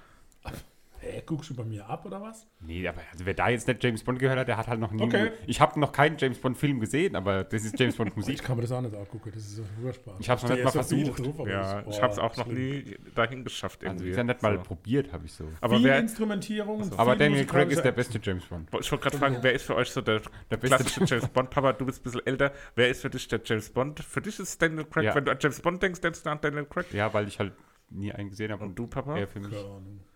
Hä, 1.02 1.22
guckst 1.24 1.48
du 1.48 1.54
bei 1.54 1.64
mir 1.64 1.88
ab 1.88 2.04
oder 2.04 2.20
was? 2.20 2.46
Nee, 2.60 2.86
aber 2.86 3.00
also 3.10 3.24
wer 3.24 3.32
da 3.32 3.48
jetzt 3.48 3.66
nicht 3.66 3.82
James 3.82 4.04
Bond 4.04 4.18
gehört 4.18 4.38
hat, 4.38 4.48
der 4.48 4.58
hat 4.58 4.68
halt 4.68 4.80
noch 4.80 4.90
nie. 4.92 5.02
Okay. 5.02 5.30
Ich 5.46 5.58
habe 5.58 5.80
noch 5.80 5.92
keinen 5.92 6.18
James 6.18 6.38
Bond 6.38 6.58
Film 6.58 6.78
gesehen, 6.78 7.16
aber 7.16 7.42
das 7.44 7.64
ist 7.64 7.78
James 7.78 7.96
Bond 7.96 8.10
Ich 8.10 8.16
Musik. 8.16 8.42
kann 8.44 8.56
mir 8.56 8.62
das 8.62 8.72
auch 8.72 8.82
nicht 8.82 8.94
angucken, 8.94 9.30
das 9.34 9.42
ist 9.42 9.56
so 9.56 9.62
furchtbar. 9.80 10.16
Ich 10.18 10.28
hab's 10.28 10.42
noch 10.42 10.50
stehe 10.50 10.62
nicht 10.64 10.74
mal 10.74 10.82
so 10.84 10.96
versucht. 10.96 11.18
drauf, 11.26 11.40
aber 11.40 11.50
ja, 11.50 11.82
ich 11.88 12.02
habe 12.02 12.12
es 12.12 12.18
auch 12.18 12.36
noch 12.36 12.46
nie 12.46 12.96
dahin 13.14 13.44
geschafft 13.44 13.82
Also 13.82 13.94
irgendwie. 13.94 14.10
ist 14.10 14.16
ja 14.18 14.24
nicht 14.24 14.42
mal 14.42 14.56
So. 14.56 14.62
probiert, 14.62 15.10
habe 15.12 15.24
ich 15.24 15.32
so. 15.32 15.44
Aber 15.62 15.76
viel 15.76 15.84
wer, 15.86 15.98
Instrumentierung. 16.00 16.92
Aber 16.98 17.12
viel 17.12 17.18
Daniel 17.18 17.46
Craig 17.46 17.70
ist 17.70 17.82
der 17.82 17.92
beste 17.92 18.20
James 18.22 18.44
Bond. 18.44 18.68
ich 18.78 18.92
wollte 18.92 19.02
gerade 19.04 19.16
fragen, 19.16 19.38
wer 19.40 19.52
ist 19.54 19.64
für 19.64 19.76
euch 19.76 19.90
so 19.90 20.02
der, 20.02 20.20
Der 20.50 20.56
beste- 20.58 20.76
klassische 20.76 21.04
James 21.06 21.28
Bond? 21.28 21.48
Papa, 21.50 21.72
du 21.72 21.86
bist 21.86 22.00
ein 22.00 22.04
bisschen 22.04 22.26
älter. 22.26 22.52
Wer 22.74 22.90
ist 22.90 23.00
für 23.00 23.08
dich 23.10 23.26
der 23.26 23.40
James 23.42 23.70
Bond? 23.70 24.00
Für 24.00 24.20
dich 24.20 24.38
ist 24.38 24.60
Daniel 24.60 24.84
Craig. 24.84 25.04
Ja. 25.06 25.14
Wenn 25.14 25.24
du 25.24 25.30
an 25.32 25.38
James 25.40 25.60
Bond 25.60 25.82
denkst, 25.82 26.00
denkst 26.02 26.22
du 26.22 26.30
an 26.30 26.38
Daniel 26.42 26.66
Craig. 26.66 26.92
Ja, 26.92 27.12
weil 27.14 27.26
ich 27.26 27.38
halt 27.38 27.52
nie 27.88 28.12
einen 28.12 28.28
gesehen 28.28 28.52
habe. 28.52 28.64
Und 28.64 28.74
du, 28.78 28.86
Papa? 28.86 29.16
Er 29.18 29.26
für 29.26 29.40
mich. 29.40 29.50
Keine 29.50 29.64
Ahnung. 29.64 30.00
Ja, 30.00 30.09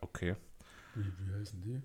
okay. 0.00 0.36
Wie, 0.94 1.04
wie 1.04 1.40
heißen 1.40 1.60
die? 1.60 1.80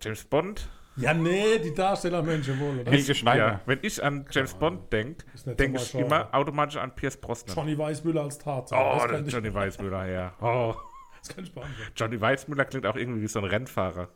James 0.00 0.24
Bond? 0.24 0.68
Ja, 0.96 1.14
nee, 1.14 1.58
die 1.60 1.72
Darstellermenschen 1.72 2.58
wohl, 2.58 2.80
oder? 2.80 2.90
Helge 2.90 3.14
Schneider. 3.14 3.46
Ja, 3.46 3.60
wenn 3.66 3.78
ich 3.82 4.02
an 4.02 4.26
James 4.30 4.54
Bond 4.54 4.92
denke, 4.92 5.24
denke 5.54 5.80
ich 5.80 5.94
immer 5.94 6.28
automatisch 6.34 6.76
an 6.76 6.94
Pierce 6.94 7.16
Brosnan. 7.16 7.56
Johnny 7.56 7.78
Weißmüller 7.78 8.22
als 8.22 8.38
Tarzan. 8.38 8.78
Oh, 8.78 9.06
das, 9.06 9.26
ich, 9.26 9.32
Johnny 9.32 9.54
Weissmüller, 9.54 10.06
ja. 10.06 10.34
Oh. 10.40 10.74
das 11.20 11.34
kann 11.34 11.44
ich 11.44 11.54
beantworten. 11.54 11.92
Johnny 11.94 12.20
Weissmüller 12.20 12.64
klingt 12.64 12.86
auch 12.86 12.96
irgendwie 12.96 13.22
wie 13.22 13.28
so 13.28 13.38
ein 13.38 13.44
Rennfahrer. 13.44 14.08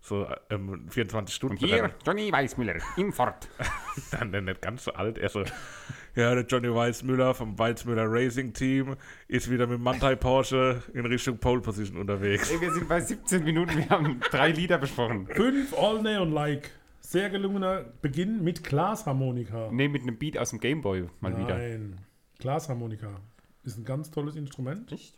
So 0.00 0.28
ähm, 0.50 0.86
24 0.88 1.34
Stunden. 1.34 1.56
Und 1.56 1.64
hier 1.64 1.90
Johnny 2.06 2.30
Weissmüller 2.30 2.76
im 2.96 3.12
Fort. 3.12 3.48
Dann 4.12 4.30
der 4.30 4.42
nicht 4.42 4.62
ganz 4.62 4.84
so 4.84 4.92
alt. 4.92 5.18
Er 5.18 5.28
so, 5.28 5.42
ja, 6.18 6.34
der 6.34 6.44
Johnny 6.44 6.74
Weissmüller 6.74 7.32
vom 7.32 7.56
Weissmüller 7.58 8.06
Racing 8.06 8.52
Team 8.52 8.96
ist 9.28 9.48
wieder 9.48 9.68
mit 9.68 9.80
Mantai 9.80 10.16
Porsche 10.16 10.82
in 10.92 11.06
Richtung 11.06 11.38
Pole 11.38 11.60
Position 11.60 11.96
unterwegs. 11.96 12.50
Ey, 12.50 12.60
wir 12.60 12.72
sind 12.72 12.88
bei 12.88 13.00
17 13.00 13.44
Minuten, 13.44 13.76
wir 13.76 13.88
haben 13.88 14.20
drei 14.30 14.50
Lieder 14.50 14.78
besprochen. 14.78 15.28
Fünf 15.28 15.72
All 15.78 16.02
Neon 16.02 16.32
Like. 16.32 16.70
Sehr 17.00 17.30
gelungener 17.30 17.84
Beginn 18.02 18.42
mit 18.42 18.64
Glasharmonika. 18.64 19.70
Ne, 19.70 19.88
mit 19.88 20.02
einem 20.02 20.18
Beat 20.18 20.36
aus 20.36 20.50
dem 20.50 20.58
Gameboy 20.58 21.08
mal 21.20 21.38
wieder. 21.38 21.56
Nein. 21.56 21.98
Glasharmonika 22.40 23.20
ist 23.62 23.78
ein 23.78 23.84
ganz 23.84 24.10
tolles 24.10 24.34
Instrument. 24.34 24.90
Echt? 24.90 25.16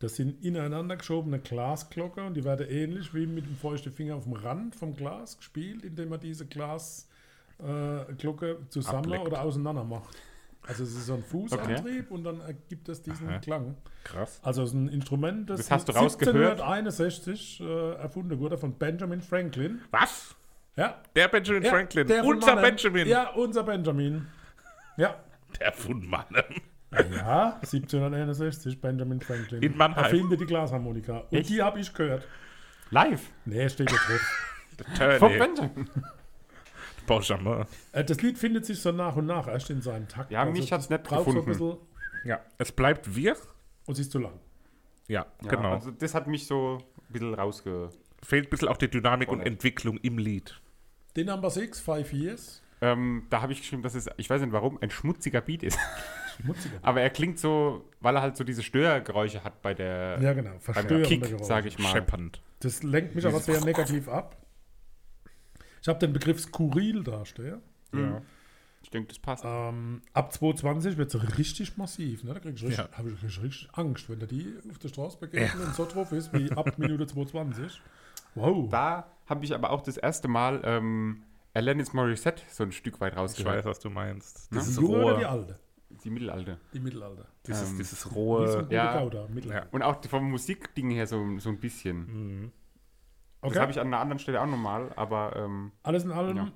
Das 0.00 0.16
sind 0.16 0.44
ineinander 0.44 0.96
geschobene 0.96 1.38
Glasglocke 1.38 2.24
und 2.24 2.34
die 2.34 2.42
werden 2.42 2.68
ähnlich 2.68 3.14
wie 3.14 3.28
mit 3.28 3.46
dem 3.46 3.56
feuchten 3.56 3.92
Finger 3.92 4.16
auf 4.16 4.24
dem 4.24 4.32
Rand 4.32 4.74
vom 4.74 4.96
Glas 4.96 5.38
gespielt, 5.38 5.84
indem 5.84 6.08
man 6.08 6.18
diese 6.18 6.46
Glasglocke 6.46 7.06
äh, 8.50 8.68
zusammen 8.68 9.04
Ableckt. 9.04 9.26
oder 9.26 9.42
auseinander 9.42 9.84
macht. 9.84 10.16
Also 10.66 10.84
es 10.84 10.90
ist 10.94 11.06
so 11.06 11.14
ein 11.14 11.22
Fußantrieb 11.24 12.10
und 12.10 12.22
dann 12.24 12.40
ergibt 12.40 12.88
es 12.88 13.02
diesen 13.02 13.28
Aha. 13.28 13.38
Klang. 13.40 13.76
Krass. 14.04 14.38
Also 14.42 14.62
es 14.62 14.70
ist 14.70 14.74
ein 14.74 14.88
Instrument, 14.88 15.50
das, 15.50 15.58
Das 15.60 15.70
hast 15.70 15.88
du 15.88 15.92
rausgehört? 15.92 16.60
1761 16.60 17.60
äh, 17.60 17.94
erfunden 17.94 18.38
wurde 18.38 18.56
von 18.56 18.74
Benjamin 18.74 19.20
Franklin. 19.20 19.80
Was? 19.90 20.36
Ja, 20.76 21.02
Der 21.16 21.28
Benjamin 21.28 21.64
ja, 21.64 21.70
Franklin. 21.70 22.06
der 22.06 22.22
von 22.24 22.34
Unser 22.36 22.54
Mannheim. 22.54 22.76
Benjamin. 22.76 23.08
Ja, 23.08 23.30
unser 23.30 23.62
Benjamin. 23.64 24.26
Ja, 24.96 25.16
Der 25.60 25.72
von 25.72 26.06
Mannheim. 26.06 26.44
Ja, 26.92 27.54
1761, 27.62 28.80
Benjamin 28.80 29.20
Franklin. 29.20 29.62
In 29.62 29.76
Mannheim. 29.76 30.04
Erfinde 30.04 30.36
die 30.36 30.46
Glasharmonika. 30.46 31.24
Und 31.30 31.32
Echt? 31.38 31.48
die 31.50 31.62
habe 31.62 31.80
ich 31.80 31.92
gehört. 31.92 32.26
Live. 32.90 33.30
Nee, 33.46 33.68
steht 33.68 33.90
da 33.90 33.96
drauf. 33.96 35.18
Turney. 35.18 35.38
Benjamin. 35.38 35.88
Benjamin. 37.06 37.64
Äh, 37.92 38.04
das 38.04 38.20
Lied 38.22 38.38
findet 38.38 38.64
sich 38.66 38.80
so 38.80 38.92
nach 38.92 39.16
und 39.16 39.26
nach 39.26 39.48
erst 39.48 39.70
in 39.70 39.82
seinem 39.82 40.08
Takt. 40.08 40.30
Ja, 40.30 40.44
mich 40.44 40.72
hat's 40.72 40.88
das 40.88 41.00
nicht 41.00 41.08
So 41.10 41.16
gefunden. 41.24 41.44
bisschen, 41.46 41.76
Ja, 42.24 42.40
es 42.58 42.72
bleibt 42.72 43.14
wir. 43.14 43.36
und 43.86 43.94
sie 43.94 44.02
ist 44.02 44.12
zu 44.12 44.18
lang. 44.18 44.34
Ja, 45.08 45.26
Ja, 45.42 45.48
genau. 45.50 45.72
Also 45.72 45.90
das 45.90 46.14
hat 46.14 46.26
mich 46.26 46.46
so 46.46 46.78
ein 47.08 47.12
bisschen 47.12 47.34
rausge... 47.34 47.90
Fehlt 48.22 48.46
ein 48.46 48.50
bisschen 48.50 48.68
auch 48.68 48.76
die 48.76 48.88
Dynamik 48.88 49.28
und. 49.30 49.40
Entwicklung 49.40 49.98
im 49.98 50.16
Lied. 50.18 50.60
The 51.16 51.24
Number 51.24 51.50
6, 51.50 51.80
Five 51.80 52.12
Years. 52.12 52.62
Ähm, 52.80 53.26
da 53.30 53.42
habe 53.42 53.52
ich 53.52 53.60
geschrieben, 53.60 53.82
dass 53.82 53.94
es, 53.96 54.08
ich 54.16 54.30
weiß 54.30 54.40
nicht 54.40 54.52
warum, 54.52 54.78
ein 54.80 54.90
schmutziger 54.90 55.40
Beat 55.40 55.62
ist. 55.64 55.78
Schmutziger. 56.40 56.78
Aber 56.82 57.00
er 57.00 57.10
klingt 57.10 57.38
so, 57.38 57.84
weil 58.00 58.16
er 58.16 58.22
halt 58.22 58.36
so 58.36 58.44
diese 58.44 58.62
Störgeräusche 58.62 59.44
hat 59.44 59.60
bei 59.62 59.74
der 59.74 60.18
Ja, 60.20 60.32
genau. 60.32 60.58
Verstörende 60.60 61.08
Kick, 61.08 61.22
Geräusche. 61.22 61.44
sage 61.44 61.68
ich 61.68 61.78
mal. 61.78 61.90
Scheppernd. 61.90 62.40
Das 62.60 62.82
lenkt 62.82 63.14
mich 63.14 63.26
aber 63.26 63.40
sehr 63.40 63.60
negativ 63.64 64.08
ab. 64.08 64.36
Ich 65.82 65.88
habe 65.88 65.98
den 65.98 66.12
Begriff 66.12 66.40
skurril 66.40 67.02
da 67.04 67.24
stehen. 67.26 67.60
Ja. 67.94 68.22
Ich 68.82 68.90
denke, 68.90 69.08
das 69.08 69.18
passt. 69.18 69.44
Ähm, 69.46 70.00
ab 70.12 70.32
2020 70.32 70.96
wird 70.96 71.14
es 71.14 71.38
richtig 71.38 71.76
massiv. 71.76 72.24
Ne? 72.24 72.34
Da 72.34 72.40
krieg 72.40 72.54
ich 72.56 72.62
richtig, 72.62 72.78
Ja. 72.78 72.88
habe 72.96 73.10
ich 73.10 73.22
richtig, 73.22 73.42
richtig 73.42 73.68
Angst, 73.74 74.08
wenn 74.08 74.18
der 74.18 74.28
die 74.28 74.54
auf 74.70 74.78
der 74.78 74.88
Straße 74.88 75.18
begegnen 75.18 75.64
und 75.66 75.74
so 75.74 75.84
drauf 75.86 76.10
ist, 76.12 76.32
wie 76.32 76.50
ab 76.52 76.72
Minute 76.78 77.06
22. 77.06 77.80
Wow. 78.34 78.68
Da 78.70 79.06
habe 79.26 79.44
ich 79.44 79.54
aber 79.54 79.70
auch 79.70 79.82
das 79.82 79.96
erste 79.98 80.26
Mal 80.28 80.62
ähm, 80.64 81.22
Alanis 81.54 81.92
Morissette 81.92 82.42
so 82.48 82.62
ein 82.64 82.72
Stück 82.72 83.00
weit 83.00 83.12
Ich 83.12 83.18
rausgehört. 83.18 83.58
weiß, 83.58 83.64
was 83.66 83.78
du 83.80 83.90
meinst. 83.90 84.50
die 84.50 84.56
Dieses 84.58 84.76
junge 84.76 84.88
oder 85.04 85.16
die 85.18 85.24
rohe, 85.24 85.28
alte? 85.28 85.58
Die 86.04 86.10
Mittelalte. 86.10 86.58
Die 86.72 86.80
Mittelalter. 86.80 87.26
dieses, 87.46 87.70
Ähm, 87.70 87.78
dieses 87.78 88.06
Wie 88.06 88.08
so 88.08 88.14
rohe, 88.14 88.58
ein 88.60 88.70
ja. 88.70 88.98
Gouda, 89.00 89.28
Mittelalter. 89.28 89.68
Und 89.72 89.82
auch 89.82 89.96
die- 89.96 90.08
vom 90.08 90.30
Musikding 90.30 90.90
her 90.90 91.06
so, 91.06 91.38
so 91.38 91.50
ein 91.50 91.58
bisschen. 91.60 92.50
Okay. 93.42 93.54
Das 93.54 93.60
habe 93.62 93.72
ich 93.72 93.80
an 93.80 93.88
einer 93.88 93.98
anderen 94.00 94.18
Stelle 94.18 94.40
auch 94.40 94.46
nochmal, 94.46 94.92
aber 94.96 95.34
ähm, 95.36 95.72
Alles 95.82 96.04
in 96.04 96.12
allem 96.12 96.36
Ja. 96.36 96.52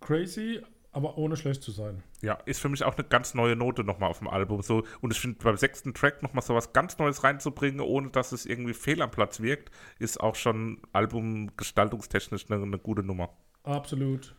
crazy, 0.00 0.60
aber 0.92 1.18
ohne 1.18 1.36
schlecht 1.36 1.62
zu 1.62 1.70
sein. 1.72 2.02
ja, 2.20 2.34
ist 2.44 2.60
für 2.60 2.68
mich 2.68 2.84
auch 2.84 2.96
eine 2.96 3.04
ganz 3.06 3.34
neue 3.34 3.56
Note 3.56 3.82
nochmal 3.82 4.10
auf 4.10 4.18
dem 4.18 4.28
Album. 4.28 4.62
So, 4.62 4.84
und 5.00 5.10
ich 5.12 5.20
finde, 5.20 5.38
beim 5.42 5.56
sechsten 5.56 5.94
Track 5.94 6.22
nochmal 6.22 6.42
so 6.42 6.54
was 6.54 6.72
ganz 6.72 6.98
Neues 6.98 7.24
reinzubringen, 7.24 7.80
ohne 7.80 8.10
dass 8.10 8.32
es 8.32 8.46
irgendwie 8.46 8.74
fehl 8.74 9.02
am 9.02 9.10
Platz 9.10 9.40
wirkt, 9.40 9.70
ist 9.98 10.20
auch 10.20 10.36
schon 10.36 10.80
albumgestaltungstechnisch 10.92 12.50
eine, 12.50 12.62
eine 12.62 12.78
gute 12.78 13.02
Nummer. 13.02 13.30
Absolut. 13.64 14.34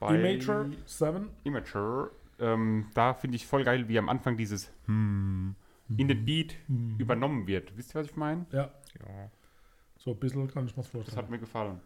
bei 0.00 0.18
Immature 0.18 0.70
7. 0.86 1.28
Immature, 1.44 2.10
ähm, 2.38 2.86
da 2.94 3.14
finde 3.14 3.36
ich 3.36 3.46
voll 3.46 3.64
geil, 3.64 3.88
wie 3.88 3.98
am 3.98 4.08
Anfang 4.08 4.36
dieses 4.36 4.70
hm 4.86 5.54
in 5.96 6.08
den 6.08 6.24
Beat 6.24 6.56
übernommen 6.98 7.46
wird. 7.46 7.76
Wisst 7.76 7.94
ihr, 7.94 8.00
was 8.00 8.08
ich 8.08 8.16
meine? 8.16 8.44
Ja, 8.50 8.72
Ja. 8.98 9.30
So 10.06 10.12
ein 10.12 10.20
bisschen 10.20 10.46
kann 10.48 10.66
ich 10.66 10.76
mir 10.76 10.82
das 10.82 10.92
Das 10.92 10.92
vorstellen. 10.92 11.16
hat 11.18 11.30
mir 11.30 11.38
gefallen. 11.40 11.80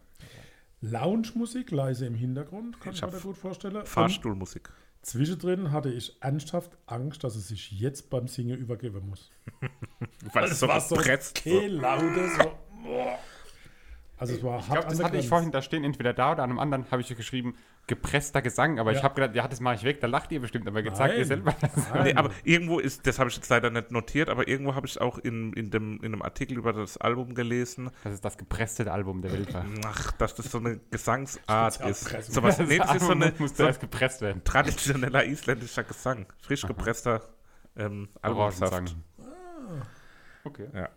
Lounge-Musik, 0.81 1.71
leise 1.71 2.05
im 2.05 2.13
Hintergrund, 2.15 2.79
kann 2.79 2.93
Ich 2.93 3.01
ich, 3.01 3.11
mir 3.11 3.19
gut 3.19 3.37
vorstellen. 3.37 3.77
Und 3.77 3.87
Fahrstuhlmusik. 3.87 4.69
zwischendrin 5.01 5.71
hatte 5.71 5.89
ich 5.91 6.17
ernsthaft 6.21 6.77
Angst, 6.85 7.23
dass 7.23 7.35
es 7.35 7.47
sich 7.47 7.71
jetzt 7.71 8.09
beim 8.11 8.27
Singen 8.27 8.57
übergeben 8.59 9.07
muss. 9.09 9.31
Weil 10.33 10.45
es 10.45 10.59
so 10.59 10.67
gepresst 10.67 11.39
okay, 11.39 11.67
laute, 11.67 12.29
so. 12.37 12.57
Also 14.21 14.35
es 14.35 14.43
war 14.43 14.59
Ich 14.59 14.67
glaube, 14.67 14.87
das 14.87 15.03
hatte 15.03 15.17
ich 15.17 15.27
vorhin 15.27 15.49
da 15.51 15.63
stehen, 15.63 15.83
entweder 15.83 16.13
da 16.13 16.33
oder 16.33 16.43
an 16.43 16.51
einem 16.51 16.59
anderen 16.59 16.85
habe 16.91 17.01
ich 17.01 17.07
geschrieben, 17.17 17.55
gepresster 17.87 18.43
Gesang, 18.43 18.77
aber 18.77 18.91
ich 18.91 18.97
Ja. 18.99 19.03
habe 19.05 19.15
gedacht, 19.15 19.35
ja, 19.35 19.47
das 19.47 19.59
mache 19.61 19.73
ich 19.73 19.83
weg, 19.83 19.99
da 19.99 20.05
lacht 20.05 20.31
ihr 20.31 20.39
bestimmt, 20.39 20.67
aber 20.67 20.83
sagt 20.93 21.17
ihr 21.17 21.25
selber. 21.25 21.55
Nee, 22.03 22.13
aber 22.13 22.29
irgendwo 22.43 22.77
ist, 22.77 23.07
das 23.07 23.17
habe 23.17 23.31
ich 23.31 23.35
jetzt 23.35 23.49
leider 23.49 23.71
nicht 23.71 23.89
notiert, 23.89 24.29
aber 24.29 24.47
irgendwo 24.47 24.75
habe 24.75 24.85
ich 24.85 25.01
auch 25.01 25.17
in, 25.17 25.53
in, 25.53 25.71
dem, 25.71 25.97
in 26.03 26.13
einem 26.13 26.21
Artikel 26.21 26.55
über 26.59 26.71
das 26.71 26.97
Album 26.97 27.33
gelesen, 27.33 27.89
Das 28.03 28.13
ist 28.13 28.23
das 28.23 28.37
gepresste 28.37 28.91
Album 28.91 29.23
der 29.23 29.33
Welt 29.33 29.51
war. 29.55 29.65
ach, 29.87 30.11
dass 30.11 30.35
das 30.35 30.51
so 30.51 30.59
eine 30.59 30.79
Gesangsart 30.91 31.81
ist. 31.87 32.31
So 32.31 32.43
was, 32.43 32.59
nee, 32.59 32.77
das 32.77 32.93
ist 32.93 33.05
so 33.07 33.13
eine 33.13 33.33
muss 33.39 33.57
so 33.57 33.67
gepresst 33.79 34.21
werden. 34.21 34.43
traditioneller 34.43 35.25
isländischer 35.25 35.83
Gesang. 35.83 36.27
Frisch 36.43 36.61
gepresster 36.67 37.21
ähm, 37.75 38.07
Albumsaft. 38.21 38.71
Orangensang. 38.71 39.01
Okay. 40.43 40.67
Ja. 40.75 40.89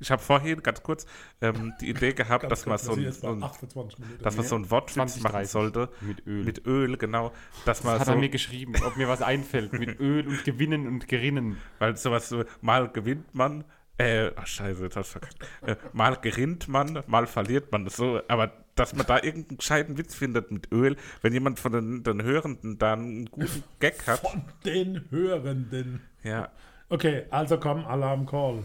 Ich 0.00 0.10
habe 0.10 0.22
vorhin 0.22 0.62
ganz 0.62 0.82
kurz 0.82 1.06
ähm, 1.40 1.72
die 1.80 1.90
Idee 1.90 2.12
gehabt, 2.14 2.42
Ganz 2.42 2.50
dass 2.50 2.66
man 2.66 2.78
kurz, 2.78 2.98
jetzt 2.98 3.20
so 3.20 3.28
ein, 3.28 3.42
28 3.42 3.98
Minuten. 3.98 4.22
dass 4.22 4.36
man 4.36 4.46
so 4.46 4.56
ein 4.56 4.70
Wortwitz 4.70 4.94
20, 4.94 5.22
machen 5.22 5.32
30. 5.32 5.50
sollte. 5.50 5.88
Mit 6.00 6.26
Öl. 6.26 6.44
Mit 6.44 6.66
Öl, 6.66 6.96
genau. 6.96 7.32
Dass 7.64 7.84
man 7.84 7.94
das 7.94 8.00
hat 8.00 8.06
so, 8.06 8.12
er 8.12 8.18
mir 8.18 8.28
geschrieben, 8.28 8.74
ob 8.84 8.96
mir 8.96 9.08
was 9.08 9.22
einfällt. 9.22 9.72
Mit 9.72 9.98
Öl 10.00 10.26
und 10.26 10.44
Gewinnen 10.44 10.86
und 10.86 11.08
Gerinnen. 11.08 11.56
weil 11.78 11.96
sowas 11.96 12.28
so, 12.28 12.44
mal 12.60 12.88
gewinnt 12.88 13.34
man, 13.34 13.64
äh, 13.98 14.30
ach 14.36 14.46
scheiße, 14.46 14.82
jetzt 14.84 14.96
hast 14.96 15.14
du 15.14 15.20
verkackt. 15.20 15.38
Äh, 15.62 15.76
mal 15.92 16.16
gerinnt 16.16 16.68
man, 16.68 17.02
mal 17.06 17.26
verliert 17.26 17.72
man. 17.72 17.88
So, 17.88 18.20
aber 18.28 18.52
dass 18.74 18.94
man 18.94 19.06
da 19.06 19.22
irgendeinen 19.22 19.56
gescheiten 19.56 19.96
Witz 19.96 20.14
findet 20.14 20.50
mit 20.50 20.70
Öl, 20.70 20.96
wenn 21.22 21.32
jemand 21.32 21.58
von 21.58 21.72
den, 21.72 22.02
den 22.02 22.22
Hörenden 22.22 22.78
da 22.78 22.92
einen 22.92 23.24
guten 23.30 23.64
Gag 23.80 24.06
hat. 24.06 24.20
Von 24.20 24.44
den 24.66 25.06
Hörenden. 25.10 26.02
Ja, 26.22 26.50
Okay, 26.88 27.24
also 27.30 27.58
komm, 27.58 27.84
Alarm 27.84 28.26
Call. 28.26 28.62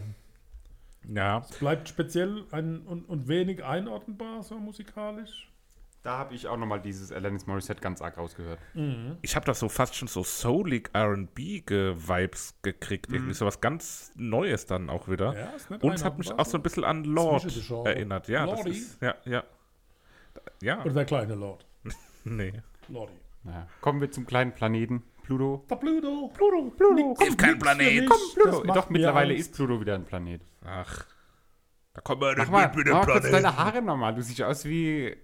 Ja. 1.08 1.40
Es 1.40 1.58
bleibt 1.58 1.90
speziell 1.90 2.46
ein, 2.52 2.82
und, 2.82 3.08
und 3.08 3.28
wenig 3.28 3.64
einordnbar, 3.64 4.44
so 4.44 4.58
musikalisch. 4.58 5.52
Da 6.04 6.18
habe 6.18 6.34
ich 6.34 6.48
auch 6.48 6.58
nochmal 6.58 6.82
dieses 6.82 7.12
Alanis 7.12 7.46
Morissette 7.46 7.80
ganz 7.80 8.02
arg 8.02 8.18
rausgehört. 8.18 8.60
Ich 9.22 9.36
habe 9.36 9.46
da 9.46 9.54
so 9.54 9.70
fast 9.70 9.94
schon 9.96 10.08
so 10.08 10.24
soulig 10.24 10.90
R&B-Vibes 10.94 12.56
gekriegt. 12.64 13.12
Irgendwie 13.12 13.36
so 13.36 13.46
was 13.46 13.62
ganz 13.62 14.12
Neues 14.16 14.66
dann 14.66 14.90
auch 14.90 15.08
wieder. 15.08 15.36
Ja, 15.36 15.52
ist 15.52 15.70
nicht 15.70 15.84
Und 15.84 15.94
es 15.94 16.04
hat 16.04 16.18
mich 16.18 16.32
auch 16.32 16.46
so 16.46 16.58
ein 16.58 16.64
bisschen 16.64 16.86
an 16.86 17.04
Lord 17.04 17.46
erinnert. 17.86 18.28
Ja, 18.30 18.48
das 18.48 18.56
Lordi? 18.64 18.72
ist, 18.72 19.00
ja, 19.00 19.16
ja. 19.26 19.44
Ja, 20.64 20.82
Oder 20.82 20.94
der 20.94 21.06
kleine 21.06 21.36
Lord. 21.36 21.68
nee. 22.24 22.54
Lordi. 22.88 23.14
Naja. 23.44 23.68
Kommen 23.82 24.02
wir 24.02 24.12
zum 24.12 24.26
kleinen 24.26 24.54
Planeten 24.54 25.04
Pluto. 25.38 25.66
Der 25.70 25.76
Pluto. 25.78 26.32
Pluto, 26.34 26.72
Pluto. 26.76 27.16
Ist 27.26 27.38
kein 27.38 27.58
Planet. 27.58 28.10
Komm, 28.10 28.18
Pluto. 28.36 28.64
Doch, 28.74 28.90
mittlerweile 28.90 29.34
ist 29.34 29.54
Pluto 29.56 29.80
wieder 29.80 29.96
ein 29.96 30.04
Planet. 30.06 30.42
Ach, 30.66 31.06
da 31.94 32.02
kommen 32.02 32.22
wir 32.22 32.34
Mach 32.36 32.38
nicht 32.44 32.52
mal, 32.52 32.68
mit 32.68 32.76
mit 32.76 32.88
mach 32.88 33.02
dem 33.02 33.08
mal 33.08 33.14
kurz 33.14 33.28
Planet. 33.30 33.46
deine 33.46 33.58
Haare 33.58 33.82
nochmal. 33.82 34.14
Du 34.16 34.22
siehst 34.22 34.42
aus 34.42 34.66
wie. 34.66 35.16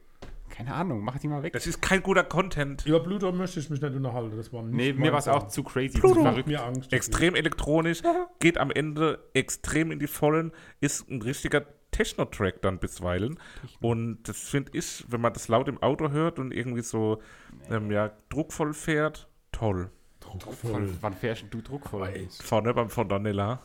Keine 0.49 0.73
Ahnung, 0.73 1.01
mach 1.03 1.19
die 1.19 1.27
mal 1.27 1.43
weg. 1.43 1.51
Das 1.53 1.67
ist 1.67 1.81
kein 1.81 2.01
guter 2.01 2.23
Content. 2.23 2.85
Über 2.85 3.03
Pluto 3.03 3.31
möchte 3.33 3.59
ich 3.59 3.69
mich 3.69 3.81
nicht 3.81 3.93
unterhalten. 3.93 4.35
Das 4.37 4.51
war 4.53 4.63
nicht 4.63 4.75
Nee, 4.75 4.93
mir 4.93 5.11
war 5.11 5.19
es 5.19 5.27
auch 5.27 5.47
zu 5.49 5.61
crazy, 5.61 5.99
Pluto. 5.99 6.15
zu 6.15 6.21
verrückt. 6.21 6.47
mir 6.47 6.63
Angst. 6.63 6.91
Extrem 6.93 7.35
elektronisch, 7.35 8.01
geht 8.39 8.57
am 8.57 8.71
Ende 8.71 9.19
extrem 9.33 9.91
in 9.91 9.99
die 9.99 10.07
Vollen, 10.07 10.53
ist 10.79 11.09
ein 11.09 11.21
richtiger 11.21 11.65
Techno-Track 11.91 12.61
dann 12.61 12.79
bisweilen. 12.79 13.37
Und 13.81 14.23
das 14.23 14.39
finde 14.39 14.71
ich, 14.77 15.05
wenn 15.09 15.19
man 15.21 15.33
das 15.33 15.47
laut 15.49 15.67
im 15.67 15.83
Auto 15.83 16.09
hört 16.11 16.39
und 16.39 16.53
irgendwie 16.53 16.81
so 16.81 17.21
ähm, 17.69 17.91
ja, 17.91 18.11
druckvoll 18.29 18.73
fährt, 18.73 19.27
toll. 19.51 19.91
Druckvoll. 20.29 20.93
Wann 21.01 21.13
fährst 21.13 21.45
du 21.51 21.61
druckvoll? 21.61 22.27
Vorne 22.41 22.73
beim 22.73 22.89
Fontanella. 22.89 23.59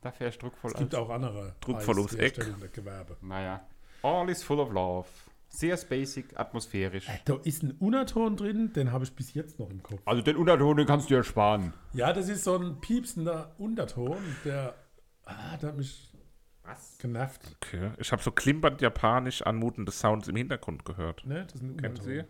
Da 0.00 0.12
fährst 0.12 0.40
du 0.42 0.46
druckvoll. 0.46 0.72
Es 0.72 0.78
gibt 0.78 0.94
als- 0.94 1.02
auch 1.04 1.10
andere 1.10 1.54
Druckvoll 1.60 1.98
ums 1.98 2.14
Eck. 2.14 2.38
Gewerbe. 2.72 3.16
Naja. 3.20 3.60
All 4.02 4.28
is 4.30 4.42
full 4.42 4.60
of 4.60 4.70
love. 4.72 5.08
Sehr 5.50 5.76
basic, 5.88 6.38
atmosphärisch. 6.38 7.06
Da 7.24 7.36
ist 7.42 7.62
ein 7.62 7.72
Unterton 7.72 8.36
drin, 8.36 8.72
den 8.74 8.92
habe 8.92 9.04
ich 9.04 9.12
bis 9.14 9.32
jetzt 9.34 9.58
noch 9.58 9.70
im 9.70 9.82
Kopf. 9.82 10.00
Also 10.04 10.20
den 10.22 10.36
Unterton, 10.36 10.76
den 10.76 10.86
kannst 10.86 11.08
du 11.10 11.14
ja 11.14 11.22
sparen. 11.24 11.72
Ja, 11.94 12.12
das 12.12 12.28
ist 12.28 12.44
so 12.44 12.56
ein 12.56 12.80
piepsender 12.80 13.54
Unterton, 13.58 14.18
der, 14.44 14.74
ah, 15.24 15.56
der 15.56 15.70
hat 15.70 15.76
mich 15.78 16.12
Was? 16.64 16.98
genervt. 16.98 17.56
Okay. 17.62 17.92
Ich 17.96 18.12
habe 18.12 18.22
so 18.22 18.30
klimpernd 18.30 18.82
japanisch 18.82 19.40
anmutende 19.42 19.90
Sounds 19.90 20.28
im 20.28 20.36
Hintergrund 20.36 20.84
gehört. 20.84 21.24
Ne? 21.24 21.44
Das 21.46 21.54
ist 21.54 21.62
ein 21.62 21.76
Kennen 21.78 21.96
Unterton. 21.96 22.04
Sie? 22.04 22.24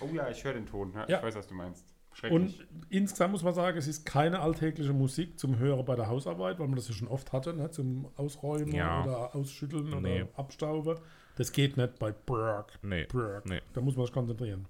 Oh 0.00 0.08
ja, 0.14 0.28
ich 0.28 0.44
höre 0.44 0.52
den 0.52 0.66
Ton. 0.66 0.92
Ja, 0.94 1.06
Ja. 1.08 1.18
Ich 1.18 1.24
weiß, 1.24 1.36
was 1.36 1.46
du 1.48 1.54
meinst. 1.54 1.86
Und 2.30 2.66
insgesamt 2.90 3.32
muss 3.32 3.42
man 3.42 3.54
sagen, 3.54 3.76
es 3.76 3.86
ist 3.88 4.06
keine 4.06 4.40
alltägliche 4.40 4.92
Musik 4.92 5.38
zum 5.38 5.58
Hören 5.58 5.84
bei 5.84 5.96
der 5.96 6.06
Hausarbeit, 6.08 6.58
weil 6.58 6.66
man 6.68 6.76
das 6.76 6.88
ja 6.88 6.94
schon 6.94 7.08
oft 7.08 7.32
hatte, 7.32 7.52
ne? 7.54 7.70
zum 7.70 8.08
Ausräumen 8.16 8.72
Ja. 8.72 9.02
oder 9.04 9.34
Ausschütteln 9.34 10.00
Nee. 10.02 10.22
oder 10.22 10.38
Abstauben. 10.38 10.98
Das 11.36 11.50
geht 11.52 11.76
nicht 11.76 11.98
bei 11.98 12.12
Burke. 12.12 12.74
Nee. 12.82 13.06
Burke. 13.06 13.48
Nee. 13.48 13.60
Da 13.72 13.80
muss 13.80 13.96
man 13.96 14.06
sich 14.06 14.14
konzentrieren. 14.14 14.66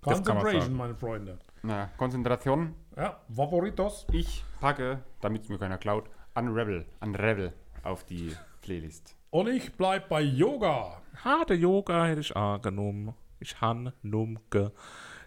Concentration, 0.00 0.60
sagen. 0.62 0.76
meine 0.76 0.94
Freunde. 0.94 1.38
Na, 1.62 1.86
Konzentration. 1.96 2.74
Ja, 2.96 3.20
Favoritos. 3.32 4.06
Ich 4.12 4.44
packe, 4.60 5.00
damit 5.20 5.42
es 5.44 5.48
mir 5.48 5.58
keiner 5.58 5.78
klaut, 5.78 6.08
Unravel, 6.34 6.86
Unravel 7.00 7.52
auf 7.84 8.04
die 8.04 8.32
Playlist. 8.62 9.16
Und 9.30 9.48
ich 9.48 9.72
bleib 9.74 10.08
bei 10.08 10.20
Yoga. 10.20 11.00
Harte 11.24 11.54
Yoga 11.54 12.06
hätte 12.06 12.20
ich 12.20 12.34
auch 12.34 12.60
genommen. 12.60 13.14
Ich 13.38 13.60
han 13.60 13.92
numke. 14.02 14.72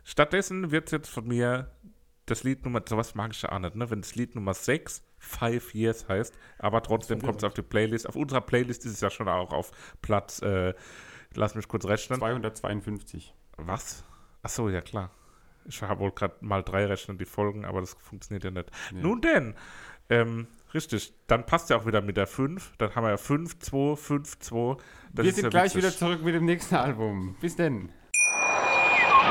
Stattdessen 0.06 0.72
wird 0.72 0.92
jetzt 0.92 1.10
von 1.10 1.28
mir 1.28 1.70
das 2.28 2.44
Lied 2.44 2.64
Nummer, 2.64 2.82
sowas 2.88 3.16
mag 3.16 3.32
ich 3.32 3.42
ja 3.42 3.52
auch 3.52 3.60
nicht, 3.60 3.76
ne? 3.76 3.90
Wenn 3.90 4.02
das 4.02 4.16
Lied 4.16 4.36
Nummer 4.36 4.54
6 4.54 5.04
Five 5.18 5.74
Years 5.74 6.08
heißt, 6.08 6.38
aber 6.60 6.82
trotzdem 6.84 7.22
kommt 7.22 7.40
es 7.40 7.44
auf 7.44 7.54
die 7.54 7.64
Playlist. 7.64 8.08
Auf 8.08 8.16
unserer 8.16 8.42
Playlist 8.42 8.86
ist 8.86 8.94
es 8.94 9.02
ja 9.02 9.10
schon 9.10 9.28
auch 9.28 9.52
auf 9.52 9.72
Platz, 10.02 10.42
äh, 10.42 10.74
lass 11.34 11.56
mich 11.56 11.68
kurz 11.68 11.86
rechnen. 11.86 12.20
252. 12.20 13.34
Was? 13.58 14.04
Ach 14.44 14.50
so, 14.50 14.70
ja 14.70 14.82
klar. 14.82 15.10
Ich 15.68 15.82
habe 15.82 16.00
wohl 16.00 16.12
gerade 16.12 16.36
mal 16.42 16.62
drei 16.62 16.86
rechnen 16.86 17.18
die 17.18 17.26
Folgen, 17.26 17.66
aber 17.66 17.82
das 17.82 17.96
funktioniert 17.96 18.44
ja 18.44 18.52
nicht. 18.52 18.70
Nun 18.94 19.22
denn, 19.22 19.56
ähm, 20.10 20.46
richtig, 20.76 21.14
dann 21.26 21.48
passt 21.48 21.72
ja 21.72 21.78
auch 21.78 21.88
wieder 21.88 22.02
mit 22.02 22.18
der 22.18 22.28
5. 22.28 22.74
Dann 22.78 22.94
haben 22.94 23.04
wir 23.04 23.10
ja 23.10 23.18
5, 23.18 23.58
2, 23.58 23.96
5, 23.96 24.40
2. 24.40 24.78
Das 25.14 25.26
Wir 25.26 25.34
sind 25.34 25.44
ja 25.46 25.50
gleich 25.50 25.76
witzig. 25.76 25.78
wieder 25.78 25.92
zurück 25.92 26.24
mit 26.24 26.36
dem 26.36 26.46
nächsten 26.46 26.76
Album. 26.76 27.36
Bis 27.42 27.56
denn. 27.56 27.90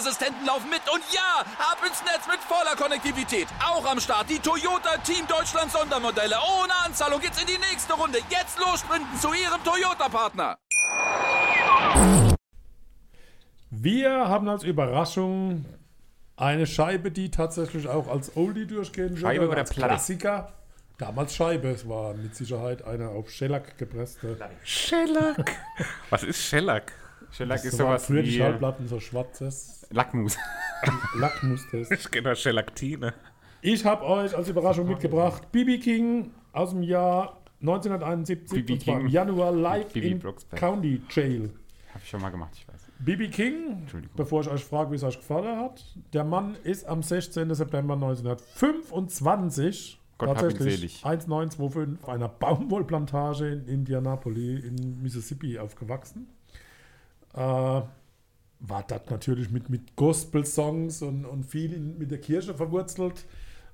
Sicherheitsassistenten 0.00 0.46
laufen 0.46 0.70
mit. 0.70 0.80
Und 0.92 1.02
ja, 1.12 1.40
ab 1.58 1.78
ins 1.86 2.02
Netz 2.04 2.26
mit 2.26 2.40
voller 2.40 2.76
Konnektivität. 2.76 3.46
Auch 3.64 3.84
am 3.90 4.00
Start 4.00 4.28
die 4.28 4.38
Toyota 4.38 4.96
Team 5.04 5.26
Deutschland 5.26 5.70
Sondermodelle. 5.70 6.36
Ohne 6.36 6.72
Anzahlung 6.84 7.20
geht's 7.20 7.40
in 7.40 7.46
die 7.46 7.58
nächste 7.58 7.94
Runde. 7.94 8.18
Jetzt 8.30 8.58
los 8.58 8.80
sprinten 8.80 9.18
zu 9.18 9.28
Ihrem 9.28 9.62
Toyota-Partner. 9.64 10.58
Wir 13.70 14.10
haben 14.10 14.48
als 14.48 14.64
Überraschung 14.64 15.64
eine 16.36 16.66
Scheibe, 16.66 17.10
die 17.10 17.30
tatsächlich 17.30 17.88
auch 17.88 18.08
als 18.08 18.36
Oldie 18.36 18.66
durchgehen 18.66 19.10
würde. 19.10 19.20
Scheibe 19.20 19.48
oder 19.48 19.58
als 19.58 19.70
Platte? 19.70 19.94
Klassiker. 19.94 20.52
Damals 20.98 21.34
Scheibe, 21.34 21.68
es 21.68 21.88
war 21.88 22.14
mit 22.14 22.34
Sicherheit 22.34 22.84
eine 22.84 23.08
auf 23.08 23.30
Shellac 23.30 23.78
gepresste. 23.78 24.36
Shellac. 24.64 25.56
Was 26.10 26.24
ist 26.24 26.42
Shellac? 26.42 26.92
Shellac 27.30 27.64
ist 27.64 27.76
So 27.76 27.84
waren 27.84 27.92
sowas 27.92 28.06
früher 28.06 28.22
die 28.22 28.30
wie 28.30 28.38
Schallplatten 28.38 28.88
so 28.88 29.00
schwarzes 29.00 29.79
Lackmus. 29.90 30.38
Lackmusters. 31.16 31.90
Ich 31.90 32.10
kenne 32.10 32.34
Shellaktine. 32.36 33.14
Ich 33.62 33.84
habe 33.84 34.04
euch 34.04 34.34
als 34.34 34.48
Überraschung 34.48 34.88
mitgebracht 34.88 35.52
BB 35.52 35.82
King 35.82 36.30
aus 36.52 36.70
dem 36.70 36.82
Jahr 36.82 37.36
1971 37.60 38.64
B.B. 38.64 38.72
und 38.72 38.82
zwar 38.82 38.94
im 38.94 39.00
King. 39.02 39.10
Januar 39.10 39.52
live 39.52 39.94
in 39.96 40.18
Blocksberg. 40.18 40.58
County 40.58 41.02
Jail. 41.10 41.50
Habe 41.90 42.00
ich 42.02 42.08
schon 42.08 42.22
mal 42.22 42.30
gemacht, 42.30 42.52
ich 42.54 42.66
weiß. 42.66 42.86
BB 43.00 43.30
King, 43.30 43.86
bevor 44.14 44.40
ich 44.42 44.48
euch 44.48 44.64
frage, 44.64 44.92
wie 44.92 44.96
es 44.96 45.02
euch 45.02 45.18
gefallen 45.18 45.58
hat, 45.58 45.84
der 46.12 46.24
Mann 46.24 46.56
ist 46.64 46.86
am 46.86 47.02
16. 47.02 47.54
September 47.54 47.94
1925 47.94 49.98
Gott 50.18 50.28
tatsächlich 50.28 50.76
selig. 50.76 51.04
1925 51.04 52.02
auf 52.02 52.08
einer 52.08 52.28
Baumwollplantage 52.28 53.48
in 53.48 53.66
Indianapolis 53.66 54.64
in 54.64 55.02
Mississippi 55.02 55.58
aufgewachsen. 55.58 56.28
Äh, 57.34 57.80
war 58.60 58.82
das 58.86 59.02
natürlich 59.08 59.50
mit, 59.50 59.70
mit 59.70 59.96
Gospel-Songs 59.96 61.02
und, 61.02 61.24
und 61.24 61.44
viel 61.44 61.72
in, 61.72 61.98
mit 61.98 62.10
der 62.10 62.20
Kirche 62.20 62.54
verwurzelt. 62.54 63.26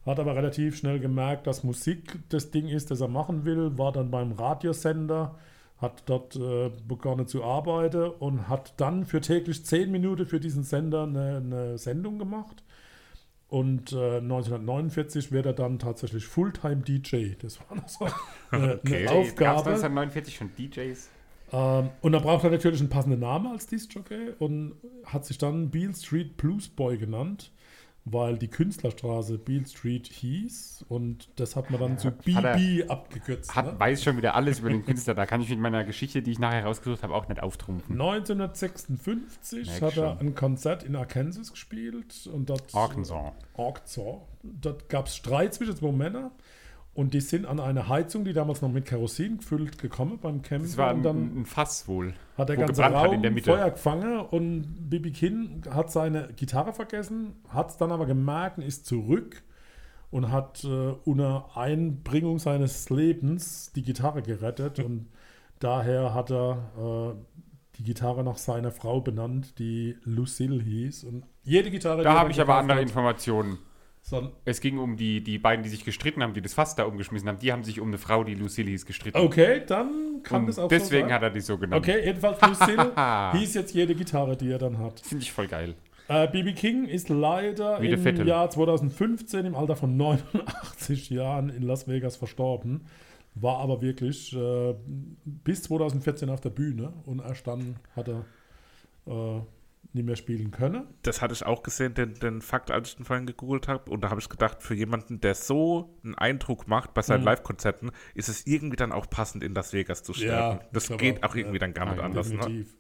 Hat 0.04 0.20
aber 0.20 0.36
relativ 0.36 0.76
schnell 0.76 1.00
gemerkt, 1.00 1.46
dass 1.48 1.64
Musik 1.64 2.18
das 2.28 2.52
Ding 2.52 2.68
ist, 2.68 2.90
das 2.92 3.00
er 3.00 3.08
machen 3.08 3.44
will. 3.44 3.76
War 3.76 3.90
dann 3.90 4.10
beim 4.12 4.32
Radiosender, 4.32 5.36
hat 5.78 6.04
dort 6.06 6.36
äh, 6.36 6.70
begonnen 6.86 7.26
zu 7.26 7.42
arbeiten 7.42 8.10
und 8.20 8.48
hat 8.48 8.74
dann 8.80 9.04
für 9.04 9.20
täglich 9.20 9.64
10 9.64 9.90
Minuten 9.90 10.24
für 10.26 10.38
diesen 10.38 10.62
Sender 10.62 11.02
eine, 11.02 11.36
eine 11.38 11.78
Sendung 11.78 12.18
gemacht. 12.20 12.62
Und 13.48 13.92
äh, 13.92 14.18
1949 14.18 15.30
wird 15.32 15.46
er 15.46 15.52
dann 15.52 15.78
tatsächlich 15.78 16.26
Fulltime-DJ. 16.26 17.34
Das 17.40 17.58
war 17.68 17.76
noch 17.76 17.88
so 17.88 18.06
eine, 18.50 18.74
Okay. 18.84 19.06
eine 19.06 19.06
Gab 19.06 19.14
es 19.24 19.30
Aufgabe. 19.30 19.70
1949 19.70 20.36
schon 20.36 20.50
DJs? 20.56 21.10
Ähm, 21.52 21.90
und 22.02 22.12
da 22.12 22.18
braucht 22.18 22.44
er 22.44 22.50
natürlich 22.50 22.80
einen 22.80 22.88
passenden 22.90 23.20
Namen 23.20 23.46
als 23.52 23.66
Disc-Jockey 23.66 24.34
und 24.38 24.74
hat 25.04 25.24
sich 25.24 25.38
dann 25.38 25.70
Beale 25.70 25.94
Street 25.94 26.36
Blues 26.36 26.68
Boy 26.68 26.98
genannt, 26.98 27.52
weil 28.04 28.38
die 28.38 28.48
Künstlerstraße 28.48 29.38
Beale 29.38 29.66
Street 29.66 30.06
hieß 30.06 30.84
und 30.88 31.28
das 31.36 31.56
hat 31.56 31.70
man 31.70 31.80
dann 31.80 31.98
zu 31.98 32.08
er- 32.08 32.56
BB 32.56 32.88
abgekürzt. 32.90 33.54
Hat, 33.54 33.66
ne? 33.74 33.80
weiß 33.80 34.02
schon 34.02 34.16
wieder 34.16 34.34
alles 34.34 34.60
über 34.60 34.70
den 34.70 34.84
Künstler. 34.84 35.14
Da 35.14 35.26
kann 35.26 35.40
ich 35.40 35.48
mit 35.50 35.58
meiner 35.58 35.84
Geschichte, 35.84 36.22
die 36.22 36.32
ich 36.32 36.38
nachher 36.38 36.64
rausgesucht 36.64 37.02
habe, 37.02 37.14
auch 37.14 37.28
nicht 37.28 37.42
auftrumpfen. 37.42 37.96
1956 38.00 39.66
Merk 39.68 39.82
hat 39.82 39.96
er 39.96 40.16
schon. 40.16 40.18
ein 40.28 40.34
Konzert 40.34 40.82
in 40.82 40.96
Arkansas 40.96 41.50
gespielt 41.52 42.28
und 42.32 42.48
dort 42.50 42.74
Arkansas. 42.74 43.32
Arkansas. 43.56 44.14
Dort 44.42 44.88
gab 44.88 45.06
es 45.06 45.16
Streit 45.16 45.54
zwischen 45.54 45.76
zwei 45.76 45.92
Männern 45.92 46.30
und 46.96 47.12
die 47.12 47.20
sind 47.20 47.44
an 47.44 47.60
eine 47.60 47.88
Heizung, 47.88 48.24
die 48.24 48.32
damals 48.32 48.62
noch 48.62 48.72
mit 48.72 48.86
Kerosin 48.86 49.36
gefüllt, 49.36 49.78
gekommen 49.78 50.18
beim 50.18 50.40
Campen. 50.40 50.66
Das 50.66 50.78
war 50.78 50.94
und 50.94 51.00
ein, 51.00 51.02
dann 51.02 51.40
ein 51.40 51.44
Fass 51.44 51.86
wohl. 51.86 52.14
hat 52.38 52.48
der 52.48 52.56
ganze 52.56 52.82
Raum 52.82 53.12
in 53.12 53.22
der 53.22 53.30
Mitte. 53.30 53.52
Feuer 53.52 53.70
gefangen 53.70 54.18
und 54.18 54.88
Bibi 54.88 55.12
King 55.12 55.62
hat 55.68 55.92
seine 55.92 56.28
Gitarre 56.36 56.72
vergessen, 56.72 57.34
hat 57.50 57.68
es 57.68 57.76
dann 57.76 57.92
aber 57.92 58.06
gemerkt 58.06 58.56
und 58.56 58.64
ist 58.64 58.86
zurück 58.86 59.42
und 60.10 60.32
hat 60.32 60.64
äh, 60.64 60.94
unter 61.04 61.50
Einbringung 61.54 62.38
seines 62.38 62.88
Lebens 62.88 63.72
die 63.76 63.82
Gitarre 63.82 64.22
gerettet 64.22 64.78
und 64.84 65.10
daher 65.58 66.14
hat 66.14 66.30
er 66.30 67.14
äh, 67.14 67.76
die 67.76 67.84
Gitarre 67.84 68.24
nach 68.24 68.38
seiner 68.38 68.70
Frau 68.70 69.02
benannt, 69.02 69.58
die 69.58 69.98
Lucille 70.02 70.62
hieß 70.62 71.04
und 71.04 71.24
jede 71.42 71.70
Gitarre, 71.70 72.02
Da 72.02 72.18
habe 72.18 72.30
ich 72.30 72.40
aber 72.40 72.54
andere 72.56 72.78
hat, 72.78 72.82
Informationen. 72.82 73.58
So, 74.08 74.30
Es 74.44 74.60
ging 74.60 74.78
um 74.78 74.96
die, 74.96 75.20
die 75.20 75.36
beiden, 75.36 75.64
die 75.64 75.68
sich 75.68 75.84
gestritten 75.84 76.22
haben, 76.22 76.32
die 76.32 76.40
das 76.40 76.54
Fass 76.54 76.76
da 76.76 76.84
umgeschmissen 76.84 77.28
haben. 77.28 77.40
Die 77.40 77.52
haben 77.52 77.64
sich 77.64 77.80
um 77.80 77.88
eine 77.88 77.98
Frau, 77.98 78.22
die 78.22 78.36
Lucille 78.36 78.70
hieß, 78.70 78.86
gestritten. 78.86 79.18
Okay, 79.18 79.62
dann 79.66 80.20
kann 80.22 80.42
Und 80.42 80.46
das 80.46 80.60
auch 80.60 80.68
deswegen 80.68 81.08
so 81.08 81.14
hat 81.14 81.22
er 81.22 81.30
die 81.30 81.40
so 81.40 81.58
genannt. 81.58 81.82
Okay, 81.82 82.04
jedenfalls 82.04 82.40
Lucille 82.40 82.92
hieß 83.32 83.54
jetzt 83.54 83.74
jede 83.74 83.96
Gitarre, 83.96 84.36
die 84.36 84.48
er 84.48 84.58
dann 84.58 84.78
hat. 84.78 85.00
Finde 85.00 85.24
ich 85.24 85.32
voll 85.32 85.48
geil. 85.48 85.74
Äh, 86.06 86.28
BB 86.28 86.54
King 86.54 86.86
ist 86.86 87.08
leider 87.08 87.82
Wie 87.82 87.88
im. 87.88 88.26
Jahr 88.28 88.48
2015 88.48 89.44
im 89.44 89.56
Alter 89.56 89.74
von 89.74 89.96
89 89.96 91.10
Jahren 91.10 91.48
in 91.48 91.62
Las 91.62 91.88
Vegas 91.88 92.16
verstorben. 92.16 92.86
War 93.34 93.58
aber 93.58 93.82
wirklich 93.82 94.32
äh, 94.36 94.74
bis 95.24 95.64
2014 95.64 96.30
auf 96.30 96.40
der 96.40 96.50
Bühne 96.50 96.92
und 97.06 97.18
erst 97.18 97.48
dann 97.48 97.74
hat 97.96 98.08
er 98.08 98.24
äh, 99.08 99.40
nicht 99.96 100.06
mehr 100.06 100.14
spielen 100.16 100.52
können. 100.52 100.84
Das 101.02 101.20
hatte 101.20 101.34
ich 101.34 101.44
auch 101.44 101.64
gesehen, 101.64 101.94
den, 101.94 102.14
den 102.14 102.40
Fakt, 102.42 102.70
als 102.70 102.90
ich 102.90 102.96
den 102.96 103.04
vorhin 103.04 103.26
gegoogelt 103.26 103.66
habe. 103.66 103.90
Und 103.90 104.02
da 104.02 104.10
habe 104.10 104.20
ich 104.20 104.28
gedacht, 104.28 104.62
für 104.62 104.74
jemanden, 104.74 105.20
der 105.20 105.34
so 105.34 105.90
einen 106.04 106.14
Eindruck 106.14 106.68
macht 106.68 106.94
bei 106.94 107.00
Mhm. 107.00 107.06
seinen 107.06 107.24
Live-Konzerten, 107.24 107.90
ist 108.14 108.28
es 108.28 108.46
irgendwie 108.46 108.76
dann 108.76 108.92
auch 108.92 109.10
passend, 109.10 109.42
in 109.42 109.54
Las 109.54 109.72
Vegas 109.72 110.04
zu 110.04 110.14
sterben. 110.14 110.60
das 110.72 110.84
ich 110.84 110.88
glaub 110.90 111.00
geht 111.00 111.24
auch, 111.24 111.30
auch 111.30 111.34
irgendwie 111.34 111.56
ja. 111.56 111.60
dann 111.60 111.74
gar 111.74 111.86
nicht 111.86 111.98
Ja, 111.98 112.04
anders. 112.04 112.30
Ne? 112.30 112.36
Definitiv. 112.38 112.76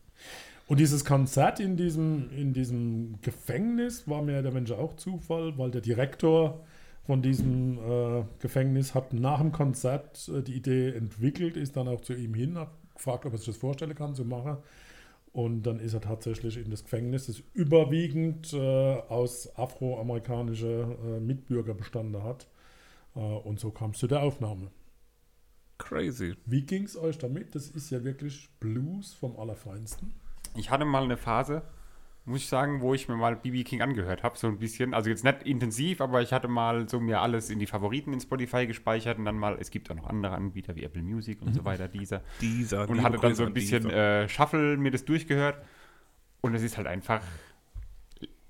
Und 0.68 0.80
dieses 0.80 1.04
Konzert 1.04 1.60
in 1.60 1.76
diesem, 1.76 2.30
in 2.36 2.52
diesem 2.52 3.20
Gefängnis 3.22 4.08
war 4.08 4.22
mir 4.22 4.42
der 4.42 4.52
Mensch 4.52 4.72
auch 4.72 4.94
Zufall, 4.96 5.56
weil 5.58 5.70
der 5.70 5.80
Direktor 5.80 6.64
von 7.06 7.22
diesem 7.22 7.78
äh, 7.78 8.24
Gefängnis 8.40 8.92
hat 8.94 9.12
nach 9.12 9.40
dem 9.40 9.52
Konzert 9.52 10.28
äh, 10.28 10.42
die 10.42 10.54
Idee 10.54 10.90
entwickelt, 10.90 11.56
ist 11.56 11.76
dann 11.76 11.86
auch 11.86 12.00
zu 12.00 12.14
ihm 12.14 12.34
hin, 12.34 12.58
hat 12.58 12.70
gefragt, 12.96 13.26
ob 13.26 13.32
er 13.32 13.38
sich 13.38 13.46
das 13.46 13.56
vorstellen 13.56 13.94
kann 13.94 14.14
zu 14.16 14.24
machen. 14.24 14.56
Und 15.36 15.64
dann 15.64 15.80
ist 15.80 15.92
er 15.92 16.00
tatsächlich 16.00 16.56
in 16.56 16.70
das 16.70 16.82
Gefängnis, 16.82 17.26
das 17.26 17.42
überwiegend 17.52 18.54
äh, 18.54 18.56
aus 18.56 19.54
afroamerikanischer 19.54 20.88
äh, 20.98 21.20
Mitbürger 21.20 21.74
bestanden 21.74 22.22
hat. 22.22 22.48
Äh, 23.14 23.18
und 23.18 23.60
so 23.60 23.70
kam 23.70 23.90
es 23.90 23.98
zu 23.98 24.06
der 24.06 24.22
Aufnahme. 24.22 24.70
Crazy. 25.76 26.36
Wie 26.46 26.62
ging 26.62 26.84
es 26.84 26.96
euch 26.96 27.18
damit? 27.18 27.54
Das 27.54 27.68
ist 27.68 27.90
ja 27.90 28.02
wirklich 28.02 28.48
Blues 28.60 29.12
vom 29.12 29.38
Allerfeinsten. 29.38 30.14
Ich 30.54 30.70
hatte 30.70 30.86
mal 30.86 31.04
eine 31.04 31.18
Phase, 31.18 31.60
muss 32.26 32.40
ich 32.40 32.48
sagen, 32.48 32.80
wo 32.80 32.92
ich 32.92 33.08
mir 33.08 33.16
mal 33.16 33.36
BB 33.36 33.64
King 33.64 33.82
angehört 33.82 34.22
habe, 34.24 34.36
so 34.36 34.48
ein 34.48 34.58
bisschen. 34.58 34.94
Also 34.94 35.08
jetzt 35.10 35.24
nicht 35.24 35.44
intensiv, 35.44 36.00
aber 36.00 36.22
ich 36.22 36.32
hatte 36.32 36.48
mal 36.48 36.88
so 36.88 37.00
mir 37.00 37.20
alles 37.20 37.50
in 37.50 37.58
die 37.60 37.66
Favoriten 37.66 38.12
in 38.12 38.20
Spotify 38.20 38.66
gespeichert 38.66 39.18
und 39.18 39.24
dann 39.24 39.38
mal, 39.38 39.56
es 39.60 39.70
gibt 39.70 39.90
auch 39.90 39.94
noch 39.94 40.08
andere 40.08 40.34
Anbieter 40.34 40.74
wie 40.76 40.82
Apple 40.82 41.02
Music 41.02 41.40
und 41.42 41.54
so 41.54 41.64
weiter, 41.64 41.86
dieser. 41.88 42.22
Dieser. 42.40 42.88
Und 42.88 43.02
hatte 43.02 43.18
dann 43.18 43.34
so 43.34 43.44
ein 43.44 43.54
bisschen 43.54 43.88
äh, 43.88 44.28
Shuffle 44.28 44.76
mir 44.76 44.90
das 44.90 45.04
durchgehört. 45.04 45.64
Und 46.40 46.54
es 46.54 46.62
ist 46.62 46.76
halt 46.76 46.86
einfach 46.86 47.22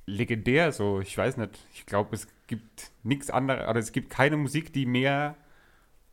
legendär 0.07 0.73
so. 0.73 1.01
Ich 1.01 1.17
weiß 1.17 1.37
nicht. 1.37 1.59
Ich 1.75 1.87
glaube, 1.87 2.15
es 2.15 2.29
gibt 2.47 2.91
nichts 3.03 3.31
anderes, 3.31 3.69
oder 3.69 3.79
es 3.79 3.93
gibt 3.93 4.11
keine 4.11 4.37
Musik, 4.37 4.73
die 4.73 4.87
mehr 4.87 5.37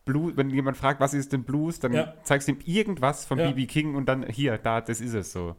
Blues, 0.05 0.33
wenn 0.35 0.49
jemand 0.49 0.75
fragt, 0.77 0.99
was 0.99 1.13
ist 1.13 1.31
denn 1.31 1.43
Blues, 1.43 1.79
dann 1.79 1.93
Ja. 1.93 2.13
zeigst 2.23 2.47
du 2.47 2.53
ihm 2.53 2.59
irgendwas 2.65 3.25
von 3.25 3.39
Ja. 3.39 3.51
BB 3.51 3.67
King 3.69 3.95
und 3.95 4.07
dann 4.07 4.27
hier, 4.27 4.57
da, 4.57 4.81
das 4.81 4.99
ist 4.99 5.13
es 5.13 5.31
so. 5.31 5.55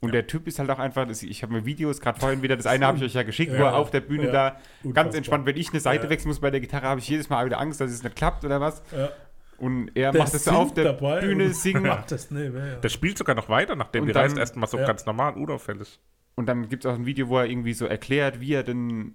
Ja. 0.00 0.06
Und 0.06 0.12
der 0.12 0.26
Typ 0.28 0.46
ist 0.46 0.58
halt 0.58 0.70
auch 0.70 0.78
einfach, 0.78 1.06
das, 1.08 1.22
ich 1.22 1.42
habe 1.42 1.52
mir 1.52 1.64
Videos 1.64 2.00
gerade 2.00 2.20
vorhin 2.20 2.40
wieder, 2.42 2.56
das 2.56 2.66
eine 2.66 2.86
habe 2.86 2.98
ich 2.98 3.04
euch 3.04 3.14
ja 3.14 3.24
geschickt, 3.24 3.52
wo 3.52 3.56
Ja, 3.56 3.70
er 3.70 3.76
auf 3.76 3.90
der 3.90 4.00
Bühne 4.00 4.26
ja. 4.26 4.32
da 4.32 4.50
ganz 4.50 4.62
Unfassbar. 4.84 5.14
entspannt, 5.16 5.46
wenn 5.46 5.56
ich 5.56 5.70
eine 5.70 5.80
Seite 5.80 6.04
Ja. 6.04 6.10
wechseln 6.10 6.28
muss 6.28 6.40
bei 6.40 6.50
der 6.50 6.60
Gitarre, 6.60 6.86
habe 6.86 7.00
ich 7.00 7.08
jedes 7.08 7.28
Mal 7.28 7.44
wieder 7.46 7.58
Angst, 7.58 7.80
dass 7.80 7.90
es 7.90 8.02
nicht 8.02 8.14
klappt 8.14 8.44
oder 8.44 8.60
was. 8.60 8.82
Ja. 8.96 9.10
Und 9.58 9.90
er 9.96 10.12
Der 10.12 10.20
macht 10.22 10.32
singt 10.32 10.54
auf 10.56 10.72
der 10.72 10.92
Bühne, 10.92 11.48
singen. 11.52 11.82
Macht 11.82 12.12
das. 12.12 12.30
Ja. 12.30 12.38
Der 12.80 12.88
spielt 12.88 13.18
sogar 13.18 13.34
noch 13.34 13.48
weiter, 13.48 13.74
nachdem 13.74 14.02
Und 14.02 14.06
die 14.08 14.12
dann- 14.14 14.22
Reise 14.22 14.38
erstmal 14.38 14.68
so 14.68 14.78
ja. 14.78 14.86
ganz 14.86 15.04
normal 15.04 15.34
unauffällig. 15.34 15.98
Und 16.36 16.46
dann 16.46 16.68
gibt 16.68 16.84
es 16.84 16.90
auch 16.90 16.94
ein 16.94 17.04
Video, 17.06 17.28
wo 17.28 17.38
er 17.38 17.46
irgendwie 17.46 17.72
so 17.72 17.86
erklärt, 17.86 18.40
wie 18.40 18.52
er 18.54 18.62
denn 18.62 19.14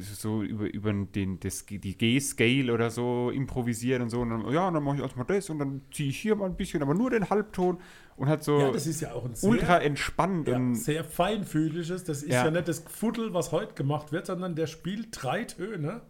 so 0.00 0.42
über, 0.42 0.72
über 0.72 0.92
den, 0.92 1.38
das, 1.40 1.64
die 1.66 1.78
G-Scale 1.96 2.72
oder 2.72 2.90
so 2.90 3.30
improvisieren 3.30 4.02
und 4.02 4.10
so. 4.10 4.20
Und 4.20 4.30
dann, 4.30 4.52
ja, 4.52 4.70
dann 4.70 4.82
mache 4.82 4.96
ich 4.96 5.02
erstmal 5.02 5.26
das 5.26 5.48
und 5.50 5.58
dann 5.58 5.82
ziehe 5.92 6.10
ich 6.10 6.18
hier 6.20 6.36
mal 6.36 6.46
ein 6.46 6.56
bisschen, 6.56 6.82
aber 6.82 6.94
nur 6.94 7.10
den 7.10 7.28
Halbton 7.30 7.78
und 8.16 8.28
hat 8.28 8.42
so 8.44 8.58
Ja, 8.60 8.70
das 8.70 8.86
ist 8.86 9.00
ja 9.00 9.12
auch 9.12 9.24
ein 9.24 9.34
sehr, 9.34 9.48
ultra 9.50 9.78
entspannt. 9.78 10.48
ja, 10.48 10.56
und 10.56 10.74
sehr 10.74 11.04
feinfühliges. 11.04 12.04
Das 12.04 12.22
ist 12.22 12.30
ja. 12.32 12.44
Ja. 12.44 12.50
nicht 12.50 12.68
das 12.68 12.80
Fuddel, 12.80 13.32
was 13.34 13.52
heute 13.52 13.74
gemacht 13.74 14.12
wird, 14.12 14.26
sondern 14.26 14.54
der 14.54 14.66
spielt 14.66 15.08
drei 15.12 15.44
Töne, 15.44 16.02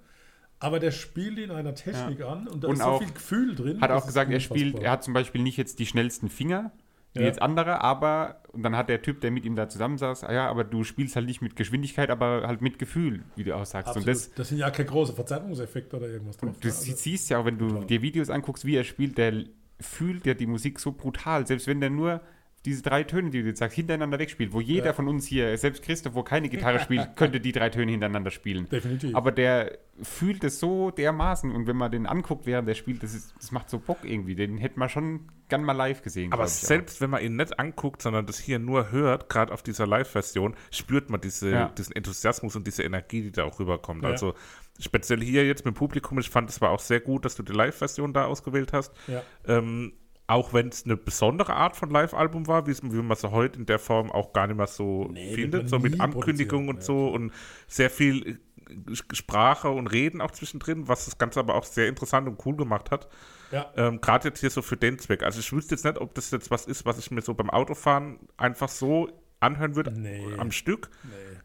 aber 0.59 0.79
der 0.79 0.91
spielt 0.91 1.39
in 1.39 1.51
einer 1.51 1.75
Technik 1.75 2.21
an 2.23 2.47
und 2.49 2.65
da 2.65 2.69
Und 2.69 2.75
ist 2.75 2.83
so 2.83 2.99
viel 2.99 3.13
Gefühl 3.13 3.55
drin. 3.55 3.81
hat 3.81 3.91
auch 3.91 4.07
gesagt, 4.07 4.31
er 4.31 4.41
spielt, 4.41 4.79
er 4.79 4.91
hat 4.93 5.05
zum 5.05 5.15
Beispiel 5.15 5.43
nicht 5.43 5.57
jetzt 5.57 5.79
die 5.79 5.87
schnellsten 5.87 6.29
Finger, 6.29 6.73
wie 7.15 7.21
Ja. 7.21 7.27
jetzt 7.27 7.43
andere, 7.43 7.83
aber 7.83 8.37
und 8.53 8.63
dann 8.65 8.77
hat 8.77 8.89
der 8.89 9.01
Typ, 9.03 9.21
der 9.21 9.31
mit 9.31 9.45
ihm 9.45 9.55
da 9.55 9.69
zusammensaß, 9.69 10.25
ah 10.25 10.33
ja, 10.33 10.49
aber 10.49 10.65
du 10.65 10.83
spielst 10.83 11.15
halt 11.15 11.27
nicht 11.27 11.41
mit 11.41 11.55
Geschwindigkeit, 11.55 12.11
aber 12.11 12.43
halt 12.49 12.63
mit 12.63 12.79
Gefühl, 12.81 13.23
wie 13.37 13.45
du 13.45 13.55
auch 13.55 13.65
sagst. 13.65 13.89
Absolut. 13.89 14.09
Und 14.09 14.15
das, 14.15 14.33
das 14.35 14.49
sind 14.49 14.59
ja 14.59 14.71
keine 14.71 14.89
große 14.89 15.13
Verzerrungseffekte 15.13 15.97
oder 15.97 16.09
irgendwas 16.09 16.37
drauf. 16.37 16.51
du 16.61 16.67
ne? 16.69 16.73
Also- 16.75 16.93
siehst 16.97 17.31
ja 17.31 17.39
auch, 17.39 17.45
wenn 17.45 17.59
du 17.59 17.85
dir 17.85 18.03
Videos 18.03 18.29
anguckst, 18.31 18.65
wie 18.65 18.75
er 18.77 18.85
spielt, 18.85 19.19
der 19.19 19.45
fühlt 19.81 20.27
ja 20.27 20.35
die 20.35 20.47
Musik 20.47 20.79
so 20.81 20.93
brutal, 20.93 21.47
selbst 21.47 21.67
wenn 21.67 21.81
der 21.81 21.91
nur 21.91 22.21
diese 22.67 22.83
drei 22.83 23.05
Töne, 23.05 23.31
die 23.31 23.41
du 23.43 23.49
jetzt 23.49 23.59
sagst, 23.61 23.75
hintereinander 23.75 24.19
wegspielt, 24.19 24.53
wo 24.53 24.61
jeder 24.61 24.87
Ja. 24.87 24.93
von 24.93 25.09
uns 25.09 25.27
hier, 25.27 25.57
selbst 25.57 25.83
Christoph, 25.83 26.15
wo 26.15 26.23
keine 26.23 26.49
Gitarre 26.51 26.79
spielt, 26.81 27.17
könnte 27.17 27.41
die 27.41 27.53
drei 27.53 27.71
Töne 27.71 27.91
hintereinander 27.93 28.31
spielen. 28.31 28.69
Definitiv. 28.69 29.15
Aber 29.15 29.33
der 29.33 29.79
fühlt 30.03 30.45
es 30.45 30.61
so 30.61 30.91
dermaßen 30.91 31.51
und 31.51 31.67
wenn 31.67 31.77
man 31.77 31.91
den 31.91 32.07
anguckt, 32.07 32.45
während 32.47 32.69
der 32.69 32.75
spielt, 32.75 33.03
das, 33.03 33.15
ist, 33.15 33.35
das 33.39 33.51
macht 33.51 33.71
so 33.71 33.79
Bock 33.79 33.99
irgendwie. 34.05 34.35
Den 34.35 34.59
hätte 34.59 34.79
man 34.79 34.89
schon 34.91 35.29
gern 35.49 35.63
mal 35.65 35.73
live 35.73 36.03
gesehen. 36.03 36.33
Aber 36.33 36.45
ich 36.45 36.51
auch. 36.51 36.55
selbst 36.55 37.01
wenn 37.01 37.09
man 37.11 37.23
ihn 37.23 37.37
nicht 37.37 37.59
anguckt, 37.59 38.03
sondern 38.03 38.27
das 38.27 38.39
hier 38.39 38.59
nur 38.59 38.91
hört, 38.93 39.29
gerade 39.31 39.53
auf 39.55 39.63
dieser 39.63 39.87
Live-Version, 39.87 40.55
spürt 40.71 41.09
man 41.09 41.21
diese, 41.21 41.51
Ja. 41.51 41.69
diesen 41.71 41.97
Enthusiasmus 41.97 42.57
und 42.57 42.67
diese 42.67 42.83
Energie, 42.83 43.23
die 43.23 43.33
da 43.33 43.45
auch 43.45 43.59
rüberkommt. 43.59 44.03
Ja. 44.03 44.11
Also 44.11 44.35
speziell 44.79 45.23
hier 45.23 45.47
jetzt 45.47 45.65
mit 45.65 45.75
dem 45.75 45.79
Publikum, 45.79 46.19
ich 46.19 46.29
fand 46.31 46.51
es 46.51 46.61
war 46.61 46.71
auch 46.71 46.81
sehr 46.81 47.01
gut, 47.01 47.25
dass 47.25 47.37
du 47.37 47.43
die 47.43 47.53
Live-Version 47.53 48.13
da 48.13 48.27
ausgewählt 48.27 48.73
hast. 48.75 48.93
Ja. 49.07 49.23
Ähm, 49.47 49.93
auch 50.31 50.53
wenn 50.53 50.69
es 50.69 50.85
eine 50.85 50.97
besondere 50.97 51.55
Art 51.55 51.77
von 51.77 51.91
Live-Album 51.91 52.47
war, 52.47 52.67
wie 52.67 52.75
man 53.03 53.11
es 53.13 53.25
heute 53.25 53.59
in 53.59 53.67
der 53.67 53.79
Form 53.79 54.11
auch 54.13 54.33
gar 54.33 54.47
nicht 54.47 54.57
mehr 54.57 54.67
so 54.67 55.09
Nee, 55.11 55.35
findet, 55.35 55.69
so 55.69 55.79
mit 55.79 56.01
Ankündigungen 56.01 56.69
und 56.69 56.77
produzieren, 56.77 56.99
so 57.09 57.09
und 57.09 57.33
sehr 57.67 57.91
viel 57.91 58.39
äh, 58.69 58.95
Sprache 59.13 59.69
und 59.71 59.89
Reden 59.89 60.21
auch 60.21 60.31
zwischendrin, 60.31 60.87
was 60.87 61.07
das 61.07 61.19
Ganze 61.19 61.41
aber 61.41 61.57
auch 61.57 61.65
sehr 61.65 61.89
interessant 61.89 62.29
und 62.29 62.45
cool 62.47 62.55
gemacht 62.57 62.91
hat. 62.93 63.09
ja. 63.51 63.67
Ähm, 63.77 64.01
Gerade 64.01 64.29
jetzt 64.29 64.39
hier 64.41 64.51
so 64.51 64.63
für 64.63 64.77
den 64.77 64.99
Zweck. 65.01 65.25
Also 65.25 65.41
ich 65.41 65.53
wüsste 65.53 65.75
jetzt 65.75 65.85
nicht, 65.85 65.99
ob 65.99 66.15
das 66.15 66.31
jetzt 66.31 66.51
was 66.53 66.67
ist, 66.67 66.85
was 66.87 66.99
ich 66.99 67.11
mir 67.11 67.23
so 67.23 67.35
beim 67.35 67.51
Autofahren 67.51 68.21
einfach 68.37 68.69
so 68.69 69.09
anhören 69.41 69.75
würde 69.75 69.91
Nee. 69.99 70.25
am 70.39 70.53
Stück. 70.53 70.91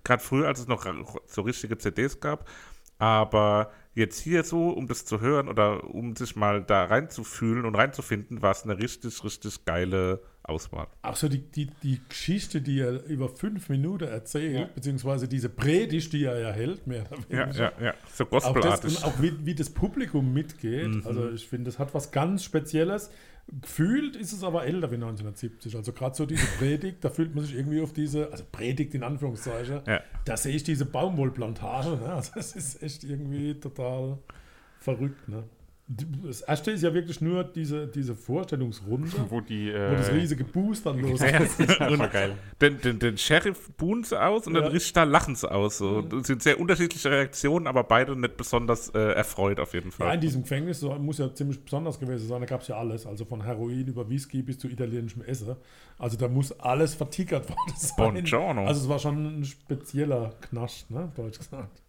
Gerade 0.04 0.21
früher, 0.21 0.48
als 0.48 0.60
es 0.60 0.67
noch 0.67 0.86
so 1.26 1.41
richtige 1.41 1.78
CDs 1.80 2.19
gab. 2.19 2.48
Aber 3.00 3.71
jetzt 3.95 4.19
hier 4.19 4.43
so, 4.43 4.69
um 4.69 4.88
das 4.88 5.05
zu 5.05 5.21
hören 5.21 5.47
oder 5.47 5.89
um 5.89 6.15
sich 6.15 6.36
mal 6.36 6.63
da 6.63 6.86
reinzufühlen 6.86 7.65
und 7.65 7.75
reinzufinden, 7.75 8.41
war 8.41 8.51
es 8.51 8.63
eine 8.63 8.77
richtig, 8.77 9.23
richtig 9.23 9.65
geile 9.65 10.21
Auswahl. 10.43 10.88
Auch 11.01 11.15
so 11.15 11.27
die, 11.27 11.39
die, 11.39 11.67
die 11.81 11.99
Geschichte, 12.08 12.62
die 12.62 12.79
er 12.81 13.03
über 13.05 13.29
fünf 13.29 13.69
Minuten 13.69 14.03
erzählt, 14.08 14.75
beziehungsweise 14.75 15.27
diese 15.27 15.49
Predigt, 15.49 16.13
die 16.13 16.25
er 16.25 16.38
ja 16.39 16.51
hält, 16.51 16.86
mehr 16.86 17.05
oder 17.12 17.21
Ja, 17.29 17.45
weniger. 17.47 17.73
ja, 17.79 17.86
ja. 17.86 17.93
So 18.13 18.25
Auch, 18.25 18.29
das, 18.29 18.43
gospelartig. 18.43 18.97
und 18.97 19.03
auch 19.05 19.21
wie, 19.21 19.45
wie 19.45 19.55
das 19.55 19.69
Publikum 19.71 20.34
mitgeht. 20.34 20.89
Mhm. 20.89 21.01
Also 21.05 21.31
ich 21.31 21.47
finde, 21.47 21.65
das 21.71 21.79
hat 21.79 21.93
was 21.95 22.12
ganz 22.12 22.43
Spezielles. 22.43 23.10
Gefühlt 23.47 24.15
ist 24.15 24.31
es 24.34 24.43
aber 24.43 24.65
älter 24.65 24.89
wie 24.89 24.95
1970. 24.95 25.75
Also 25.75 25.93
gerade 25.93 26.15
so 26.15 26.25
diese 26.25 26.45
Predigt, 26.58 27.03
da 27.03 27.10
fühlt 27.10 27.36
man 27.36 27.43
sich 27.45 27.55
irgendwie 27.55 27.79
auf 27.81 27.93
diese, 27.93 28.31
also 28.31 28.43
Predigt 28.51 28.95
in 28.95 29.03
Anführungszeichen, 29.03 29.81
Ja. 29.86 30.01
da 30.25 30.36
sehe 30.36 30.55
ich 30.55 30.63
diese 30.63 30.86
Baumwollplantage. 30.86 31.97
Ne? 31.97 32.13
Also 32.13 32.31
das 32.36 32.55
ist 32.55 32.81
echt 32.81 33.03
irgendwie 33.03 33.53
total 33.60 34.17
verrückt. 34.79 35.27
Ne? 35.29 35.43
Das 35.88 36.41
erste 36.41 36.71
ist 36.71 36.82
ja 36.82 36.91
wirklich 36.95 37.21
nur 37.21 37.43
diese, 37.43 37.86
diese 37.88 38.15
Vorstellungsrunde, 38.15 39.12
Wo 39.30 39.39
die. 39.39 39.71
wo 39.71 39.93
das 39.95 40.10
Äh, 40.10 40.13
riesige 40.13 40.43
Boost 40.43 40.84
dann 40.88 41.00
losgeht. 41.00 41.36
das 41.60 42.00
war 42.00 42.08
geil. 42.08 42.36
Den, 42.60 42.82
den, 42.82 42.98
den 42.98 43.19
Sheriff 43.19 43.69
buhen 43.78 44.04
sie 44.04 44.19
aus 44.19 44.48
und 44.48 44.56
Ja. 44.56 44.62
den 44.62 44.71
Richter 44.71 45.06
lachen 45.06 45.36
sie 45.36 45.52
aus. 45.52 45.78
So. 45.78 46.02
Das 46.02 46.26
sind 46.26 46.41
sehr 46.41 46.60
unterschiedliche 46.60 47.12
Reaktionen, 47.12 47.67
aber 47.67 47.84
beide 47.84 48.19
nicht 48.19 48.36
besonders 48.36 48.89
äh, 48.95 48.98
erfreut 49.13 49.60
auf 49.60 49.76
jeden 49.76 49.91
Fall. 49.91 50.08
Ja, 50.08 50.13
in 50.15 50.21
diesem 50.21 50.41
Gefängnis 50.41 50.80
so, 50.80 50.91
muss 50.95 51.19
ja 51.19 51.32
ziemlich 51.32 51.63
besonders 51.63 52.00
gewesen 52.00 52.28
sein. 52.28 52.41
Da 52.41 52.48
gab 52.48 52.62
es 52.62 52.67
ja 52.67 52.78
alles. 52.78 53.06
Also 53.06 53.24
von 53.26 53.43
Heroin 53.43 53.86
über 53.88 54.10
Whisky 54.10 54.41
bis 54.41 54.58
zu 54.58 54.67
italienischem 54.67 55.21
Essen. 55.21 55.56
Also 56.00 56.17
da 56.17 56.28
muss 56.28 56.52
alles 56.60 56.95
vertickert 56.95 57.48
worden 57.50 57.74
sein. 57.76 57.95
Buongiorno. 57.95 58.65
Also 58.65 58.82
es 58.82 58.89
war 58.89 58.98
schon 58.98 59.39
ein 59.41 59.45
spezieller 59.45 60.34
Knast, 60.41 60.89
ne? 60.89 61.12
Deutsch 61.15 61.38
gesagt. 61.38 61.84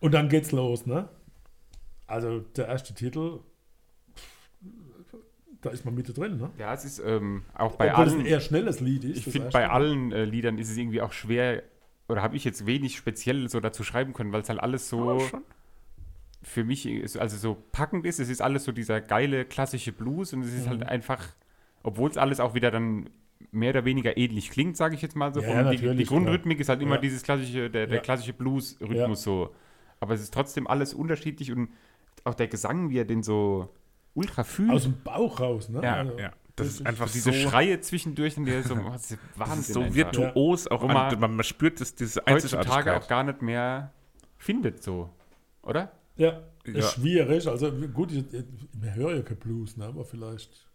Und 0.00 0.14
dann 0.14 0.30
geht's 0.30 0.52
los, 0.52 0.86
ne? 0.86 1.06
Also 2.10 2.40
der 2.40 2.66
erste 2.68 2.92
Titel, 2.92 3.38
da 5.62 5.70
ist 5.70 5.84
man 5.84 5.94
mitte 5.94 6.12
drin, 6.12 6.38
ne? 6.38 6.50
Ja, 6.58 6.74
es 6.74 6.84
ist 6.84 6.98
ähm, 7.04 7.42
auch 7.54 7.76
bei 7.76 7.92
Obwohl 7.92 8.06
es 8.06 8.12
ein 8.14 8.18
allen. 8.20 8.26
eher 8.26 8.40
schnelles 8.40 8.80
Lied 8.80 9.04
ist. 9.04 9.18
Ich 9.18 9.24
finde, 9.32 9.50
bei 9.50 9.68
allen 9.68 10.10
äh, 10.12 10.24
Liedern 10.24 10.58
ist 10.58 10.70
es 10.70 10.76
irgendwie 10.76 11.02
auch 11.02 11.12
schwer, 11.12 11.62
oder 12.08 12.22
habe 12.22 12.34
ich 12.36 12.44
jetzt 12.44 12.66
wenig 12.66 12.96
speziell 12.96 13.48
so 13.48 13.60
dazu 13.60 13.84
schreiben 13.84 14.12
können, 14.12 14.32
weil 14.32 14.40
es 14.40 14.48
halt 14.48 14.60
alles 14.60 14.88
so 14.88 15.30
für 16.42 16.64
mich 16.64 16.86
ist, 16.86 17.16
also 17.18 17.36
so 17.36 17.56
packend 17.72 18.06
ist. 18.06 18.18
Es 18.18 18.28
ist 18.30 18.40
alles 18.42 18.64
so 18.64 18.72
dieser 18.72 19.00
geile 19.00 19.44
klassische 19.44 19.92
Blues 19.92 20.32
und 20.32 20.42
es 20.42 20.52
ist 20.54 20.64
Mhm. 20.64 20.70
halt 20.70 20.82
einfach, 20.88 21.28
obwohl 21.82 22.10
es 22.10 22.16
alles 22.16 22.40
auch 22.40 22.54
wieder 22.54 22.70
dann 22.70 23.10
mehr 23.52 23.70
oder 23.70 23.84
weniger 23.84 24.16
ähnlich 24.16 24.50
klingt, 24.50 24.76
sage 24.76 24.94
ich 24.94 25.02
jetzt 25.02 25.14
mal 25.16 25.32
so. 25.32 25.40
Ja, 25.42 25.70
die, 25.70 25.76
die 25.96 26.04
Grundrhythmik 26.04 26.58
ist 26.58 26.68
halt 26.70 26.80
immer 26.82 26.96
Ja. 26.96 27.00
dieses 27.00 27.22
klassische, 27.22 27.70
der, 27.70 27.86
der 27.86 27.96
Ja. 27.96 28.02
klassische 28.02 28.32
Blues-Rhythmus 28.32 29.20
Ja. 29.20 29.24
so. 29.24 29.54
Aber 30.00 30.14
es 30.14 30.22
ist 30.22 30.32
trotzdem 30.32 30.66
alles 30.66 30.94
unterschiedlich 30.94 31.52
und 31.52 31.68
auch 32.24 32.34
der 32.34 32.48
Gesang, 32.48 32.90
wie 32.90 32.98
er 32.98 33.04
den 33.04 33.22
so 33.22 33.68
ultra 34.14 34.44
fühlt. 34.44 34.70
Aus 34.70 34.82
dem 34.84 35.00
Bauch 35.02 35.40
raus, 35.40 35.68
ne? 35.68 35.80
Ja, 35.82 35.94
also, 35.94 36.18
Ja, 36.18 36.32
das 36.56 36.66
ist 36.68 36.86
einfach 36.86 37.10
diese 37.10 37.32
so, 37.32 37.48
Schreie 37.48 37.80
zwischendurch 37.80 38.36
und 38.36 38.46
der 38.46 38.62
so, 38.62 38.74
das 38.92 39.10
ist 39.12 39.18
das 39.36 39.38
Wahnsinn. 39.48 39.60
ist 39.60 39.72
so 39.72 39.94
virtuos, 39.94 40.66
auch 40.68 40.82
Wo 40.82 40.86
an, 40.88 41.18
man 41.20 41.36
man, 41.36 41.44
spürt 41.44 41.80
das, 41.80 41.94
diese 41.94 42.20
heutzutage 42.28 42.60
Einzigartigkeit. 42.64 43.02
auch 43.02 43.08
gar 43.08 43.22
nicht 43.24 43.42
mehr 43.42 43.92
findet, 44.36 44.82
so. 44.82 45.10
Oder? 45.62 45.92
Ja, 46.16 46.40
Ja. 46.66 46.78
ist 46.78 46.92
schwierig. 46.94 47.46
Also 47.48 47.70
gut, 47.72 48.12
ich, 48.12 48.24
ich 48.34 48.44
höre 48.94 49.14
ja 49.16 49.22
kein 49.22 49.36
Blues, 49.38 49.76
ne? 49.76 49.86
aber 49.86 50.04
vielleicht, 50.04 50.66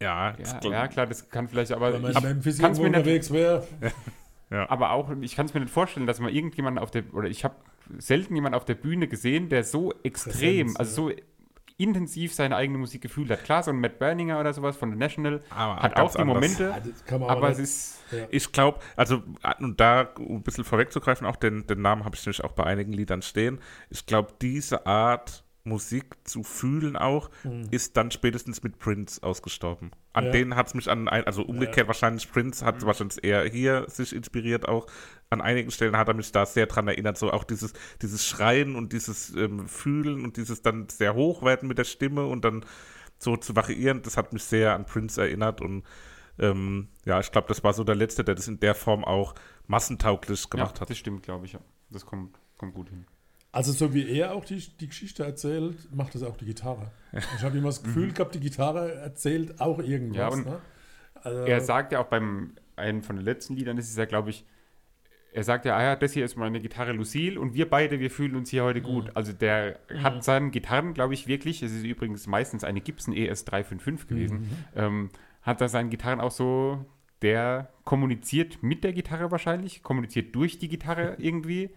Ja, 0.00 0.30
Ja, 0.30 0.36
das- 0.36 0.56
ja 0.64 0.88
klar, 0.88 1.06
das 1.06 1.28
kann 1.28 1.48
vielleicht, 1.48 1.70
aber 1.72 1.92
wenn 1.92 2.02
man 2.02 2.10
ich 2.12 2.16
in 2.18 2.22
Memphis 2.24 2.58
kann's 2.58 2.78
irgendwo 2.78 2.82
mir 2.98 3.04
nicht, 3.04 3.22
unterwegs 3.22 3.30
wäre. 3.30 3.66
aber 4.68 4.90
auch, 4.90 5.10
ich 5.20 5.36
kann 5.36 5.46
es 5.46 5.54
mir 5.54 5.60
nicht 5.60 5.72
vorstellen, 5.72 6.06
dass 6.06 6.18
man 6.20 6.32
irgendjemanden 6.32 6.82
auf 6.82 6.90
der, 6.90 7.04
oder 7.14 7.28
ich 7.28 7.44
habe 7.44 7.54
selten 7.98 8.34
jemanden 8.34 8.56
auf 8.56 8.64
der 8.64 8.74
Bühne 8.74 9.08
gesehen, 9.08 9.48
der 9.48 9.64
so 9.64 9.92
extrem, 10.02 10.32
Präsenz, 10.68 10.76
also 10.78 11.08
so 11.10 11.14
intensiv 11.76 12.32
seine 12.32 12.54
eigene 12.56 12.78
Musik 12.78 13.02
gefühlt 13.02 13.28
hat. 13.30 13.42
Klar, 13.44 13.62
so 13.64 13.72
ein 13.72 13.80
Matt 13.80 13.98
Berninger 13.98 14.38
oder 14.38 14.52
sowas 14.52 14.76
von 14.76 14.92
The 14.92 14.96
National 14.96 15.42
Aber 15.50 15.82
hat 15.82 15.98
auch 15.98 16.12
die 16.12 16.18
anders. 16.20 16.34
Momente, 16.34 16.64
Ja, 17.10 17.26
aber 17.26 17.48
nicht- 17.48 17.58
es 17.58 17.98
ist, 18.12 18.28
Ich 18.30 18.52
glaube, 18.52 18.78
also, 18.96 19.22
und 19.58 19.80
da 19.80 20.02
um 20.18 20.36
ein 20.36 20.42
bisschen 20.42 20.62
vorwegzugreifen, 20.64 21.26
auch 21.26 21.34
den, 21.36 21.66
den 21.66 21.82
Namen 21.82 22.04
habe 22.04 22.14
ich 22.14 22.24
nämlich 22.24 22.44
auch 22.44 22.52
bei 22.52 22.62
einigen 22.64 22.92
Liedern 22.92 23.22
stehen. 23.22 23.58
Ich 23.90 24.06
glaube, 24.06 24.32
diese 24.40 24.86
Art 24.86 25.42
Musik 25.64 26.14
zu 26.24 26.42
fühlen 26.44 26.96
auch, 26.96 27.30
ist 27.72 27.96
dann 27.96 28.10
spätestens 28.12 28.62
mit 28.62 28.78
Prince 28.78 29.20
ausgestorben. 29.22 29.90
An 30.14 30.26
Ja. 30.26 30.30
denen 30.30 30.56
hat 30.56 30.68
es 30.68 30.74
mich 30.74 30.88
an, 30.88 31.08
ein, 31.08 31.24
also 31.24 31.42
umgekehrt 31.42 31.88
wahrscheinlich, 31.88 32.30
Prince 32.30 32.64
hat 32.64 32.86
wahrscheinlich 32.86 33.22
eher 33.22 33.44
hier 33.44 33.84
sich 33.88 34.14
inspiriert 34.14 34.66
auch. 34.68 34.86
An 35.28 35.40
einigen 35.40 35.70
Stellen 35.72 35.96
hat 35.96 36.06
er 36.08 36.14
mich 36.14 36.30
da 36.30 36.46
sehr 36.46 36.66
dran 36.66 36.86
erinnert, 36.88 37.18
so 37.18 37.32
auch 37.32 37.44
dieses, 37.44 37.72
dieses 38.00 38.24
Schreien 38.24 38.76
und 38.76 38.92
dieses 38.92 39.34
ähm, 39.34 39.68
Fühlen 39.68 40.24
und 40.24 40.36
dieses 40.36 40.62
dann 40.62 40.88
sehr 40.88 41.14
hoch 41.14 41.42
werden 41.42 41.68
mit 41.68 41.78
der 41.78 41.84
Stimme 41.84 42.26
und 42.26 42.44
dann 42.44 42.64
so 43.18 43.36
zu 43.36 43.56
variieren, 43.56 44.02
das 44.02 44.16
hat 44.16 44.32
mich 44.32 44.44
sehr 44.44 44.74
an 44.74 44.86
Prince 44.86 45.20
erinnert 45.20 45.60
und 45.60 45.84
ähm, 46.38 46.88
ja, 47.04 47.20
ich 47.20 47.30
glaube, 47.32 47.48
das 47.48 47.62
war 47.64 47.72
so 47.72 47.84
der 47.84 47.94
Letzte, 47.94 48.24
der 48.24 48.34
das 48.34 48.48
in 48.48 48.60
der 48.60 48.74
Form 48.74 49.04
auch 49.04 49.34
massentauglich 49.66 50.44
ja, 50.44 50.50
gemacht 50.50 50.80
hat. 50.80 50.90
das 50.90 50.98
stimmt, 50.98 51.22
glaube 51.24 51.46
ich, 51.46 51.52
ja. 51.54 51.60
Das 51.90 52.06
kommt, 52.06 52.38
kommt 52.56 52.74
gut 52.74 52.88
hin. 52.88 53.04
Also 53.54 53.70
so 53.70 53.94
wie 53.94 54.08
er 54.08 54.34
auch 54.34 54.44
die, 54.44 54.58
die 54.80 54.88
Geschichte 54.88 55.24
erzählt, 55.24 55.94
macht 55.94 56.14
das 56.16 56.24
auch 56.24 56.36
die 56.36 56.44
Gitarre. 56.44 56.90
Ich 57.12 57.42
habe 57.44 57.56
immer 57.56 57.68
das 57.68 57.82
Gefühl 57.84 58.12
gehabt, 58.12 58.34
die 58.34 58.40
Gitarre 58.40 58.94
erzählt 58.94 59.60
auch 59.60 59.78
irgendwas. 59.78 60.36
Ja, 60.36 60.42
ne? 60.42 60.60
also, 61.14 61.44
Er 61.44 61.60
sagt 61.60 61.92
ja 61.92 62.00
auch 62.00 62.06
beim 62.06 62.54
einem 62.74 63.02
von 63.04 63.14
den 63.14 63.24
letzten 63.24 63.54
Liedern, 63.54 63.76
das 63.76 63.88
ist 63.88 63.96
ja, 63.96 64.06
glaube 64.06 64.30
ich, 64.30 64.44
er 65.32 65.44
sagt 65.44 65.64
ja, 65.66 65.76
ah 65.76 65.82
ja, 65.82 65.96
das 65.96 66.12
hier 66.12 66.24
ist 66.24 66.36
meine 66.36 66.60
Gitarre 66.60 66.92
Lucille 66.92 67.40
und 67.40 67.54
wir 67.54 67.70
beide, 67.70 68.00
wir 68.00 68.10
fühlen 68.10 68.36
uns 68.36 68.50
hier 68.50 68.64
heute 68.64 68.80
gut. 68.80 69.10
Also 69.14 69.32
der 69.32 69.80
hat 70.00 70.22
seinen 70.22 70.50
Gitarren, 70.50 70.94
glaube 70.94 71.14
ich, 71.14 71.26
wirklich, 71.26 71.62
es 71.62 71.72
ist 71.72 71.84
übrigens 71.84 72.26
meistens 72.26 72.62
eine 72.62 72.80
Gibson 72.80 73.14
ES 73.14 73.44
355 73.44 74.08
gewesen, 74.08 74.64
ähm, 74.76 75.10
hat 75.42 75.60
er 75.60 75.68
seinen 75.68 75.90
Gitarren 75.90 76.20
auch 76.20 76.30
so, 76.30 76.84
der 77.22 77.72
kommuniziert 77.84 78.62
mit 78.62 78.84
der 78.84 78.92
Gitarre 78.92 79.30
wahrscheinlich, 79.30 79.82
kommuniziert 79.82 80.34
durch 80.36 80.58
die 80.58 80.68
Gitarre 80.68 81.16
irgendwie. 81.18 81.70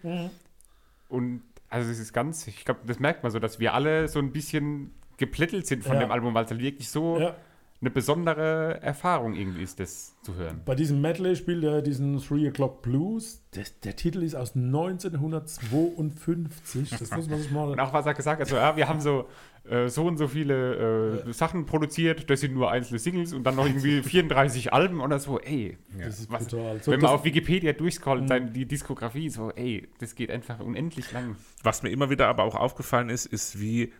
Und 1.08 1.42
also 1.70 1.90
es 1.90 1.98
ist 1.98 2.12
ganz, 2.12 2.46
ich 2.46 2.64
glaube, 2.64 2.80
das 2.86 2.98
merkt 2.98 3.22
man 3.22 3.32
so, 3.32 3.38
dass 3.38 3.58
wir 3.60 3.74
alle 3.74 4.08
so 4.08 4.18
ein 4.18 4.32
bisschen 4.32 4.90
geplättelt 5.16 5.66
sind 5.66 5.82
von 5.84 5.94
Ja. 5.94 6.00
dem 6.00 6.10
Album, 6.12 6.32
weil 6.34 6.44
es 6.44 6.50
halt 6.50 6.60
wirklich 6.60 6.88
so 6.88 7.18
ja, 7.18 7.36
eine 7.80 7.90
besondere 7.90 8.82
Erfahrung 8.82 9.34
irgendwie 9.34 9.62
ist, 9.62 9.78
das 9.78 10.20
zu 10.22 10.34
hören. 10.34 10.62
Bei 10.64 10.74
diesem 10.74 11.00
Medley 11.00 11.36
spielt 11.36 11.62
er 11.62 11.80
diesen 11.80 12.20
Three 12.20 12.48
O'Clock 12.48 12.82
Blues. 12.82 13.40
Der, 13.54 13.66
der 13.84 13.94
Titel 13.94 14.24
ist 14.24 14.34
aus 14.34 14.56
1952. 14.56 16.90
Das 16.90 17.12
muss 17.12 17.28
man 17.28 17.40
sich 17.40 17.52
mal. 17.52 17.70
Und 17.70 17.78
auch 17.78 17.92
was 17.92 18.04
er 18.04 18.14
gesagt 18.14 18.40
hat, 18.40 18.48
also, 18.48 18.56
ja, 18.56 18.76
wir 18.76 18.88
haben 18.88 19.00
so, 19.00 19.28
äh, 19.68 19.88
so 19.88 20.06
und 20.06 20.16
so 20.16 20.26
viele 20.26 21.22
äh, 21.28 21.32
Sachen 21.32 21.66
produziert, 21.66 22.28
das 22.28 22.40
sind 22.40 22.52
nur 22.52 22.72
einzelne 22.72 22.98
Singles 22.98 23.32
und 23.32 23.44
dann 23.44 23.54
noch 23.54 23.66
irgendwie 23.66 24.02
34 24.02 24.72
Alben 24.72 25.00
oder 25.00 25.20
so, 25.20 25.38
ey. 25.38 25.78
das 25.96 26.18
ist 26.18 26.32
was, 26.32 26.48
brutal. 26.48 26.82
So, 26.82 26.90
wenn 26.90 27.00
man 27.00 27.10
auf 27.10 27.24
Wikipedia 27.24 27.74
durchscrollt, 27.74 28.28
seine, 28.28 28.50
die 28.50 28.66
Diskografie, 28.66 29.30
so, 29.30 29.52
ey, 29.52 29.86
das 30.00 30.16
geht 30.16 30.32
einfach 30.32 30.58
unendlich 30.58 31.12
lang. 31.12 31.36
Was 31.62 31.84
mir 31.84 31.90
immer 31.90 32.10
wieder 32.10 32.26
aber 32.26 32.42
auch 32.42 32.56
aufgefallen 32.56 33.08
ist, 33.08 33.26
ist, 33.26 33.60
wie 33.60 33.92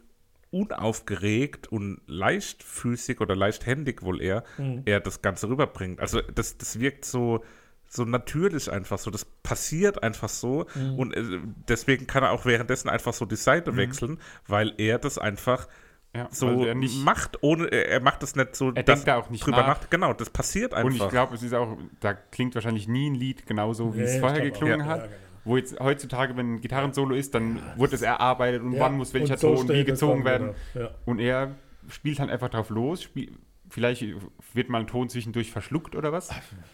unaufgeregt 0.51 1.67
und 1.69 2.01
leichtfüßig 2.07 3.21
oder 3.21 3.37
leichthändig 3.37 4.03
wohl 4.03 4.21
er, 4.23 4.45
er 4.85 5.01
das 5.01 5.23
Ganze 5.23 5.49
rüberbringt. 5.49 6.01
Also 6.01 6.21
das, 6.21 6.57
das 6.59 6.81
wirkt 6.81 7.05
so, 7.05 7.45
so 7.89 8.05
natürlich 8.05 8.71
einfach 8.71 8.99
so. 8.99 9.11
Das 9.11 9.25
passiert 9.25 10.03
einfach 10.03 10.29
so. 10.29 10.67
Und 10.97 11.15
äh, 11.15 11.23
deswegen 11.69 12.07
kann 12.07 12.23
er 12.23 12.33
auch 12.33 12.45
währenddessen 12.45 12.89
einfach 12.89 13.13
so 13.13 13.25
die 13.25 13.37
Seite 13.37 13.77
wechseln, 13.77 14.19
weil 14.47 14.75
er 14.79 14.99
das 14.99 15.19
einfach 15.19 15.69
Ja, 16.15 16.29
so 16.31 16.65
er 16.65 16.75
macht, 16.75 17.43
ohne, 17.43 17.67
er 17.67 17.89
er 17.89 18.01
macht 18.01 18.23
das 18.23 18.35
nicht 18.37 18.57
so, 18.57 18.69
Er 18.69 18.83
dass 18.83 18.85
denkt 18.85 19.09
da 19.09 19.17
auch 19.17 19.31
nicht 19.31 19.45
drüber 19.45 19.59
nach. 19.59 19.81
nach. 19.83 19.91
Genau, 19.91 20.13
das 20.15 20.31
passiert 20.31 20.73
einfach. 20.75 20.87
Und 20.91 20.97
ich 20.97 21.09
glaube, 21.09 21.35
es 21.35 21.43
ist 21.43 21.55
auch, 21.55 21.77
da 22.01 22.15
klingt 22.15 22.55
wahrscheinlich 22.55 22.89
nie 22.89 23.11
ein 23.11 23.15
Lied 23.15 23.47
genauso, 23.47 23.95
wie 23.95 23.99
Nee, 24.01 24.05
es 24.05 24.19
vorher 24.19 24.41
auch. 24.41 24.45
geklungen 24.45 24.81
Ja. 24.81 24.87
hat. 24.87 25.01
Ja, 25.03 25.07
genau. 25.07 25.19
Wo 25.49 25.57
jetzt 25.57 25.81
heutzutage, 25.81 26.37
wenn 26.37 26.55
ein 26.55 26.61
Gitarrensolo 26.61 27.15
ist, 27.15 27.35
dann 27.35 27.61
wird 27.77 27.93
es 27.93 28.03
erarbeitet 28.03 28.63
und 28.63 28.73
Ja, 28.73 28.81
wann 28.81 28.97
muss 28.97 29.15
welcher 29.15 29.35
und 29.35 29.41
so 29.41 29.55
Ton 29.55 29.69
wie 29.71 29.85
gezogen 29.85 30.25
werden. 30.25 30.51
Ja. 30.75 30.91
Und 31.07 31.21
er 31.21 31.55
spielt 31.89 32.19
dann 32.19 32.29
einfach 32.29 32.51
drauf 32.51 32.69
los. 32.71 33.03
Spiel, 33.03 33.33
vielleicht 33.71 34.05
wird 34.53 34.69
mal 34.69 34.81
ein 34.81 34.87
Ton 34.87 35.09
zwischendurch 35.09 35.51
verschluckt 35.51 35.97
oder 35.97 36.13
was. 36.13 36.31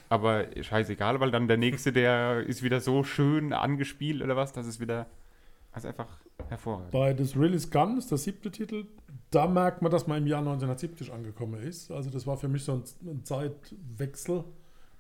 Aber 0.09 0.47
scheißegal, 0.61 1.21
weil 1.21 1.31
dann 1.31 1.49
der 1.49 1.57
nächste, 1.57 1.93
der 1.93 2.41
ist 2.47 2.63
wieder 2.63 2.81
so 2.81 3.05
schön 3.05 3.53
angespielt 3.53 4.23
oder 4.23 4.37
was, 4.37 4.53
dass 4.53 4.67
es 4.67 4.81
wieder. 4.81 5.07
Also 5.71 5.89
einfach 5.89 6.07
hervorragend. 6.49 6.93
Bei 6.93 7.11
is 7.11 7.71
Gone 7.71 7.99
ist 7.99 8.11
der 8.11 8.19
siebte 8.19 8.51
Titel. 8.51 8.87
Da 9.31 9.49
merkt 9.49 9.83
man, 9.83 9.91
dass 9.91 10.07
man 10.07 10.19
im 10.19 10.27
Jahr 10.29 10.39
1970 10.39 11.13
angekommen 11.13 11.61
ist. 11.61 11.91
Also 11.91 12.11
das 12.11 12.27
war 12.29 12.37
für 12.37 12.47
mich 12.47 12.63
so 12.63 12.83
ein 13.05 13.25
Zeitwechsel. 13.25 14.45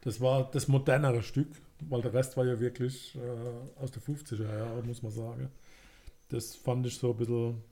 Das 0.04 0.20
war 0.20 0.50
das 0.52 0.68
modernere 0.68 1.22
Stück, 1.22 1.48
weil 1.88 2.02
der 2.02 2.12
Rest 2.12 2.36
war 2.36 2.44
ja 2.44 2.60
wirklich 2.60 3.16
äh, 3.16 3.80
aus 3.82 3.90
den 3.90 4.02
50er 4.02 4.42
Jahren, 4.58 4.86
muss 4.86 5.02
man 5.02 5.12
sagen. 5.12 5.50
Das 6.28 6.54
fand 6.54 6.86
ich 6.86 6.98
so 6.98 7.10
ein 7.12 7.16
bisschen. 7.16 7.62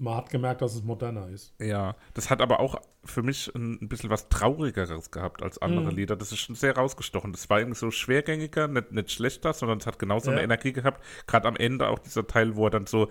Man 0.00 0.14
hat 0.14 0.30
gemerkt, 0.30 0.62
dass 0.62 0.76
es 0.76 0.84
moderner 0.84 1.28
ist. 1.28 1.52
Ja, 1.60 1.96
das 2.14 2.30
hat 2.30 2.40
aber 2.40 2.60
auch 2.60 2.80
für 3.04 3.22
mich 3.24 3.52
ein, 3.56 3.78
ein 3.82 3.88
bisschen 3.88 4.10
was 4.10 4.28
Traurigeres 4.28 5.10
gehabt 5.10 5.42
als 5.42 5.58
andere 5.60 5.86
Mhm. 5.90 5.96
Lieder. 5.96 6.16
Das 6.16 6.30
ist 6.30 6.38
schon 6.38 6.54
sehr 6.54 6.76
rausgestochen. 6.76 7.32
Das 7.32 7.50
war 7.50 7.58
irgendwie 7.58 7.78
so 7.80 7.90
schwergängiger, 7.90 8.68
nicht, 8.68 8.92
nicht 8.92 9.10
schlechter, 9.10 9.52
sondern 9.52 9.78
es 9.78 9.86
hat 9.88 9.98
genauso 9.98 10.30
Ja. 10.30 10.34
eine 10.36 10.44
Energie 10.44 10.72
gehabt. 10.72 11.02
Gerade 11.26 11.48
am 11.48 11.56
Ende 11.56 11.88
auch 11.88 11.98
dieser 11.98 12.24
Teil, 12.28 12.54
wo 12.54 12.66
er 12.66 12.70
dann 12.70 12.86
so 12.86 13.08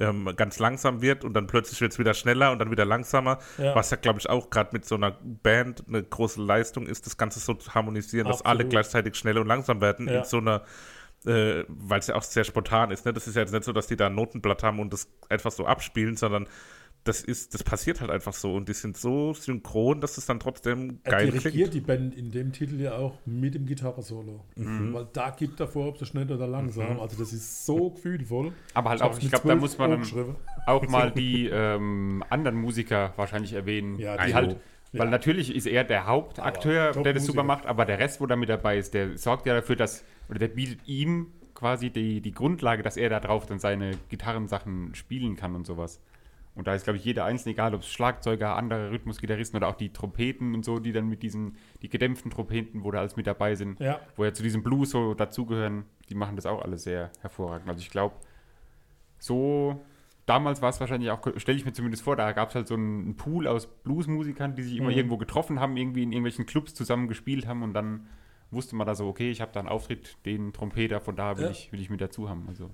ähm, 0.00 0.32
ganz 0.34 0.58
langsam 0.58 1.02
wird 1.02 1.24
und 1.24 1.34
dann 1.34 1.46
plötzlich 1.46 1.80
wird 1.80 1.92
es 1.92 1.98
wieder 1.98 2.14
schneller 2.14 2.50
und 2.50 2.58
dann 2.58 2.70
wieder 2.70 2.84
langsamer. 2.84 3.38
Ja. 3.58 3.74
Was 3.74 3.90
ja, 3.90 3.96
glaube 3.96 4.18
ich, 4.18 4.28
auch 4.28 4.50
gerade 4.50 4.70
mit 4.72 4.84
so 4.84 4.96
einer 4.96 5.12
Band 5.22 5.84
eine 5.86 6.02
große 6.02 6.42
Leistung 6.42 6.86
ist, 6.86 7.06
das 7.06 7.16
Ganze 7.16 7.38
so 7.38 7.54
zu 7.54 7.74
harmonisieren, 7.74 8.26
dass 8.26 8.42
alle 8.42 8.60
Absolut. 8.60 8.70
gleichzeitig 8.70 9.14
schnell 9.14 9.38
und 9.38 9.46
langsam 9.46 9.80
werden 9.80 10.08
Ja. 10.08 10.18
in 10.20 10.24
so 10.24 10.38
einer 10.38 10.62
äh, 11.26 11.64
weil 11.68 11.98
es 11.98 12.06
ja 12.06 12.14
auch 12.14 12.22
sehr 12.22 12.44
spontan 12.44 12.90
ist. 12.90 13.04
Ne? 13.04 13.12
Das 13.12 13.26
ist 13.26 13.34
ja 13.34 13.42
jetzt 13.42 13.52
nicht 13.52 13.64
so, 13.64 13.72
dass 13.72 13.86
die 13.86 13.96
da 13.96 14.06
ein 14.06 14.14
Notenblatt 14.14 14.62
haben 14.62 14.80
und 14.80 14.90
das 14.90 15.06
einfach 15.28 15.50
so 15.50 15.66
abspielen, 15.66 16.16
sondern 16.16 16.46
das 17.04 17.22
ist, 17.22 17.54
das 17.54 17.62
passiert 17.64 18.00
halt 18.02 18.10
einfach 18.10 18.34
so 18.34 18.54
und 18.54 18.68
die 18.68 18.74
sind 18.74 18.96
so 18.96 19.32
synchron, 19.32 20.00
dass 20.02 20.18
es 20.18 20.26
dann 20.26 20.38
trotzdem 20.38 21.00
Er 21.04 21.12
geil 21.12 21.30
dirigiert 21.30 21.52
klingt. 21.70 21.74
die 21.74 21.80
Band 21.80 22.14
in 22.14 22.30
dem 22.30 22.52
Titel 22.52 22.78
ja 22.80 22.96
auch 22.96 23.14
mit 23.24 23.54
dem 23.54 23.64
Gitarrensolo. 23.64 24.44
Mhm. 24.56 24.92
Weil 24.92 25.06
da 25.12 25.30
gibt 25.30 25.58
er 25.60 25.66
vor, 25.68 25.88
ob 25.88 26.00
es 26.02 26.08
schnell 26.08 26.30
oder 26.30 26.46
langsam. 26.46 27.00
Also 27.00 27.16
das 27.18 27.32
ist 27.32 27.64
so 27.64 27.90
gefühlvoll. 27.90 28.52
Aber 28.74 28.90
halt 28.90 29.00
auch, 29.02 29.12
ich 29.18 29.30
glaube, 29.30 29.36
da 29.48 29.58
12 29.58 29.60
muss 29.60 29.78
man 29.78 30.02
auch 30.66 30.86
mal 30.88 31.10
die 31.16 31.46
ähm, 31.46 32.22
anderen 32.28 32.56
Musiker 32.60 33.14
wahrscheinlich 33.16 33.54
erwähnen. 33.54 33.98
Ja, 33.98 34.18
die 34.18 34.26
die- 34.28 34.34
halt, 34.34 34.56
weil 34.92 35.04
Ja. 35.06 35.10
natürlich 35.10 35.54
ist 35.54 35.66
er 35.66 35.84
der 35.84 36.06
Hauptakteur, 36.06 36.90
Aber 36.90 37.02
der 37.02 37.14
das 37.14 37.24
super 37.24 37.44
macht, 37.44 37.64
aber 37.64 37.84
der 37.86 37.98
Rest, 37.98 38.20
wo 38.20 38.26
da 38.26 38.36
mit 38.36 38.48
dabei 38.48 38.76
ist, 38.76 38.92
der 38.92 39.16
sorgt 39.16 39.46
ja 39.46 39.54
dafür, 39.54 39.76
dass, 39.76 40.04
oder 40.28 40.38
der 40.40 40.48
bietet 40.48 40.80
ihm 40.86 41.28
quasi 41.54 41.90
die, 41.90 42.20
die 42.20 42.32
Grundlage, 42.32 42.82
dass 42.82 42.96
er 42.96 43.08
da 43.08 43.20
drauf 43.20 43.46
dann 43.46 43.58
seine 43.58 43.92
Gitarrensachen 44.08 44.94
spielen 44.94 45.36
kann 45.36 45.54
und 45.54 45.66
sowas. 45.66 46.00
Und 46.60 46.66
da 46.66 46.74
ist, 46.74 46.84
glaube 46.84 46.98
ich, 46.98 47.04
jeder 47.06 47.24
Einzelne, 47.24 47.52
egal 47.54 47.74
ob 47.74 47.80
es 47.80 47.88
Schlagzeuger, 47.88 48.54
andere 48.54 48.90
Rhythmusgitarristen 48.90 49.56
oder 49.56 49.66
auch 49.68 49.76
die 49.76 49.94
Trompeten 49.94 50.54
und 50.54 50.62
so, 50.62 50.78
die 50.78 50.92
dann 50.92 51.08
mit 51.08 51.22
diesen, 51.22 51.56
die 51.80 51.88
gedämpften 51.88 52.30
Trompeten, 52.30 52.84
wo 52.84 52.90
da 52.90 52.98
alles 52.98 53.16
mit 53.16 53.26
dabei 53.26 53.54
sind, 53.54 53.80
Ja. 53.80 53.98
wo 54.16 54.24
ja 54.26 54.34
zu 54.34 54.42
diesem 54.42 54.62
Blues 54.62 54.90
so 54.90 55.14
dazugehören, 55.14 55.84
die 56.10 56.14
machen 56.14 56.36
das 56.36 56.44
auch 56.44 56.60
alle 56.60 56.76
sehr 56.76 57.10
hervorragend. 57.22 57.66
Also 57.68 57.80
ich 57.80 57.88
glaube, 57.88 58.14
so 59.18 59.80
damals 60.26 60.62
war 60.62 60.68
es 60.68 60.78
wahrscheinlich 60.80 61.10
auch, 61.10 61.20
stelle 61.36 61.58
ich 61.58 61.64
mir 61.64 61.72
zumindest 61.72 62.02
vor, 62.02 62.14
da 62.16 62.32
gab 62.32 62.50
es 62.50 62.54
halt 62.54 62.68
so 62.68 62.74
einen 62.74 63.16
Pool 63.16 63.46
aus 63.46 63.66
Bluesmusikern, 63.66 64.54
die 64.54 64.62
sich 64.62 64.76
immer 64.76 64.90
irgendwo 64.90 65.16
getroffen 65.16 65.60
haben, 65.60 65.76
irgendwie 65.76 66.02
in 66.02 66.12
irgendwelchen 66.12 66.46
Clubs 66.46 66.74
zusammen 66.74 67.08
gespielt 67.08 67.46
haben 67.46 67.62
und 67.62 67.74
dann 67.74 68.06
wusste 68.50 68.76
man 68.76 68.86
da 68.86 68.94
so, 68.94 69.06
okay, 69.08 69.30
ich 69.30 69.40
habe 69.40 69.52
da 69.52 69.60
einen 69.60 69.68
Auftritt, 69.68 70.18
den 70.26 70.52
Trompeter, 70.52 71.00
von 71.00 71.16
da 71.16 71.36
will, 71.38 71.44
Ja. 71.46 71.50
ich, 71.50 71.72
will 71.72 71.80
ich 71.80 71.88
mit 71.90 72.00
dazu 72.00 72.28
haben. 72.28 72.44
Also 72.48 72.70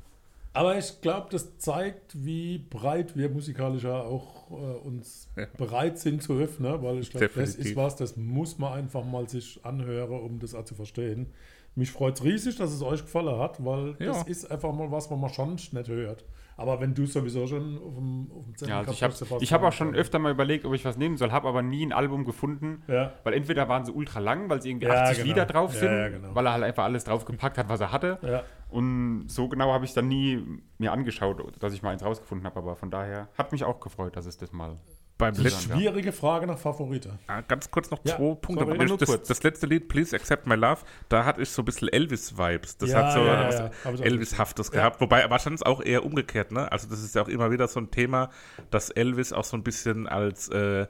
Aber 0.56 0.78
ich 0.78 1.00
glaube, 1.02 1.26
das 1.30 1.58
zeigt, 1.58 2.24
wie 2.24 2.58
breit 2.58 3.16
wir 3.16 3.28
musikalischer 3.28 4.04
auch 4.06 4.50
äh, 4.50 4.54
uns 4.54 5.28
bereit 5.58 5.98
sind 5.98 6.22
zu 6.22 6.32
öffnen, 6.38 6.82
weil 6.82 6.98
ich 6.98 7.10
glaube, 7.10 7.28
das 7.34 7.54
ist 7.56 7.76
was, 7.76 7.96
das 7.96 8.16
muss 8.16 8.58
man 8.58 8.72
einfach 8.72 9.04
mal 9.04 9.28
sich 9.28 9.60
anhören, 9.64 10.18
um 10.20 10.38
das 10.38 10.54
auch 10.54 10.64
zu 10.64 10.74
verstehen. 10.74 11.26
Mich 11.74 11.90
freut 11.90 12.16
es 12.18 12.24
riesig, 12.24 12.56
dass 12.56 12.72
es 12.72 12.80
euch 12.80 13.02
gefallen 13.02 13.38
hat, 13.38 13.62
weil 13.62 13.96
Ja. 13.98 14.06
das 14.06 14.22
ist 14.28 14.50
einfach 14.50 14.72
mal 14.72 14.90
was, 14.90 15.10
was 15.10 15.18
man 15.18 15.30
schon 15.30 15.54
nicht 15.54 15.88
hört. 15.88 16.24
Aber 16.58 16.80
wenn 16.80 16.94
du 16.94 17.04
sowieso 17.04 17.46
schon 17.46 17.76
auf 17.76 17.94
dem, 17.96 18.30
auf 18.32 18.44
dem 18.56 18.68
ja, 18.68 18.78
also 18.78 18.92
ich 18.92 19.02
habe 19.02 19.14
hab 19.14 19.62
auch 19.62 19.72
schon 19.72 19.94
öfter 19.94 20.18
mal 20.18 20.32
überlegt, 20.32 20.64
ob 20.64 20.72
ich 20.72 20.84
was 20.86 20.96
nehmen 20.96 21.18
soll, 21.18 21.30
habe 21.30 21.46
aber 21.48 21.60
nie 21.62 21.84
ein 21.84 21.92
Album 21.92 22.24
gefunden, 22.24 22.82
Ja. 22.88 23.12
weil 23.24 23.34
entweder 23.34 23.68
waren 23.68 23.84
sie 23.84 23.92
ultra 23.92 24.20
lang, 24.20 24.48
weil 24.48 24.62
sie 24.62 24.70
irgendwie 24.70 24.86
Ja, 24.86 25.02
80 25.02 25.18
genau. 25.18 25.26
Lieder 25.28 25.44
drauf 25.46 25.74
sind, 25.74 25.92
ja, 25.92 26.08
genau. 26.08 26.34
weil 26.34 26.46
er 26.46 26.52
halt 26.52 26.64
einfach 26.64 26.84
alles 26.84 27.04
draufgepackt 27.04 27.58
hat, 27.58 27.68
was 27.68 27.80
er 27.80 27.92
hatte. 27.92 28.18
Ja. 28.22 28.42
Und 28.70 29.28
so 29.28 29.48
genau 29.48 29.72
habe 29.72 29.84
ich 29.84 29.92
dann 29.92 30.08
nie 30.08 30.42
mir 30.78 30.92
angeschaut, 30.92 31.42
dass 31.62 31.72
ich 31.74 31.82
mal 31.82 31.90
eins 31.90 32.02
rausgefunden 32.04 32.46
habe. 32.46 32.58
Aber 32.58 32.74
von 32.74 32.90
daher 32.90 33.28
hat 33.36 33.52
mich 33.52 33.62
auch 33.64 33.78
gefreut, 33.80 34.16
dass 34.16 34.24
es 34.26 34.38
das 34.38 34.52
mal. 34.52 34.76
Beim 35.18 35.34
letzten, 35.34 35.72
Schwierige 35.72 36.12
Frage 36.12 36.46
nach 36.46 36.58
Favorite. 36.58 37.18
Ah, 37.26 37.40
ganz 37.40 37.70
kurz 37.70 37.90
noch 37.90 38.00
Ja, 38.04 38.16
zwei 38.16 38.34
Punkte. 38.34 38.96
das, 38.98 39.08
kurz. 39.08 39.28
das 39.28 39.42
letzte 39.42 39.66
Lied, 39.66 39.88
Please 39.88 40.14
Accept 40.14 40.46
My 40.46 40.56
Love, 40.56 40.82
da 41.08 41.24
hatte 41.24 41.40
ich 41.40 41.48
so 41.48 41.62
ein 41.62 41.64
bisschen 41.64 41.88
Elvis-Vibes. 41.88 42.76
Das 42.76 42.90
Ja, 42.90 43.04
hat 43.06 43.12
so 43.14 43.20
ja, 43.24 43.70
was 43.84 44.00
Elvis-haftes 44.00 44.70
gehabt. 44.70 45.00
Wobei 45.00 45.28
wahrscheinlich 45.30 45.64
auch 45.64 45.82
eher 45.82 46.04
umgekehrt, 46.04 46.52
ne? 46.52 46.70
Also 46.70 46.86
das 46.88 47.02
ist 47.02 47.14
ja 47.14 47.22
auch 47.22 47.28
immer 47.28 47.50
wieder 47.50 47.66
so 47.66 47.80
ein 47.80 47.90
Thema, 47.90 48.28
dass 48.70 48.90
Elvis 48.90 49.32
auch 49.32 49.44
so 49.44 49.56
ein 49.56 49.62
bisschen 49.62 50.06
als 50.06 50.48
äh, 50.50 50.86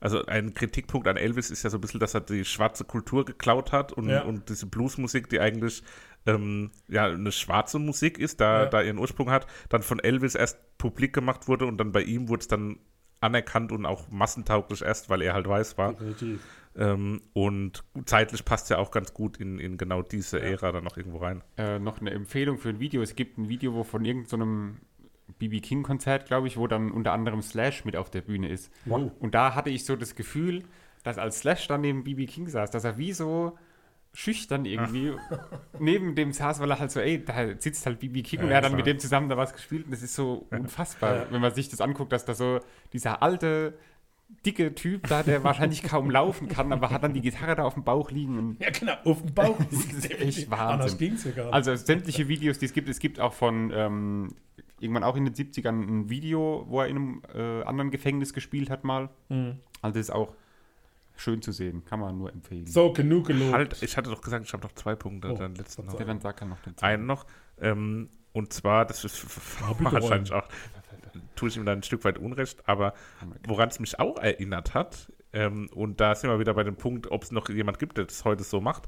also 0.00 0.24
ein 0.26 0.52
Kritikpunkt 0.54 1.08
an 1.08 1.16
Elvis 1.16 1.50
ist 1.50 1.62
ja 1.62 1.70
so 1.70 1.78
ein 1.78 1.80
bisschen, 1.80 1.98
dass 1.98 2.14
er 2.14 2.20
die 2.20 2.44
schwarze 2.44 2.84
Kultur 2.84 3.24
geklaut 3.24 3.72
hat 3.72 3.92
und, 3.92 4.08
und 4.10 4.50
diese 4.50 4.66
Bluesmusik, 4.66 5.30
die 5.30 5.40
eigentlich 5.40 5.82
ähm, 6.26 6.70
ja 6.88 7.06
eine 7.06 7.32
schwarze 7.32 7.78
Musik 7.78 8.18
ist, 8.18 8.40
da, 8.40 8.64
Ja. 8.64 8.66
da 8.66 8.82
ihren 8.82 8.98
Ursprung 8.98 9.30
hat, 9.30 9.46
dann 9.70 9.82
von 9.82 9.98
Elvis 9.98 10.34
erst 10.34 10.58
publik 10.78 11.12
gemacht 11.14 11.48
wurde 11.48 11.64
und 11.66 11.78
dann 11.78 11.90
bei 11.92 12.02
ihm 12.02 12.28
wurde 12.28 12.40
es 12.42 12.48
dann 12.48 12.78
anerkannt 13.24 13.72
und 13.72 13.86
auch 13.86 14.10
massentauglich 14.10 14.82
erst, 14.82 15.08
weil 15.08 15.22
er 15.22 15.34
halt 15.34 15.48
weiß 15.48 15.78
war. 15.78 15.96
Ähm, 16.76 17.22
und 17.32 17.84
zeitlich 18.04 18.44
passt 18.44 18.68
ja 18.68 18.78
auch 18.78 18.90
ganz 18.90 19.14
gut 19.14 19.38
in, 19.38 19.58
in 19.58 19.78
genau 19.78 20.02
diese 20.02 20.40
Ära 20.40 20.72
dann 20.72 20.84
noch 20.84 20.96
irgendwo 20.96 21.18
rein. 21.18 21.42
Äh, 21.56 21.78
noch 21.78 22.00
eine 22.00 22.10
Empfehlung 22.10 22.58
für 22.58 22.68
ein 22.68 22.80
Video. 22.80 23.00
Es 23.00 23.14
gibt 23.14 23.38
ein 23.38 23.48
Video, 23.48 23.74
wo 23.74 23.84
von 23.84 24.04
irgendeinem 24.04 24.78
BB 25.38 25.62
King-Konzert, 25.62 26.26
glaube 26.26 26.48
ich, 26.48 26.56
wo 26.56 26.66
dann 26.66 26.90
unter 26.90 27.12
anderem 27.12 27.42
Slash 27.42 27.84
mit 27.84 27.96
auf 27.96 28.10
der 28.10 28.20
Bühne 28.20 28.48
ist. 28.48 28.70
Wow. 28.84 29.12
Und 29.20 29.34
da 29.34 29.54
hatte 29.54 29.70
ich 29.70 29.84
so 29.84 29.96
das 29.96 30.14
Gefühl, 30.14 30.64
dass 31.02 31.18
als 31.18 31.40
Slash 31.40 31.68
dann 31.68 31.80
neben 31.80 32.04
BB 32.04 32.26
King 32.28 32.48
saß, 32.48 32.70
dass 32.70 32.84
er 32.84 32.98
wie 32.98 33.12
so 33.12 33.56
schüchtern 34.14 34.64
irgendwie 34.64 35.12
neben 35.78 36.14
dem 36.14 36.32
saß, 36.32 36.60
weil 36.60 36.70
er 36.70 36.78
halt 36.78 36.90
so, 36.90 37.00
ey, 37.00 37.24
da 37.24 37.48
sitzt 37.58 37.84
halt 37.84 37.98
BB 37.98 38.22
King 38.22 38.40
und 38.40 38.50
er 38.50 38.58
hat 38.58 38.64
dann 38.64 38.72
klar. 38.72 38.78
mit 38.78 38.86
dem 38.86 38.98
zusammen 38.98 39.28
da 39.28 39.36
was 39.36 39.52
gespielt 39.52 39.84
und 39.84 39.90
das 39.90 40.02
ist 40.02 40.14
so 40.14 40.46
unfassbar, 40.50 41.26
wenn 41.30 41.40
man 41.40 41.52
sich 41.52 41.68
das 41.68 41.80
anguckt, 41.80 42.12
dass 42.12 42.24
da 42.24 42.34
so 42.34 42.60
dieser 42.92 43.22
alte, 43.22 43.74
dicke 44.46 44.74
Typ 44.74 45.06
da, 45.08 45.22
der 45.22 45.44
wahrscheinlich 45.44 45.82
kaum 45.84 46.10
laufen 46.10 46.48
kann, 46.48 46.72
aber 46.72 46.90
hat 46.90 47.02
dann 47.02 47.12
die 47.12 47.20
Gitarre 47.20 47.56
da 47.56 47.64
auf 47.64 47.74
dem 47.74 47.84
Bauch 47.84 48.10
liegen 48.10 48.38
und 48.38 48.60
Ja, 48.60 48.70
genau, 48.70 48.94
auf 49.04 49.20
dem 49.20 49.34
Bauch. 49.34 49.58
Das 49.70 49.84
ist 49.84 50.10
echt 50.10 50.52
Anders 50.52 50.92
Wahnsinn. 50.92 50.98
ging 50.98 51.14
es 51.14 51.24
ja 51.24 51.30
gar 51.32 51.44
nicht. 51.46 51.54
also 51.54 51.74
sämtliche 51.74 52.28
Videos, 52.28 52.58
die 52.58 52.66
es 52.66 52.72
gibt, 52.72 52.88
es 52.88 53.00
gibt 53.00 53.20
auch 53.20 53.32
von 53.32 53.72
ähm, 53.74 54.34
irgendwann 54.80 55.04
auch 55.04 55.16
in 55.16 55.24
den 55.24 55.34
70ern 55.34 55.70
ein 55.70 56.10
Video, 56.10 56.66
wo 56.68 56.80
er 56.80 56.88
in 56.88 56.96
einem 56.96 57.22
äh, 57.34 57.64
anderen 57.64 57.90
Gefängnis 57.90 58.32
gespielt 58.32 58.70
hat 58.70 58.84
mal. 58.84 59.10
Mhm. 59.28 59.56
Also 59.82 59.98
das 59.98 60.08
ist 60.08 60.10
auch 60.10 60.34
schön 61.16 61.42
zu 61.42 61.52
sehen, 61.52 61.84
kann 61.84 62.00
man 62.00 62.18
nur 62.18 62.32
empfehlen. 62.32 62.66
so, 62.66 62.92
genug 62.92 63.26
gelobt. 63.28 63.52
Halt, 63.52 63.82
ich 63.82 63.96
hatte 63.96 64.10
doch 64.10 64.20
gesagt, 64.20 64.44
ich 64.46 64.52
habe 64.52 64.62
noch 64.64 64.72
zwei 64.72 64.94
Punkte, 64.94 65.28
Oh, 65.32 65.36
den 65.36 65.54
letzten 65.54 65.86
noch. 65.86 65.98
Ja, 65.98 66.04
dann 66.04 66.20
sag 66.20 66.40
er 66.42 66.46
noch 66.48 66.60
den 66.60 66.74
Einen 66.80 67.06
noch. 67.06 67.26
Ähm, 67.60 68.08
und 68.32 68.52
zwar, 68.52 68.84
das 68.84 69.04
ist 69.04 69.24
Ah, 69.62 69.74
wahrscheinlich 69.78 70.32
auch. 70.32 70.48
tue 71.36 71.48
ich 71.48 71.56
ihm 71.56 71.64
dann 71.64 71.78
ein 71.78 71.82
Stück 71.84 72.04
weit 72.04 72.18
Unrecht, 72.18 72.68
aber 72.68 72.94
woran 73.46 73.68
es 73.68 73.78
mich 73.78 73.98
auch 74.00 74.18
erinnert 74.18 74.74
hat, 74.74 75.12
ähm, 75.32 75.68
und 75.72 76.00
da 76.00 76.14
sind 76.14 76.30
wir 76.30 76.38
wieder 76.38 76.54
bei 76.54 76.64
dem 76.64 76.76
Punkt, 76.76 77.10
ob 77.10 77.22
es 77.22 77.30
noch 77.32 77.48
jemand 77.48 77.78
gibt, 77.78 77.96
der 77.96 78.04
das 78.06 78.24
heute 78.24 78.42
so 78.44 78.60
macht, 78.60 78.84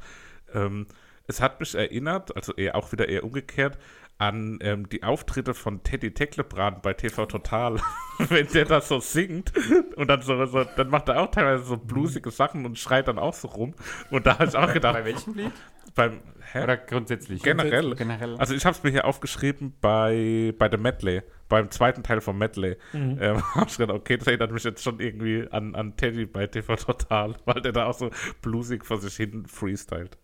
ähm, 0.53 0.87
es 1.29 1.41
hat 1.41 1.59
mich 1.59 1.75
erinnert, 1.75 2.35
also 2.37 2.53
eher 2.55 2.77
auch 2.77 2.93
wieder 2.93 3.09
eher 3.09 3.25
umgekehrt, 3.25 3.79
an 4.19 4.59
ähm, 4.63 4.89
die 4.89 5.03
Auftritte 5.03 5.53
von 5.53 5.83
Teddy 5.83 6.13
Tecklebrand 6.13 6.83
bei 6.83 6.95
TV 6.95 7.27
Total, 7.27 7.77
wenn 8.19 8.47
der 8.49 8.65
das 8.65 8.89
so 8.89 8.99
singt 8.99 9.53
und 9.97 10.09
dann 10.09 10.23
so, 10.23 10.45
so, 10.47 10.65
dann 10.65 10.89
macht 10.89 11.09
er 11.09 11.21
auch 11.21 11.31
teilweise 11.31 11.65
so 11.65 11.77
bluesige 11.77 12.31
Sachen 12.31 12.65
und 12.65 12.79
schreit 12.79 13.09
dann 13.09 13.19
auch 13.19 13.35
so 13.35 13.49
rum. 13.49 13.75
Und 14.11 14.27
da 14.27 14.39
habe 14.39 14.47
ich 14.47 14.57
auch 14.57 14.73
gedacht, 14.73 14.95
Bei 14.95 15.05
welchem 15.05 15.35
Lied? 15.35 15.53
beim 15.95 16.21
hä? 16.53 16.63
Oder 16.63 16.77
grundsätzlich? 16.77 17.43
generell. 17.43 17.95
Generell. 17.95 18.37
Also 18.37 18.55
ich 18.55 18.65
habe 18.65 18.77
es 18.77 18.83
mir 18.83 18.91
hier 18.91 19.05
aufgeschrieben 19.05 19.75
bei, 19.81 20.55
bei 20.59 20.69
dem 20.69 20.83
Medley, 20.83 21.23
beim 21.49 21.71
zweiten 21.71 22.03
Teil 22.03 22.21
vom 22.21 22.39
Medley. 22.39 22.77
Mhm. 22.93 23.19
Ähm, 23.21 23.43
habe 23.55 23.67
ich 23.69 23.77
gedacht, 23.77 23.97
okay, 23.97 24.17
das 24.17 24.27
erinnert 24.27 24.53
mich 24.53 24.65
jetzt 24.65 24.83
schon 24.83 25.01
irgendwie 25.01 25.47
an, 25.51 25.75
an 25.75 25.97
Teddy 25.97 26.27
bei 26.27 26.47
TV 26.47 26.77
Total, 26.77 27.35
weil 27.45 27.61
der 27.61 27.73
da 27.73 27.87
auch 27.87 27.99
so 27.99 28.11
bluesig 28.41 28.85
vor 28.85 28.99
sich 28.99 29.17
hin 29.17 29.45
freestylt. 29.47 30.17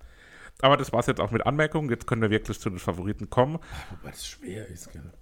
Aber 0.62 0.76
das 0.78 0.92
war's 0.92 1.06
jetzt 1.06 1.20
auch 1.20 1.30
mit 1.30 1.44
Anmerkungen. 1.44 1.90
Jetzt 1.90 2.06
können 2.06 2.22
wir 2.22 2.30
wirklich 2.30 2.58
zu 2.58 2.70
den 2.70 2.78
Favoriten 2.78 3.28
kommen. 3.28 3.58
Wobei 3.90 4.10
das 4.10 4.26
schwer 4.26 4.66
ist, 4.68 4.90
gell? 4.92 5.12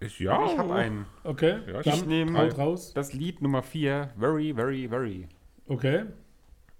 Ich, 0.00 0.18
ja, 0.18 0.42
ich 0.46 0.56
habe 0.56 0.72
einen. 0.74 1.04
Okay, 1.24 1.58
Ja, 1.70 1.80
ich 1.80 2.06
nehme- 2.06 2.50
raus. 2.56 2.94
Das 2.94 3.12
Lied 3.12 3.42
Nummer 3.42 3.62
4, 3.62 4.10
Very, 4.18 4.54
Very, 4.54 4.88
Very. 4.88 5.28
Okay. 5.66 6.04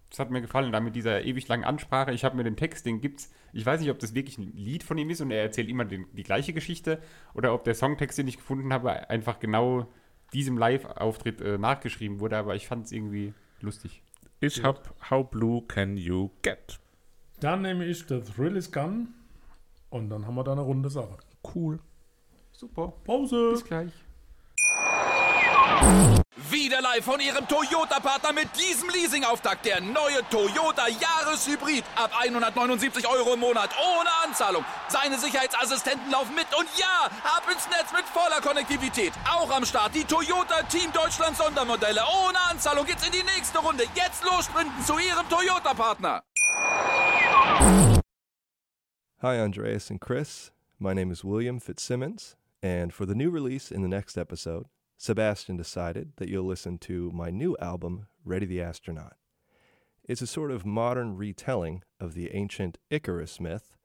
Das 0.09 0.19
hat 0.19 0.31
mir 0.31 0.41
gefallen, 0.41 0.73
da 0.73 0.81
mit 0.81 0.97
dieser 0.97 1.23
ewig 1.25 1.47
langen 1.47 1.65
Ansprache. 1.65 2.13
Ich 2.13 2.25
habe 2.25 2.37
mir 2.37 2.43
den 2.45 2.57
Text, 2.57 2.87
den 2.87 3.01
gibt's. 3.01 3.31
Ich 3.53 3.65
weiß 3.67 3.81
nicht, 3.81 3.91
ob 3.91 3.99
das 3.99 4.15
wirklich 4.15 4.39
ein 4.39 4.53
Lied 4.57 4.83
von 4.83 4.97
ihm 4.99 5.11
ist 5.11 5.21
und 5.21 5.31
er 5.31 5.43
erzählt 5.43 5.69
immer 5.69 5.85
den, 5.85 6.07
die 6.15 6.23
gleiche 6.25 6.53
Geschichte 6.53 6.99
oder 7.35 7.53
ob 7.55 7.63
der 7.65 7.75
Songtext, 7.75 8.19
den 8.19 8.27
ich 8.27 8.39
gefunden 8.39 8.73
habe, 8.73 9.09
einfach 9.11 9.39
genau 9.39 9.87
diesem 10.33 10.57
Live-Auftritt 10.59 11.41
äh, 11.41 11.59
nachgeschrieben 11.59 12.19
wurde, 12.21 12.39
aber 12.39 12.55
ich 12.57 12.67
fand 12.67 12.87
es 12.87 12.93
irgendwie 12.93 13.35
lustig. 13.61 14.03
Ich 14.41 14.65
habe 14.65 14.81
How 15.11 15.29
Blue 15.29 15.63
Can 15.69 15.97
You 15.97 16.31
Get? 16.43 16.80
Dann 17.41 17.63
nehme 17.63 17.87
ich 17.87 18.05
The 18.07 18.21
Thrill 18.21 18.57
is 18.57 18.71
Gone 18.71 19.09
und 19.89 20.11
dann 20.11 20.27
haben 20.27 20.35
wir 20.35 20.45
da 20.45 20.53
eine 20.53 20.61
runde 20.61 20.91
Sache. 20.91 21.17
Cool. 21.55 21.81
Super. 22.53 22.93
Pause. 23.05 23.53
Bis 23.53 23.65
gleich. 23.65 23.93
Wieder 26.51 26.83
live 26.83 27.05
von 27.05 27.19
Ihrem 27.21 27.49
Toyota-Partner 27.49 28.35
mit 28.35 28.49
diesem 28.59 28.91
Leasing-Auftakt. 28.91 29.65
Der 29.65 29.81
neue 29.81 30.21
Toyota 30.31 30.87
Jahreshybrid. 30.89 31.83
Ab 31.97 32.11
179 32.21 33.09
Euro 33.09 33.35
im 33.35 33.41
Monat. 33.41 33.71
Ohne 33.79 34.11
Anzahlung. 34.27 34.65
Seine 34.89 35.19
Sicherheitsassistenten 35.19 36.11
laufen 36.11 36.35
mit. 36.35 36.47
Und 36.59 36.69
ja, 36.77 37.07
ab 37.25 37.45
ins 37.51 37.67
Netz 37.69 37.91
mit 37.93 38.05
voller 38.05 38.43
Konnektivität. 38.43 39.13
Auch 39.33 39.51
am 39.51 39.65
Start 39.65 39.95
die 39.95 40.05
Toyota 40.05 40.63
Team 40.65 40.93
Deutschland 40.93 41.37
Sondermodelle. 41.39 42.03
Ohne 42.27 42.39
Anzahlung 42.51 42.85
geht's 42.85 43.07
in 43.07 43.13
die 43.13 43.23
nächste 43.23 43.59
Runde. 43.61 43.85
Jetzt 43.95 44.23
los 44.25 44.45
sprinten 44.45 44.85
zu 44.85 44.99
Ihrem 44.99 45.27
Toyota-Partner. 45.31 46.23
Hi, 49.23 49.39
Andreas 49.39 49.91
and 49.91 50.01
Chris. 50.01 50.51
My 50.79 50.95
name 50.95 51.11
is 51.11 51.23
William 51.23 51.61
Fitzsimmons, 51.61 52.37
and 52.63 52.91
for 52.91 53.05
the 53.05 53.15
new 53.15 53.29
release 53.29 53.71
in 53.71 53.83
the 53.83 53.87
next 53.89 54.17
episode, 54.17 54.65
Sebastian 54.97 55.59
decided 55.59 56.13
that 56.17 56.31
you'll 56.31 56.47
listen 56.47 56.79
to 56.79 57.11
my 57.13 57.29
new 57.29 57.55
album, 57.61 58.07
Ready 58.25 58.47
the 58.47 58.63
Astronaut. 58.63 59.17
It's 60.05 60.23
a 60.23 60.27
sort 60.27 60.51
of 60.51 60.65
modern 60.65 61.19
retelling 61.19 61.83
of 62.01 62.15
the 62.15 62.31
ancient 62.35 62.79
Icarus 62.89 63.39
myth, 63.39 63.77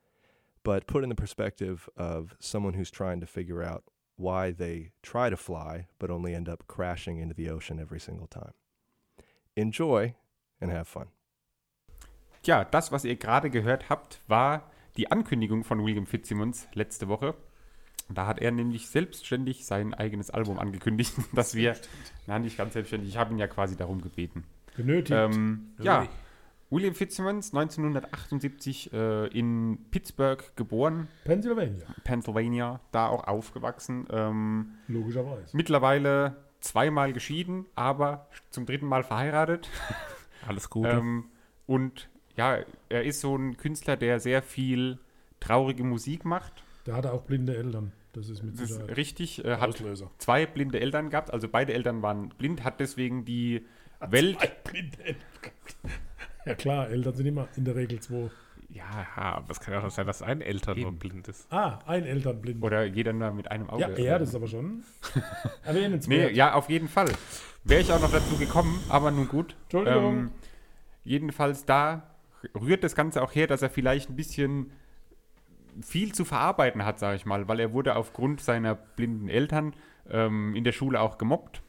but 0.64 0.88
put 0.88 1.04
in 1.04 1.10
the 1.10 1.16
perspective 1.16 1.90
of 1.98 2.38
someone 2.40 2.76
who's 2.76 2.90
trying 2.90 3.20
to 3.20 3.28
figure 3.28 3.62
out 3.62 3.84
why 4.16 4.52
they 4.52 4.92
try 5.04 5.30
to 5.30 5.36
fly 5.36 5.88
but 6.00 6.10
only 6.10 6.34
end 6.34 6.48
up 6.48 6.64
crashing 6.68 7.18
into 7.18 7.36
the 7.36 7.50
ocean 7.50 7.78
every 7.78 8.00
single 8.00 8.28
time. 8.28 8.54
Enjoy 9.58 10.16
and 10.62 10.72
have 10.72 10.88
fun. 10.88 11.08
Tja, 12.42 12.72
das, 12.72 12.90
was 12.90 13.04
ihr 13.04 13.18
gerade 13.18 13.50
gehört 13.50 13.90
habt, 13.90 14.20
war 14.30 14.64
die 14.98 15.12
Ankündigung 15.12 15.64
von 15.64 15.84
William 15.84 16.06
Fitzsimmons 16.06 16.68
letzte 16.74 17.08
Woche. 17.08 17.36
Da 18.10 18.28
hat 18.28 18.39
er 18.39 18.52
nämlich 18.52 18.88
selbstständig 18.88 19.66
sein 19.66 19.93
eigenes 19.93 20.30
Album 20.30 20.60
angekündigt, 20.60 21.14
dass 21.34 21.56
wir, 21.56 21.76
nein, 22.28 22.43
nicht 22.43 22.58
ganz 22.58 22.74
selbstständig, 22.74 23.10
ich 23.10 23.18
habe 23.18 23.34
ihn 23.34 23.39
ja 23.39 23.48
quasi 23.48 23.76
darum 23.76 24.02
gebeten. 24.02 24.43
Genötigt. 24.76 25.12
Ähm, 25.12 25.72
ja, 25.80 26.08
William 26.70 26.93
Fitzsimmons, 26.93 27.54
1978 27.54 28.91
äh, 28.91 29.28
in 29.28 29.78
Pittsburgh 29.91 30.43
geboren, 30.56 31.08
Pennsylvania. 31.24 31.86
Pennsylvania, 32.04 32.80
da 32.91 33.08
auch 33.08 33.26
aufgewachsen. 33.26 34.08
Ähm, 34.12 34.72
Logischerweise. 34.88 35.56
mittlerweile 35.56 36.36
zweimal 36.60 37.14
geschieden, 37.14 37.66
aber 37.76 38.28
zum 38.50 38.66
dritten 38.66 38.88
Mal 38.88 39.04
verheiratet. 39.04 39.70
Alles 40.48 40.70
Gute. 40.70 40.89
Ähm, 40.89 41.26
und 41.68 42.10
ja, 42.38 42.60
er 42.90 43.04
ist 43.04 43.22
so 43.22 43.36
ein 43.36 43.58
Künstler, 43.58 43.98
der 43.98 44.20
sehr 44.20 44.42
viel 44.42 44.98
traurige 45.40 45.84
Musik 45.84 46.26
macht. 46.26 46.64
Der 46.86 46.96
hatte 46.96 47.12
auch 47.14 47.22
blinde 47.22 47.56
Eltern. 47.56 47.92
Das 48.14 48.30
ist 48.30 48.44
mit 48.44 48.54
Das 48.56 48.62
ist 48.70 48.76
Sicherheit 48.78 48.98
richtig. 48.98 49.44
Äh, 49.44 49.58
hat 49.58 49.70
Auslöser. 49.70 50.10
zwei 50.20 50.46
blinde 50.46 50.80
Eltern 50.80 51.10
gehabt, 51.10 51.32
also 51.34 51.48
beide 51.50 51.74
Eltern 51.74 52.02
waren 52.02 52.30
blind, 52.30 52.64
hat 52.64 52.80
deswegen 52.80 53.26
die 53.26 53.66
Welt. 54.00 54.38
Zwei 54.40 54.52
blinde 54.72 54.98
Eltern. 55.04 55.22
Ja 56.46 56.56
klar, 56.56 56.90
Eltern 56.90 57.16
sind 57.16 57.26
immer 57.26 57.48
in 57.58 57.66
der 57.66 57.76
Regel 57.76 58.00
zwei. 58.00 58.30
ja, 58.70 58.86
aber 59.16 59.50
es 59.52 59.60
kann 59.60 59.74
ja 59.74 59.84
auch 59.84 59.90
sein, 59.90 60.06
dass 60.06 60.22
ein 60.22 60.42
Eltern 60.42 60.80
nur 60.80 60.92
blind 60.92 61.28
ist. 61.28 61.52
Ah, 61.52 61.80
ein 61.88 62.06
Eltern 62.06 62.40
blind. 62.40 62.64
Oder 62.64 62.86
jeder 62.86 63.14
nur 63.14 63.32
mit 63.32 63.50
einem 63.52 63.70
Auge. 63.70 63.82
ja, 63.82 63.90
er, 63.90 64.20
das 64.20 64.30
ist 64.30 64.36
aber 64.36 64.48
schon 64.48 64.84
Nee, 65.14 65.22
erwähnenswert. 65.64 66.36
ja, 66.36 66.54
auf 66.54 66.70
jeden 66.70 66.88
Fall. 66.88 67.08
Wäre 67.64 67.82
ich 67.82 67.92
auch 67.92 68.00
noch 68.00 68.12
dazu 68.12 68.38
gekommen, 68.38 68.80
aber 68.90 69.10
nun 69.12 69.28
gut. 69.28 69.56
Entschuldigung. 69.64 70.16
Ähm, 70.18 70.32
jedenfalls 71.04 71.66
da 71.66 72.04
rührt 72.54 72.84
das 72.84 72.96
Ganze 72.96 73.22
auch 73.24 73.34
her, 73.34 73.48
dass 73.48 73.62
er 73.62 73.70
vielleicht 73.70 74.10
ein 74.10 74.16
bisschen 74.16 74.72
viel 75.82 76.14
zu 76.14 76.24
verarbeiten 76.26 76.86
hat, 76.86 77.00
sage 77.00 77.16
ich 77.18 77.26
mal, 77.26 77.48
weil 77.48 77.60
er 77.60 77.74
wurde 77.74 77.96
aufgrund 77.96 78.41
seiner 78.41 78.76
blinden 78.76 79.28
Eltern 79.28 79.74
ähm, 80.10 80.56
in 80.56 80.64
der 80.64 80.72
Schule 80.72 81.02
auch 81.02 81.18
gemobbt. 81.18 81.62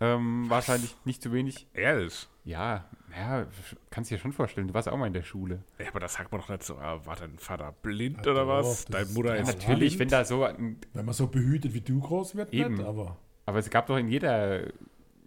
Ähm, 0.00 0.46
wahrscheinlich 0.50 0.96
nicht 1.04 1.22
zu 1.22 1.32
wenig. 1.32 1.68
Ehrlich? 1.74 2.28
Ja, 2.44 2.86
ja, 3.16 3.46
kannst 3.90 4.10
dir 4.10 4.18
schon 4.18 4.32
vorstellen, 4.32 4.66
du 4.66 4.74
warst 4.74 4.88
auch 4.88 4.96
mal 4.96 5.06
in 5.06 5.12
der 5.12 5.22
Schule. 5.22 5.62
Ja, 5.78 5.86
aber 5.88 6.00
das 6.00 6.14
sagt 6.14 6.32
man 6.32 6.40
doch 6.40 6.48
nicht 6.48 6.64
so, 6.64 6.76
ah, 6.78 6.98
war 7.06 7.14
dein 7.14 7.38
Vater 7.38 7.72
blind 7.82 8.26
Ja, 8.26 8.32
oder 8.32 8.40
doch, 8.42 8.48
was? 8.48 8.84
Deine 8.86 9.04
ist- 9.04 9.14
Mutter 9.14 9.36
ist 9.36 9.46
Natürlich, 9.46 9.96
blind? 9.96 10.00
wenn 10.00 10.08
da 10.08 10.24
so 10.24 10.42
ein, 10.44 10.78
Wenn 10.92 11.04
man 11.04 11.14
so 11.14 11.28
behütet 11.28 11.72
wie 11.74 11.82
du 11.82 12.00
groß 12.00 12.34
wird, 12.34 12.52
Eben. 12.52 12.74
nicht, 12.74 12.84
aber 12.84 13.16
Aber 13.46 13.58
es 13.60 13.70
gab 13.70 13.86
doch 13.86 13.96
in 13.96 14.08
jeder 14.08 14.64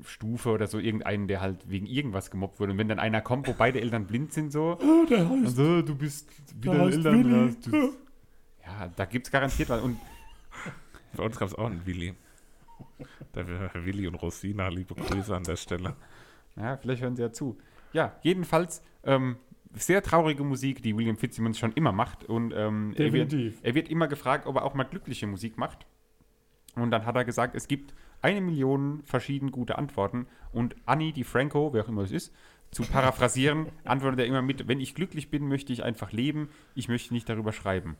Stufe 0.03 0.49
oder 0.49 0.67
so 0.67 0.77
irgendeinen, 0.79 1.27
der 1.27 1.41
halt 1.41 1.69
wegen 1.69 1.85
irgendwas 1.85 2.29
gemobbt 2.31 2.59
wurde. 2.59 2.73
Und 2.73 2.77
wenn 2.77 2.87
dann 2.89 2.99
einer 2.99 3.21
kommt, 3.21 3.47
wo 3.47 3.53
beide 3.53 3.79
Eltern 3.81 4.05
blind 4.05 4.33
sind, 4.33 4.51
so, 4.51 4.77
oh, 4.81 5.05
der 5.09 5.29
heißt, 5.29 5.45
also, 5.45 5.81
du 5.81 5.95
bist 5.95 6.29
der 6.53 6.73
wieder 6.73 6.83
Eltern. 6.83 7.23
Willi. 7.23 7.47
hast 7.47 7.65
du- 7.67 7.93
Ja, 8.65 8.91
da 8.95 9.05
gibt 9.05 9.27
es 9.27 9.31
garantiert 9.31 9.69
was. 9.69 9.81
Und 9.81 9.97
Bei 11.15 11.23
uns 11.23 11.37
gab 11.37 11.47
es 11.47 11.55
auch 11.55 11.67
einen 11.67 11.85
Willi. 11.85 12.13
Da 13.31 13.47
wäre 13.47 13.69
Willi 13.85 14.07
und 14.07 14.15
Rosina, 14.15 14.67
liebe 14.67 14.95
Grüße 14.95 15.35
an 15.35 15.43
der 15.43 15.55
Stelle. 15.55 15.95
ja, 16.57 16.77
vielleicht 16.77 17.01
hören 17.01 17.15
sie 17.15 17.21
ja 17.21 17.31
zu. 17.31 17.57
Ja, 17.93 18.15
jedenfalls 18.21 18.81
ähm, 19.03 19.37
sehr 19.73 20.01
traurige 20.03 20.43
Musik, 20.43 20.81
die 20.83 20.95
William 20.97 21.15
Fitzsimmons 21.17 21.57
schon 21.57 21.71
immer 21.73 21.91
macht. 21.93 22.25
Und 22.25 22.53
ähm, 22.55 22.93
er, 22.97 23.13
wird, 23.13 23.33
er 23.61 23.75
wird 23.75 23.89
immer 23.89 24.07
gefragt, 24.07 24.45
ob 24.45 24.55
er 24.57 24.63
auch 24.65 24.73
mal 24.73 24.83
glückliche 24.83 25.27
Musik 25.27 25.57
macht. 25.57 25.85
Und 26.75 26.91
dann 26.91 27.05
hat 27.05 27.15
er 27.15 27.23
gesagt, 27.23 27.55
es 27.55 27.67
gibt 27.69 27.93
eine 28.25 28.41
Million 28.41 29.03
verschieden 29.05 29.51
gute 29.51 29.77
Antworten. 29.77 30.25
Und 30.51 30.75
Annie 30.87 31.13
Di 31.13 31.23
Franco, 31.23 31.73
wer 31.73 31.83
auch 31.83 31.89
immer 31.89 32.01
es 32.01 32.11
ist, 32.11 32.33
zu 32.71 32.81
paraphrasieren, 32.81 33.67
antwortet 33.83 34.21
er 34.21 34.25
immer 34.25 34.41
mit, 34.41 34.67
wenn 34.67 34.81
ich 34.81 34.95
glücklich 34.95 35.29
bin, 35.29 35.47
möchte 35.47 35.71
ich 35.71 35.83
einfach 35.83 36.11
leben, 36.11 36.49
ich 36.73 36.87
möchte 36.87 37.13
nicht 37.13 37.29
darüber 37.29 37.53
schreiben. 37.53 37.97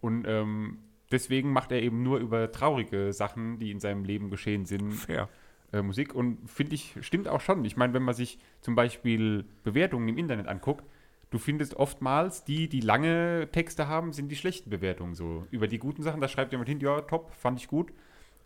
Und 0.00 0.24
ähm, 0.26 0.78
deswegen 1.12 1.52
macht 1.52 1.72
er 1.72 1.82
eben 1.82 2.02
nur 2.02 2.18
über 2.20 2.50
traurige 2.50 3.12
Sachen, 3.12 3.58
die 3.58 3.70
in 3.70 3.78
seinem 3.78 4.04
Leben 4.04 4.30
geschehen 4.30 4.64
sind, 4.64 4.92
Fair. 4.92 5.28
äh, 5.74 5.82
Musik. 5.82 6.14
Und 6.14 6.48
finde 6.48 6.74
ich, 6.74 6.94
stimmt 7.02 7.28
auch 7.28 7.42
schon. 7.42 7.62
Ich 7.66 7.76
meine, 7.76 7.92
wenn 7.92 8.02
man 8.02 8.14
sich 8.14 8.38
zum 8.62 8.76
Beispiel 8.76 9.44
Bewertungen 9.62 10.08
im 10.08 10.16
Internet 10.16 10.48
anguckt, 10.48 10.86
du 11.28 11.36
findest 11.36 11.74
oftmals 11.74 12.44
die, 12.44 12.70
die 12.70 12.80
lange 12.80 13.50
Texte 13.52 13.88
haben, 13.88 14.14
sind 14.14 14.30
die 14.30 14.36
schlechten 14.36 14.70
Bewertungen 14.70 15.14
so. 15.14 15.46
Über 15.50 15.68
die 15.68 15.78
guten 15.78 16.02
Sachen, 16.02 16.22
da 16.22 16.28
schreibt 16.28 16.52
jemand 16.52 16.70
hin, 16.70 16.80
ja, 16.80 17.02
top, 17.02 17.34
fand 17.34 17.60
ich 17.60 17.68
gut. 17.68 17.92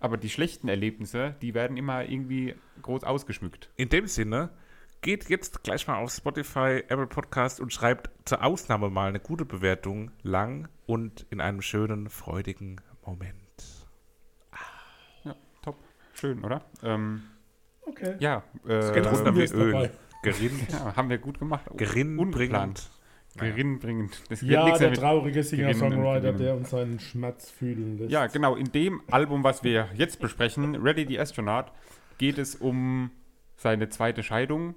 Aber 0.00 0.16
die 0.16 0.30
schlechten 0.30 0.68
Erlebnisse, 0.68 1.36
die 1.42 1.54
werden 1.54 1.76
immer 1.76 2.04
irgendwie 2.04 2.54
groß 2.82 3.04
ausgeschmückt. 3.04 3.70
In 3.76 3.90
dem 3.90 4.06
Sinne, 4.06 4.50
geht 5.02 5.28
jetzt 5.28 5.62
gleich 5.62 5.86
mal 5.86 5.96
auf 5.96 6.10
Spotify, 6.10 6.82
Apple 6.88 7.06
Podcast 7.06 7.60
und 7.60 7.72
schreibt 7.72 8.10
zur 8.26 8.42
Ausnahme 8.42 8.90
mal 8.90 9.08
eine 9.08 9.20
gute 9.20 9.44
Bewertung, 9.44 10.10
lang 10.22 10.68
und 10.86 11.26
in 11.30 11.40
einem 11.40 11.60
schönen, 11.62 12.08
freudigen 12.08 12.80
Moment. 13.04 13.36
Ja, 15.24 15.36
top. 15.62 15.76
Schön, 16.14 16.44
oder? 16.44 16.64
Ähm, 16.82 17.22
okay. 17.82 18.16
ja, 18.20 18.42
äh, 18.66 18.92
Geht 18.92 19.06
runter 19.06 19.34
wie 19.34 19.40
Wurst 19.40 19.54
Öl. 19.54 19.90
Gerinnt, 20.22 20.70
ja, 20.72 20.96
haben 20.96 21.08
wir 21.08 21.18
gut 21.18 21.38
gemacht. 21.38 21.64
gerinnend 21.76 22.20
Ungeplant. 22.20 22.90
Bringend. 23.36 23.56
Gewinnbringend. 23.56 24.22
Das 24.28 24.42
wird 24.42 24.52
Ja, 24.52 24.76
der 24.78 24.90
mit- 24.90 24.98
traurige 25.00 25.42
Singer-Songwriter, 25.42 26.32
der 26.32 26.54
uns 26.56 26.70
seinen 26.70 26.98
Schmerz 27.00 27.50
fühlen 27.50 27.98
lässt. 27.98 28.10
Ja, 28.10 28.26
genau. 28.26 28.56
In 28.56 28.72
dem 28.72 29.00
Album, 29.10 29.44
was 29.44 29.62
wir 29.64 29.88
jetzt 29.94 30.20
besprechen, 30.20 30.74
Ready 30.76 31.06
the 31.06 31.18
Astronaut, 31.20 31.66
geht 32.18 32.38
es 32.38 32.54
um 32.56 33.10
seine 33.56 33.88
zweite 33.88 34.22
Scheidung. 34.22 34.74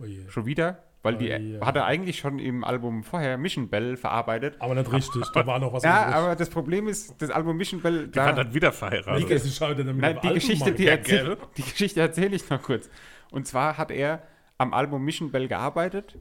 Oh 0.00 0.04
je. 0.04 0.20
Schon 0.28 0.46
wieder. 0.46 0.82
Weil 1.02 1.18
die 1.18 1.30
Oh 1.32 1.36
je. 1.36 1.60
hat 1.60 1.76
er 1.76 1.84
eigentlich 1.84 2.18
schon 2.18 2.38
im 2.38 2.64
Album 2.64 3.04
vorher 3.04 3.36
Mission 3.36 3.68
Bell 3.68 3.96
verarbeitet. 3.98 4.56
Aber 4.58 4.74
nicht 4.74 4.90
richtig, 4.90 5.22
da 5.34 5.46
war 5.46 5.58
noch 5.58 5.72
was 5.72 5.82
Ja, 5.82 6.02
übrig. 6.02 6.14
aber 6.14 6.36
das 6.36 6.48
Problem 6.48 6.88
ist, 6.88 7.14
das 7.20 7.28
Album 7.30 7.56
Mission 7.58 7.82
Bell, 7.82 8.06
Die 8.06 8.12
da, 8.12 8.32
dann 8.32 8.54
wieder 8.54 8.72
verheiratet. 8.72 9.28
Wie 9.28 9.74
denn 9.74 9.86
mit 9.86 9.96
nein, 9.98 10.18
die 10.22 10.28
Geschichte, 10.32 10.72
die, 10.72 10.86
erzähl, 10.86 11.36
die 11.58 11.62
Geschichte 11.62 12.00
erzähle 12.00 12.34
ich 12.36 12.48
noch 12.48 12.62
kurz. 12.62 12.88
Und 13.30 13.46
zwar 13.46 13.76
hat 13.76 13.90
er 13.90 14.22
am 14.56 14.72
Album 14.72 15.04
Mission 15.04 15.30
Bell 15.30 15.46
gearbeitet 15.46 16.16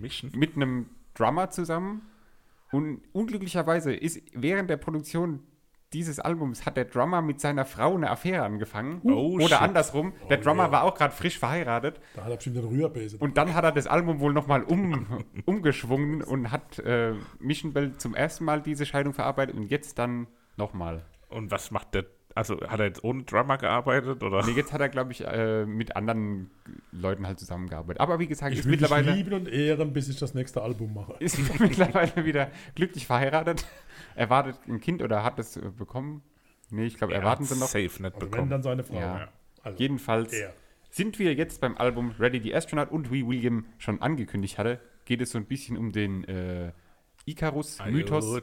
Mission. 0.00 0.30
mit 0.36 0.54
einem 0.54 0.86
Drummer 1.18 1.50
zusammen. 1.50 2.02
Und 2.70 3.00
unglücklicherweise 3.12 3.94
ist 3.94 4.20
während 4.34 4.68
der 4.68 4.76
Produktion 4.76 5.40
dieses 5.92 6.20
Albums 6.20 6.66
hat 6.66 6.76
der 6.76 6.84
Drummer 6.84 7.22
mit 7.22 7.40
seiner 7.40 7.64
Frau 7.64 7.94
eine 7.94 8.10
Affäre 8.10 8.44
angefangen. 8.44 9.00
Oh, 9.04 9.36
Oder 9.36 9.48
shit. 9.48 9.62
andersrum, 9.62 10.12
der 10.28 10.36
Drummer 10.36 10.70
war 10.70 10.82
auch 10.82 10.94
gerade 10.94 11.14
frisch 11.14 11.38
verheiratet. 11.38 11.98
Da 12.14 12.24
hat 12.24 12.30
er 12.30 12.36
bestimmt 12.36 12.62
Rührbesen. 12.62 13.18
Und 13.18 13.38
dann 13.38 13.54
hat 13.54 13.64
er 13.64 13.72
das 13.72 13.86
Album 13.86 14.20
wohl 14.20 14.34
nochmal 14.34 14.62
um, 14.64 15.24
umgeschwungen 15.46 16.22
und 16.22 16.52
hat 16.52 16.78
äh, 16.80 17.14
Mission 17.38 17.72
Bell 17.72 17.96
zum 17.96 18.14
ersten 18.14 18.44
Mal 18.44 18.60
diese 18.60 18.84
Scheidung 18.84 19.14
verarbeitet 19.14 19.56
und 19.56 19.64
jetzt 19.70 19.98
dann 19.98 20.26
nochmal. 20.56 21.06
Und 21.30 21.50
was 21.50 21.70
macht 21.70 21.94
der? 21.94 22.04
Also 22.38 22.60
hat 22.60 22.78
er 22.78 22.86
jetzt 22.86 23.02
ohne 23.02 23.24
Drummer 23.24 23.58
gearbeitet 23.58 24.22
oder? 24.22 24.46
Nee, 24.46 24.52
jetzt 24.52 24.72
hat 24.72 24.80
er, 24.80 24.88
glaube 24.88 25.10
ich, 25.10 25.26
äh, 25.26 25.66
mit 25.66 25.96
anderen 25.96 26.48
Leuten 26.92 27.26
halt 27.26 27.40
zusammengearbeitet. 27.40 28.00
Aber 28.00 28.20
wie 28.20 28.28
gesagt, 28.28 28.52
ich 28.52 28.60
ist 28.60 28.64
will 28.66 28.76
dich 28.76 28.82
mittlerweile, 28.82 29.10
lieben 29.10 29.32
und 29.32 29.48
ehren, 29.48 29.92
bis 29.92 30.08
ich 30.08 30.20
das 30.20 30.34
nächste 30.34 30.62
Album 30.62 30.94
mache. 30.94 31.16
ist 31.18 31.36
mittlerweile 31.60 32.24
wieder 32.24 32.52
glücklich 32.76 33.08
verheiratet. 33.08 33.66
Er 34.14 34.30
wartet 34.30 34.54
ein 34.68 34.80
Kind 34.80 35.02
oder 35.02 35.24
hat 35.24 35.40
es 35.40 35.56
äh, 35.56 35.62
bekommen. 35.76 36.22
Nee, 36.70 36.84
ich 36.86 36.96
glaube, 36.96 37.12
erwarten 37.12 37.42
sie 37.42 37.58
noch. 37.58 37.66
Safe 37.66 37.80
nicht 37.80 38.04
Also 38.04 38.20
wenn 38.20 38.30
bekommen. 38.30 38.50
dann 38.50 38.62
seine 38.62 38.84
Frau. 38.84 39.00
Ja. 39.00 39.28
Also, 39.64 39.76
Jedenfalls 39.80 40.32
er. 40.32 40.52
sind 40.90 41.18
wir 41.18 41.34
jetzt 41.34 41.60
beim 41.60 41.76
Album 41.76 42.14
Ready 42.20 42.40
the 42.40 42.54
Astronaut 42.54 42.92
und 42.92 43.10
wie 43.10 43.26
William 43.26 43.64
schon 43.78 44.00
angekündigt 44.00 44.58
hatte, 44.58 44.78
geht 45.06 45.20
es 45.20 45.32
so 45.32 45.38
ein 45.38 45.46
bisschen 45.46 45.76
um 45.76 45.90
den 45.90 46.22
äh, 46.22 46.70
Icarus-Mythos. 47.26 48.42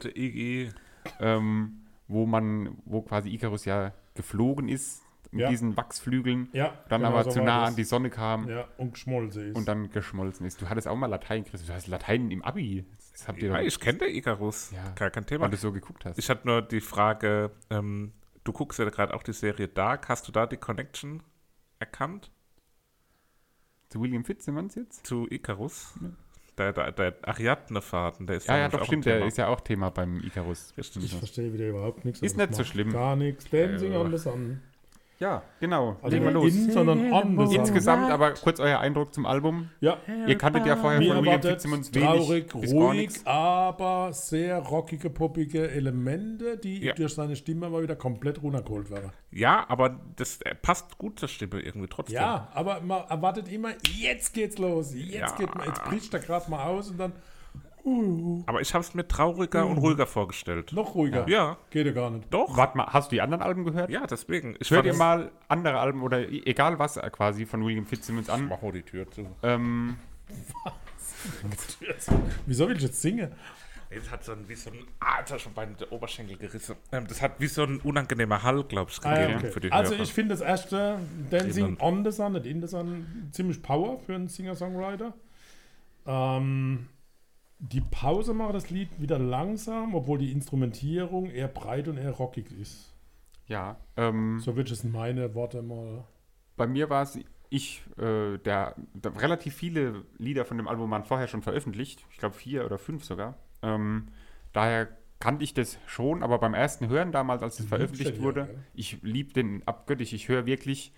Ähm, 1.18 1.85
wo 2.08 2.26
man, 2.26 2.76
wo 2.84 3.02
quasi 3.02 3.30
Icarus 3.30 3.64
ja 3.64 3.92
geflogen 4.14 4.68
ist 4.68 5.02
mit 5.32 5.40
Ja. 5.42 5.48
diesen 5.50 5.76
Wachsflügeln, 5.76 6.48
Ja, 6.52 6.78
dann 6.88 7.00
genau 7.02 7.12
aber 7.12 7.24
so 7.24 7.30
zu 7.30 7.42
nah 7.42 7.64
an 7.64 7.76
die 7.76 7.84
Sonne 7.84 8.10
kam 8.10 8.48
Ja, 8.48 8.66
und 8.78 8.92
geschmolzen 8.94 9.50
ist. 9.50 9.56
und 9.56 9.66
dann 9.66 9.90
geschmolzen 9.90 10.46
ist. 10.46 10.62
Du 10.62 10.68
hattest 10.68 10.86
auch 10.86 10.96
mal 10.96 11.06
Latein, 11.08 11.44
Chris. 11.44 11.66
Du 11.66 11.72
hast 11.72 11.88
Latein 11.88 12.30
im 12.30 12.42
Abi. 12.42 12.86
Das 13.12 13.26
habt 13.28 13.42
ihr 13.42 13.48
Ja, 13.50 13.56
doch, 13.58 13.62
ich 13.64 13.80
kenne 13.80 14.06
Icarus. 14.06 14.70
Ja. 14.70 14.90
Gar 14.94 15.10
kein 15.10 15.26
Thema. 15.26 15.44
weil 15.44 15.50
du 15.50 15.56
so 15.56 15.72
geguckt 15.72 16.04
hast. 16.04 16.18
Ich 16.18 16.30
hatte 16.30 16.46
nur 16.46 16.62
die 16.62 16.80
Frage, 16.80 17.50
ähm, 17.70 18.12
du 18.44 18.52
guckst 18.52 18.78
ja 18.78 18.88
gerade 18.88 19.14
auch 19.14 19.22
die 19.24 19.32
Serie 19.32 19.66
Dark. 19.68 20.08
Hast 20.08 20.28
du 20.28 20.32
da 20.32 20.46
die 20.46 20.56
Connection 20.58 21.22
erkannt 21.80 22.30
Zu 23.88 24.00
William 24.00 24.24
Fitzsimmons 24.24 24.74
jetzt? 24.76 25.06
zu 25.06 25.26
Icarus? 25.30 25.98
Der, 26.58 26.72
der, 26.72 26.92
der 26.92 27.14
Ariadne-Faden, 27.22 28.26
der 28.26 28.36
ist 28.36 28.48
Ja, 28.48 28.56
ja, 28.56 28.68
doch, 28.68 28.78
auch 28.78 28.82
ein 28.82 28.86
stimmt. 28.86 29.06
Der 29.06 29.16
Thema. 29.16 29.26
ist 29.26 29.36
ja 29.36 29.48
auch 29.48 29.60
Thema 29.60 29.90
beim 29.90 30.20
Icarus. 30.20 30.72
ich 30.76 31.14
verstehe 31.14 31.52
wieder 31.52 31.68
überhaupt 31.68 32.04
nichts. 32.04 32.22
Ist 32.22 32.38
das 32.38 32.48
nicht 32.48 32.56
so 32.56 32.64
schlimm. 32.64 32.92
Gar 32.92 33.16
nichts. 33.16 33.48
Dancing 33.50 33.94
on 33.94 34.10
the 34.10 34.18
Sun. 34.18 34.62
Ja, 35.18 35.42
genau. 35.60 35.96
Also 36.02 36.14
Legen 36.16 36.24
wir 36.26 36.32
nicht 36.42 36.54
los. 36.56 36.66
in, 36.66 36.72
sondern 36.72 37.10
on 37.12 37.48
the. 37.48 37.56
Insgesamt 37.56 38.10
aber 38.10 38.32
kurz 38.34 38.60
euer 38.60 38.80
Eindruck 38.80 39.14
zum 39.14 39.24
Album. 39.24 39.70
Ja, 39.80 39.96
Ihr 40.26 40.36
kanntet 40.36 40.66
ja 40.66 40.76
vorher 40.76 40.98
mir 41.00 41.14
von 41.14 41.24
William 41.24 41.40
Fitzsimmons 41.42 41.94
wenig 41.94 42.06
traurig, 42.08 42.46
bis 42.52 42.70
gar 42.72 42.80
ruhig, 42.82 42.98
nichts. 43.00 43.26
aber 43.26 44.12
sehr 44.12 44.58
rockige, 44.58 45.08
poppige 45.08 45.70
Elemente, 45.70 46.58
die 46.58 46.84
Ja. 46.84 46.92
durch 46.94 47.14
seine 47.14 47.34
Stimme 47.34 47.70
mal 47.70 47.82
wieder 47.82 47.96
komplett 47.96 48.42
runtergeholt 48.42 48.90
werden. 48.90 49.10
Ja, 49.30 49.64
aber 49.68 49.98
das 50.16 50.40
äh, 50.42 50.54
passt 50.54 50.98
gut 50.98 51.18
zur 51.18 51.28
Stimme 51.30 51.60
irgendwie 51.60 51.88
trotzdem. 51.88 52.16
Ja, 52.16 52.48
aber 52.52 52.80
man 52.82 53.04
erwartet 53.08 53.50
immer, 53.50 53.70
jetzt 53.98 54.34
geht's 54.34 54.58
los, 54.58 54.92
jetzt 54.94 55.14
Ja. 55.14 55.34
geht 55.38 55.54
man, 55.54 55.66
jetzt 55.66 55.82
bricht 55.84 56.12
er 56.12 56.20
gerade 56.20 56.50
mal 56.50 56.64
aus 56.66 56.90
und 56.90 56.98
dann 56.98 57.12
Aber 58.46 58.60
ich 58.60 58.74
habe 58.74 58.82
es 58.82 58.94
mir 58.94 59.06
trauriger 59.06 59.64
und 59.66 59.78
ruhiger 59.78 60.06
vorgestellt. 60.06 60.72
noch 60.72 60.94
ruhiger. 60.94 61.28
Ja, 61.28 61.56
Geht 61.70 61.86
ja 61.86 61.92
gar 61.92 62.10
nicht. 62.10 62.26
doch. 62.32 62.56
Warte 62.56 62.76
mal, 62.76 62.86
hast 62.88 63.12
du 63.12 63.16
die 63.16 63.20
anderen 63.20 63.42
Alben 63.42 63.64
gehört? 63.64 63.90
Ja, 63.90 64.06
deswegen. 64.06 64.56
Ich 64.58 64.70
ihr 64.70 64.84
es- 64.84 64.96
mal 64.98 65.30
andere 65.48 65.78
Alben 65.78 66.02
oder 66.02 66.28
e- 66.28 66.42
egal 66.46 66.78
was 66.78 66.96
äh, 66.96 67.08
quasi 67.10 67.46
von 67.46 67.64
William 67.64 67.86
Fitzsimmons 67.86 68.28
an. 68.28 68.48
Mach 68.48 68.60
mal 68.62 68.72
die 68.72 68.82
Tür 68.82 69.10
zu. 69.10 69.26
Ähm, 69.42 69.96
Wieso 72.46 72.68
will 72.68 72.76
ich 72.76 72.82
jetzt 72.82 73.00
singen? 73.00 73.32
Es 73.88 74.10
hat 74.10 74.24
so 74.24 74.32
ein, 74.32 74.48
wie 74.48 74.54
so 74.56 74.70
ein, 74.70 74.78
ah, 74.98 75.18
hat 75.18 75.40
schon 75.40 75.54
beinahe 75.54 75.76
der 75.76 75.92
Oberschenkel 75.92 76.36
gerissen. 76.36 76.74
Ähm, 76.90 77.06
das 77.06 77.22
hat 77.22 77.38
wie 77.38 77.46
so 77.46 77.62
ein 77.62 77.78
unangenehmer 77.80 78.42
Hall, 78.42 78.64
glaube 78.64 78.90
ich, 78.90 78.98
Ah, 79.04 79.14
gegeben 79.14 79.38
okay. 79.38 79.50
für 79.52 79.60
die 79.60 79.70
Also 79.70 79.92
Hörer. 79.94 80.02
ich 80.02 80.12
finde 80.12 80.34
das 80.34 80.40
erste 80.40 80.98
Dancing 81.30 81.76
on 81.80 82.04
the 82.04 82.10
Sun, 82.10 82.32
nicht 82.32 82.46
in 82.46 82.60
the 82.60 82.66
Sun, 82.66 83.28
ziemlich 83.30 83.62
Power 83.62 84.00
für 84.00 84.14
einen 84.16 84.26
Singer-Songwriter. 84.28 85.14
Ähm, 86.04 86.88
die 87.58 87.80
Pause 87.80 88.34
macht 88.34 88.54
das 88.54 88.70
Lied 88.70 88.88
wieder 88.98 89.18
langsam, 89.18 89.94
obwohl 89.94 90.18
die 90.18 90.32
Instrumentierung 90.32 91.30
eher 91.30 91.48
breit 91.48 91.88
und 91.88 91.96
eher 91.96 92.12
rockig 92.12 92.50
ist. 92.52 92.92
ja, 93.46 93.76
ähm, 93.96 94.40
So 94.40 94.56
ich 94.56 94.70
es 94.70 94.84
in 94.84 94.92
meine 94.92 95.34
Worte 95.34 95.62
mal. 95.62 96.04
bei 96.56 96.66
mir 96.66 96.90
war 96.90 97.02
es, 97.02 97.18
ich, 97.48 97.82
äh, 97.96 98.38
der, 98.38 98.74
der, 98.94 99.20
relativ 99.20 99.54
viele 99.54 100.04
Lieder 100.18 100.44
von 100.44 100.56
dem 100.56 100.68
Album 100.68 100.90
waren 100.90 101.04
vorher 101.04 101.28
schon 101.28 101.42
veröffentlicht. 101.42 102.04
Ich 102.10 102.18
glaube 102.18 102.34
vier 102.34 102.64
oder 102.64 102.78
fünf 102.78 103.04
sogar. 103.04 103.36
Ähm, 103.62 104.08
daher 104.52 104.88
kannte 105.18 105.44
ich 105.44 105.54
das 105.54 105.78
schon, 105.86 106.22
aber 106.22 106.38
beim 106.38 106.54
ersten 106.54 106.88
Hören 106.88 107.12
damals, 107.12 107.42
als 107.42 107.58
es 107.58 107.66
veröffentlicht 107.66 108.20
wurde, 108.20 108.40
ja, 108.40 108.60
ich 108.74 108.98
liebe 109.02 109.32
den 109.32 109.66
abgöttisch. 109.66 110.12
Ich 110.12 110.28
höre 110.28 110.44
wirklich 110.44 110.92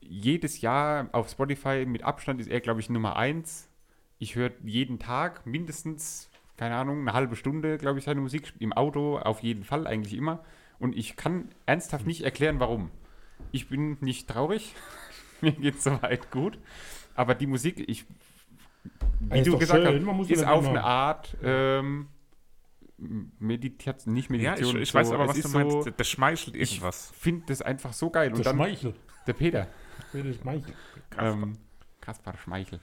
jedes 0.00 0.60
Jahr 0.60 1.08
auf 1.12 1.28
Spotify 1.30 1.84
mit 1.86 2.02
Abstand 2.02 2.40
ist 2.40 2.48
er, 2.48 2.60
glaube 2.60 2.80
ich, 2.80 2.90
Nummer 2.90 3.16
eins. 3.16 3.68
Ich 4.22 4.36
höre 4.36 4.52
jeden 4.62 5.00
Tag 5.00 5.44
mindestens, 5.46 6.30
keine 6.56 6.76
Ahnung, 6.76 7.00
eine 7.00 7.12
halbe 7.12 7.34
Stunde, 7.34 7.76
glaube 7.76 7.98
ich, 7.98 8.04
seine 8.04 8.20
Musik. 8.20 8.52
Im 8.60 8.72
Auto 8.72 9.18
auf 9.18 9.40
jeden 9.40 9.64
Fall, 9.64 9.84
eigentlich 9.84 10.14
immer. 10.14 10.44
Und 10.78 10.94
ich 10.94 11.16
kann 11.16 11.48
ernsthaft 11.66 12.06
nicht 12.06 12.20
erklären, 12.22 12.60
warum. 12.60 12.92
Ich 13.50 13.68
bin 13.68 13.96
nicht 14.00 14.28
traurig. 14.28 14.76
Mir 15.40 15.50
geht 15.50 15.78
es 15.78 15.82
soweit 15.82 16.30
gut. 16.30 16.56
Aber 17.16 17.34
die 17.34 17.48
Musik, 17.48 17.82
ich, 17.88 18.04
wie 19.22 19.38
ist 19.40 19.46
du 19.48 19.58
gesagt 19.58 19.82
schön, 19.82 20.06
hast, 20.06 20.30
ist 20.30 20.44
auf 20.46 20.60
immer- 20.60 20.70
eine 20.70 20.84
Art 20.84 21.36
ähm, 21.42 22.06
Meditation, 23.40 24.14
nicht 24.14 24.30
ja, 24.30 24.36
ich, 24.36 24.40
Meditation. 24.42 24.82
ich 24.82 24.90
so, 24.92 24.98
weiß 25.00 25.10
aber, 25.10 25.26
was 25.26 25.36
ist 25.36 25.52
du 25.52 25.58
meinst. 25.58 25.82
So, 25.82 25.90
der 25.90 26.04
schmeichelt 26.04 26.54
ich 26.54 26.74
irgendwas. 26.74 27.12
finde 27.18 27.46
das 27.48 27.60
einfach 27.60 27.92
so 27.92 28.08
geil. 28.08 28.28
Der 28.28 28.36
Und 28.36 28.46
dann 28.46 28.54
Schmeichel. 28.54 28.94
der 29.26 29.32
Peter. 29.32 29.66
Der 30.12 30.32
Schmeichel. 30.32 30.74
Ähm, 31.18 31.58
Kaspar 32.00 32.38
Schmeichel. 32.38 32.78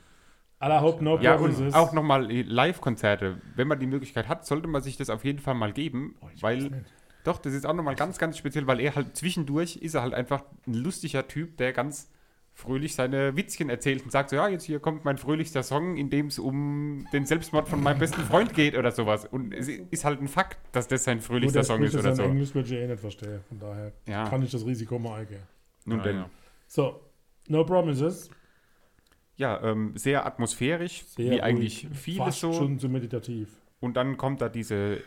Aller 0.60 0.82
Hope 0.82 1.04
No 1.04 1.18
Ja, 1.20 1.38
Promises. 1.38 1.74
und 1.74 1.76
auch 1.76 1.94
nochmal 1.94 2.30
Live-Konzerte. 2.30 3.42
Wenn 3.56 3.68
man 3.68 3.80
die 3.80 3.88
Möglichkeit 3.88 4.28
hat, 4.28 4.46
sollte 4.46 4.68
man 4.68 4.82
sich 4.82 4.98
das 4.98 5.10
auf 5.10 5.24
jeden 5.24 5.40
Fall 5.40 5.56
mal 5.56 5.72
geben, 5.72 6.16
weil 6.42 6.84
doch, 7.24 7.38
das 7.38 7.54
ist 7.54 7.66
auch 7.66 7.74
nochmal 7.74 7.96
ganz, 7.96 8.18
ganz 8.18 8.38
speziell, 8.38 8.68
weil 8.68 8.80
er 8.80 8.96
halt 8.96 9.16
zwischendurch 9.16 9.78
ist 9.78 9.94
er 9.96 10.02
halt 10.02 10.14
einfach 10.14 10.44
ein 10.68 10.74
lustiger 10.74 11.28
Typ, 11.28 11.58
der 11.58 11.74
ganz 11.74 12.10
fröhlich 12.54 12.94
seine 12.94 13.38
Witzchen 13.38 13.70
erzählt 13.70 14.04
und 14.04 14.12
sagt 14.12 14.32
so, 14.32 14.36
ja, 14.36 14.50
jetzt 14.50 14.66
hier 14.66 14.82
kommt 14.82 15.06
mein 15.06 15.18
fröhlichster 15.18 15.64
Song, 15.64 15.96
in 15.96 16.10
dem 16.10 16.26
es 16.28 16.40
um 16.40 17.08
den 17.14 17.26
Selbstmord 17.26 17.70
von 17.70 17.82
meinem 17.82 18.00
besten 18.00 18.22
Freund 18.24 18.54
geht 18.54 18.78
oder 18.78 18.92
sowas. 18.92 19.24
Und 19.26 19.54
es 19.54 19.70
ist 19.70 20.04
halt 20.04 20.20
ein 20.22 20.28
Fakt, 20.28 20.58
dass 20.74 20.88
das 20.90 21.06
sein 21.06 21.20
Gut, 21.20 21.26
fröhlichster 21.28 21.64
Song 21.64 21.82
ist 21.84 21.94
das 21.96 22.02
oder 22.04 22.16
so. 22.16 22.24
Englisch, 22.24 22.54
würde 22.54 22.68
ich 22.68 22.74
eh 22.76 22.86
nicht 22.88 23.00
verstehen. 23.00 23.40
Von 23.48 23.60
daher 23.60 23.94
Ja. 24.08 24.28
kann 24.28 24.44
ich 24.44 24.52
das 24.52 24.66
Risiko 24.66 25.00
mal 25.00 25.22
eingehen. 25.22 25.44
Nun 25.86 26.00
Ja, 26.00 26.04
denn. 26.04 26.16
ja. 26.18 26.30
So, 26.68 27.00
No 27.48 27.64
Promises. 27.64 28.30
Ja, 29.40 29.62
ähm, 29.64 29.94
sehr 29.96 30.26
atmosphärisch, 30.26 31.04
Sehr 31.06 31.32
wie 31.32 31.42
eigentlich 31.42 31.88
vieles 31.94 32.18
Fast 32.26 32.40
so. 32.42 32.54
schon 32.54 32.78
zu 32.78 32.90
meditativ. 32.90 33.50
Und 33.80 33.96
dann 33.96 34.18
kommt 34.18 34.42
da 34.42 34.50
diese, 34.50 35.02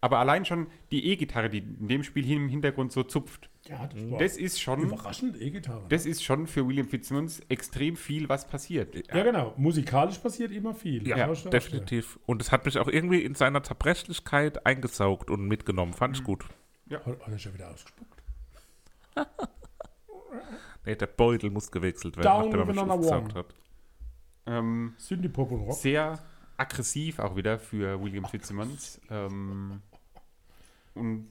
aber 0.00 0.18
allein 0.20 0.44
schon 0.44 0.68
die 0.92 1.06
E-Gitarre, 1.06 1.50
die 1.50 1.58
in 1.58 1.88
dem 1.88 2.04
Spiel 2.04 2.24
hin- 2.24 2.42
im 2.44 2.48
Hintergrund 2.48 2.92
so 2.92 3.02
zupft. 3.02 3.50
Ja, 3.68 3.88
das 3.92 4.08
war 4.10 4.18
Das 4.20 4.36
ist 4.36 4.60
schon, 4.60 4.82
überraschend 4.82 5.40
E-Gitarre. 5.40 5.84
das 5.88 6.06
ist 6.06 6.22
schon 6.22 6.46
für 6.46 6.66
William 6.66 6.86
Fitzsimmons 6.88 7.40
extrem 7.48 7.96
viel, 7.96 8.28
was 8.28 8.46
passiert. 8.46 8.94
Ja, 9.12 9.24
genau. 9.24 9.52
Musikalisch 9.56 10.18
passiert 10.18 10.52
immer 10.52 10.74
viel. 10.74 11.06
Ja, 11.08 11.34
schon 11.34 11.50
definitiv. 11.50 12.20
Und 12.26 12.40
es 12.40 12.52
hat 12.52 12.64
mich 12.64 12.78
auch 12.78 12.88
irgendwie 12.88 13.22
in 13.22 13.34
seiner 13.34 13.64
Zerbrechlichkeit 13.64 14.64
eingesaugt 14.64 15.28
und 15.28 15.46
mitgenommen. 15.48 15.92
Fand 15.92 16.14
Mhm. 16.14 16.20
ich 16.20 16.24
gut. 16.24 16.44
Hat, 16.90 17.04
hat 17.06 17.28
er 17.28 17.38
schon 17.38 17.54
wieder 17.54 17.70
ausgespuckt? 17.72 18.22
Nee, 20.84 20.96
der 20.96 21.06
Beutel 21.06 21.50
muss 21.50 21.70
gewechselt 21.70 22.16
werden, 22.16 22.24
Down 22.26 22.50
nachdem 22.50 22.60
er 22.76 22.96
mich 22.96 23.06
one. 23.06 23.34
hat. 23.34 23.54
Ähm, 24.46 24.94
Synthie-Pop 24.98 25.50
und 25.52 25.60
Rock. 25.62 25.76
sehr 25.76 26.18
aggressiv 26.56 27.18
auch 27.18 27.36
wieder 27.36 27.58
für 27.58 28.00
William 28.02 28.24
Fitzsimmons. 28.24 29.00
Ähm, 29.10 29.80
und 30.94 31.28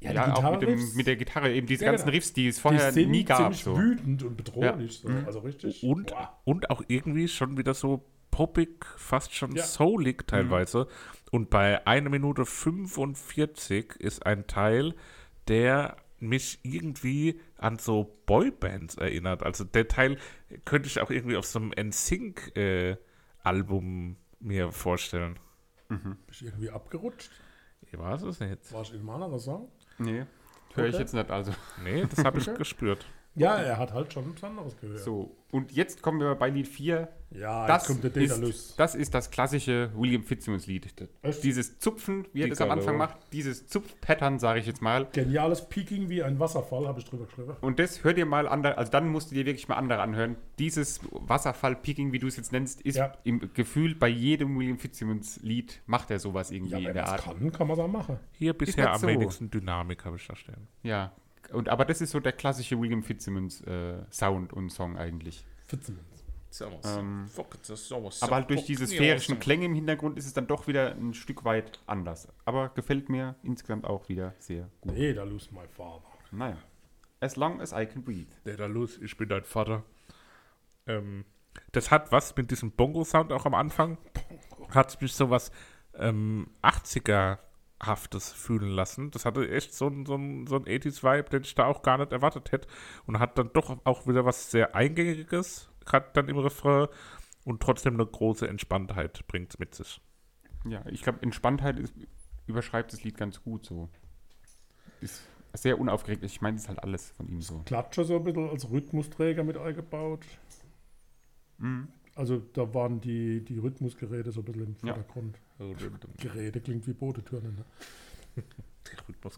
Ja, 0.00 0.10
die 0.10 0.16
ja, 0.16 0.34
auch 0.34 0.50
mit, 0.52 0.62
dem, 0.62 0.94
mit 0.94 1.06
der 1.06 1.16
Gitarre, 1.16 1.52
eben 1.52 1.66
diese 1.66 1.84
Ja, 1.84 1.90
ganzen 1.90 2.04
genau. 2.06 2.14
Riffs, 2.16 2.32
die 2.32 2.48
es 2.48 2.56
die 2.56 2.62
vorher 2.62 2.92
sind 2.92 3.10
nie 3.10 3.24
gab. 3.24 3.38
ziemlich 3.38 3.64
So. 3.64 3.76
wütend 3.76 4.22
und 4.22 4.36
bedrohlich. 4.36 4.98
So. 5.00 5.08
Also 5.26 5.40
richtig. 5.40 5.82
Und, 5.82 6.10
Boah. 6.10 6.38
und 6.44 6.70
auch 6.70 6.82
irgendwie 6.88 7.26
schon 7.28 7.56
wieder 7.56 7.74
so 7.74 8.04
poppig, 8.30 8.84
fast 8.96 9.34
schon 9.34 9.56
Ja. 9.56 9.64
soulig 9.64 10.26
teilweise. 10.28 10.86
Und 11.32 11.50
bei 11.50 11.84
1 11.86 12.08
Minute 12.10 12.44
45 12.46 13.96
ist 13.98 14.24
ein 14.26 14.46
Teil, 14.46 14.94
der 15.48 15.96
mich 16.20 16.58
irgendwie 16.62 17.40
an 17.58 17.78
so 17.78 18.16
Boybands 18.26 18.96
erinnert. 18.96 19.42
Also 19.42 19.64
der 19.64 19.88
Teil 19.88 20.18
könnte 20.64 20.88
ich 20.88 21.00
auch 21.00 21.10
irgendwie 21.10 21.36
auf 21.36 21.46
so 21.46 21.58
einem 21.58 21.72
NSYNC-Album 21.78 24.16
mir 24.40 24.72
vorstellen. 24.72 25.38
Bist 26.26 26.40
du 26.42 26.46
irgendwie 26.46 26.70
abgerutscht? 26.70 27.30
Ich 27.90 27.98
weiß 27.98 28.22
es 28.22 28.40
nicht. 28.40 28.72
War 28.72 28.82
ich 28.82 28.92
in 28.92 29.00
einem 29.00 29.10
anderen 29.10 29.38
Song? 29.38 29.70
Nee, 29.98 30.24
höre 30.74 30.86
ich 30.86 30.94
Okay. 30.94 31.02
jetzt 31.02 31.14
nicht. 31.14 31.30
Also 31.30 31.52
Nee, 31.82 32.06
das 32.08 32.24
habe 32.24 32.38
ich 32.38 32.46
gespürt. 32.54 33.06
Ja, 33.34 33.56
er 33.56 33.78
hat 33.78 33.92
halt 33.92 34.12
schon 34.12 34.34
was 34.34 34.44
anderes 34.44 34.76
gehört. 34.76 35.00
so. 35.00 35.34
Und 35.50 35.72
jetzt 35.72 36.02
kommen 36.02 36.20
wir 36.20 36.34
bei 36.34 36.50
Lied 36.50 36.68
4. 36.68 37.08
Ja, 37.30 37.66
Das 37.66 37.86
kommt 37.86 38.02
der 38.04 38.14
ist, 38.16 38.30
Daedalus. 38.32 38.74
das 38.76 38.94
ist 38.94 39.12
das 39.14 39.30
klassische 39.30 39.90
William 39.94 40.22
Fitzsimmons 40.22 40.66
Lied. 40.66 40.86
Echt? 41.22 41.44
Dieses 41.44 41.78
Zupfen, 41.78 42.26
wie 42.32 42.42
er 42.42 42.48
das 42.48 42.60
am. 42.62 42.70
Anfang 42.70 42.96
macht, 42.96 43.16
dieses 43.32 43.66
Zupf-Pattern, 43.66 44.38
sage 44.38 44.60
ich 44.60 44.66
jetzt 44.66 44.80
mal. 44.82 45.06
Geniales 45.12 45.68
Peaking 45.68 46.08
wie 46.08 46.22
ein 46.22 46.38
Wasserfall, 46.38 46.86
habe 46.86 47.00
ich 47.00 47.06
drüber 47.06 47.26
geschrieben. 47.26 47.52
Und 47.60 47.78
das 47.78 48.02
hört 48.04 48.16
ihr 48.18 48.24
mal 48.26 48.48
andere, 48.48 48.78
also 48.78 48.90
dann 48.92 49.08
musst 49.08 49.30
du 49.30 49.34
dir 49.34 49.44
wirklich 49.46 49.68
mal 49.68 49.76
andere 49.76 50.00
anhören. 50.00 50.36
Dieses 50.58 51.00
Wasserfall-Picking, 51.12 52.12
wie 52.12 52.18
du 52.18 52.26
es 52.26 52.36
jetzt 52.36 52.52
nennst, 52.52 52.80
ist 52.82 52.96
Ja. 52.96 53.12
im 53.24 53.52
Gefühl 53.54 53.94
bei 53.94 54.08
jedem 54.08 54.58
William 54.58 54.78
Fitzsimmons-Lied 54.78 55.82
macht 55.86 56.10
er 56.10 56.18
sowas 56.18 56.50
irgendwie 56.50 56.72
Ja, 56.72 56.78
in 56.88 56.94
der 56.94 57.02
man 57.04 57.12
Art. 57.12 57.22
kann, 57.24 57.52
kann 57.52 57.66
man 57.66 57.76
es 57.78 57.82
auch 57.84 57.88
machen. 57.88 58.18
Hier 58.32 58.52
bisher 58.54 58.92
am 58.92 59.00
so. 59.00 59.06
wenigsten 59.06 59.50
Dynamik 59.50 60.04
habe 60.04 60.16
ich 60.16 60.26
da 60.26 60.34
stehen. 60.36 60.68
Ja. 60.82 61.12
Und, 61.52 61.68
aber 61.68 61.84
das 61.84 62.00
ist 62.00 62.10
so 62.10 62.20
der 62.20 62.32
klassische 62.32 62.78
William 62.80 63.02
Fitzsimmons 63.02 63.62
äh, 63.62 64.02
Sound 64.10 64.52
und 64.52 64.70
Song 64.70 64.96
eigentlich. 64.96 65.44
Fitzsimmons. 65.66 66.24
Ähm, 66.84 67.26
aber 68.20 68.36
halt 68.36 68.50
durch 68.50 68.64
diese 68.64 68.86
sphärischen 68.86 69.38
Klänge 69.38 69.66
im 69.66 69.74
Hintergrund 69.74 70.16
ist 70.16 70.26
es 70.26 70.32
dann 70.32 70.46
doch 70.46 70.66
wieder 70.66 70.92
ein 70.92 71.12
Stück 71.12 71.44
weit 71.44 71.80
anders. 71.86 72.28
Aber 72.46 72.70
gefällt 72.70 73.10
mir 73.10 73.36
insgesamt 73.42 73.84
auch 73.84 74.08
wieder 74.08 74.34
sehr 74.38 74.68
gut. 74.80 74.94
Nee, 74.94 75.12
da 75.12 75.24
lose 75.24 75.48
my 75.52 75.66
father. 75.68 76.02
Naja. 76.30 76.56
As 77.20 77.36
long 77.36 77.60
as 77.60 77.72
I 77.72 77.84
can 77.86 78.02
breathe. 78.02 78.30
Nee, 78.44 78.56
da 78.56 78.66
los, 78.66 78.98
ich 78.98 79.16
bin 79.16 79.28
dein 79.28 79.44
Vater. 79.44 79.84
Ähm, 80.86 81.24
das 81.72 81.90
hat 81.90 82.12
was 82.12 82.34
mit 82.36 82.50
diesem 82.50 82.70
Bongo-Sound 82.70 83.32
auch 83.32 83.44
am 83.44 83.54
Anfang. 83.54 83.98
Hat 84.70 85.00
mich 85.02 85.12
sowas 85.12 85.50
ähm, 85.94 86.48
80er 86.62 87.38
Haftes 87.80 88.32
fühlen 88.32 88.70
lassen. 88.70 89.10
Das 89.10 89.24
hatte 89.24 89.48
echt 89.48 89.74
so 89.74 89.86
einen 89.86 90.04
so 90.04 90.16
ein, 90.16 90.46
so 90.46 90.56
ein 90.56 90.64
80s-Vibe, 90.64 91.30
den 91.30 91.42
ich 91.42 91.54
da 91.54 91.66
auch 91.66 91.82
gar 91.82 91.98
nicht 91.98 92.12
erwartet 92.12 92.52
hätte. 92.52 92.68
Und 93.06 93.18
hat 93.18 93.38
dann 93.38 93.52
doch 93.52 93.78
auch 93.84 94.06
wieder 94.06 94.24
was 94.24 94.50
sehr 94.50 94.74
Eingängiges, 94.74 95.70
gerade 95.84 96.10
dann 96.12 96.28
im 96.28 96.38
Refrain 96.38 96.88
und 97.44 97.62
trotzdem 97.62 97.94
eine 97.94 98.06
große 98.06 98.48
Entspanntheit 98.48 99.26
bringt 99.28 99.52
es 99.52 99.58
mit 99.58 99.74
sich. 99.74 100.00
Ja, 100.66 100.84
ich 100.86 101.02
glaube, 101.02 101.22
Entspanntheit 101.22 101.78
ist, 101.78 101.94
überschreibt 102.46 102.92
das 102.92 103.04
Lied 103.04 103.16
ganz 103.16 103.42
gut 103.42 103.64
so. 103.64 103.88
Ist 105.00 105.22
sehr 105.54 105.78
unaufgeregt. 105.78 106.24
Ich 106.24 106.40
meine, 106.40 106.56
das 106.56 106.64
ist 106.64 106.68
halt 106.68 106.82
alles 106.82 107.10
von 107.12 107.28
ihm 107.28 107.40
so. 107.40 107.62
Klatscher 107.64 108.04
so 108.04 108.16
ein 108.16 108.24
bisschen 108.24 108.50
als 108.50 108.70
Rhythmusträger 108.70 109.44
mit 109.44 109.56
eingebaut. 109.56 110.24
Mhm. 111.58 111.88
Also 112.14 112.38
da 112.52 112.74
waren 112.74 113.00
die, 113.00 113.44
die 113.44 113.58
Rhythmusgeräte 113.58 114.32
so 114.32 114.40
ein 114.40 114.44
bisschen 114.44 114.66
im 114.66 114.74
Vordergrund. 114.74 115.36
Ja. 115.36 115.42
Geräte 116.18 116.60
klingt 116.60 116.86
wie 116.86 116.92
Bodetürne. 116.92 117.52
Ne? 117.52 117.64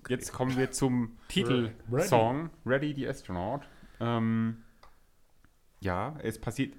Jetzt 0.09 0.33
kommen 0.33 0.57
wir 0.57 0.71
zum 0.71 1.19
Titelsong, 1.29 2.51
Ready 2.65 2.95
the 2.95 3.09
Astronaut. 3.09 3.63
Ähm, 3.99 4.63
ja, 5.81 6.17
es 6.23 6.41
passiert 6.41 6.75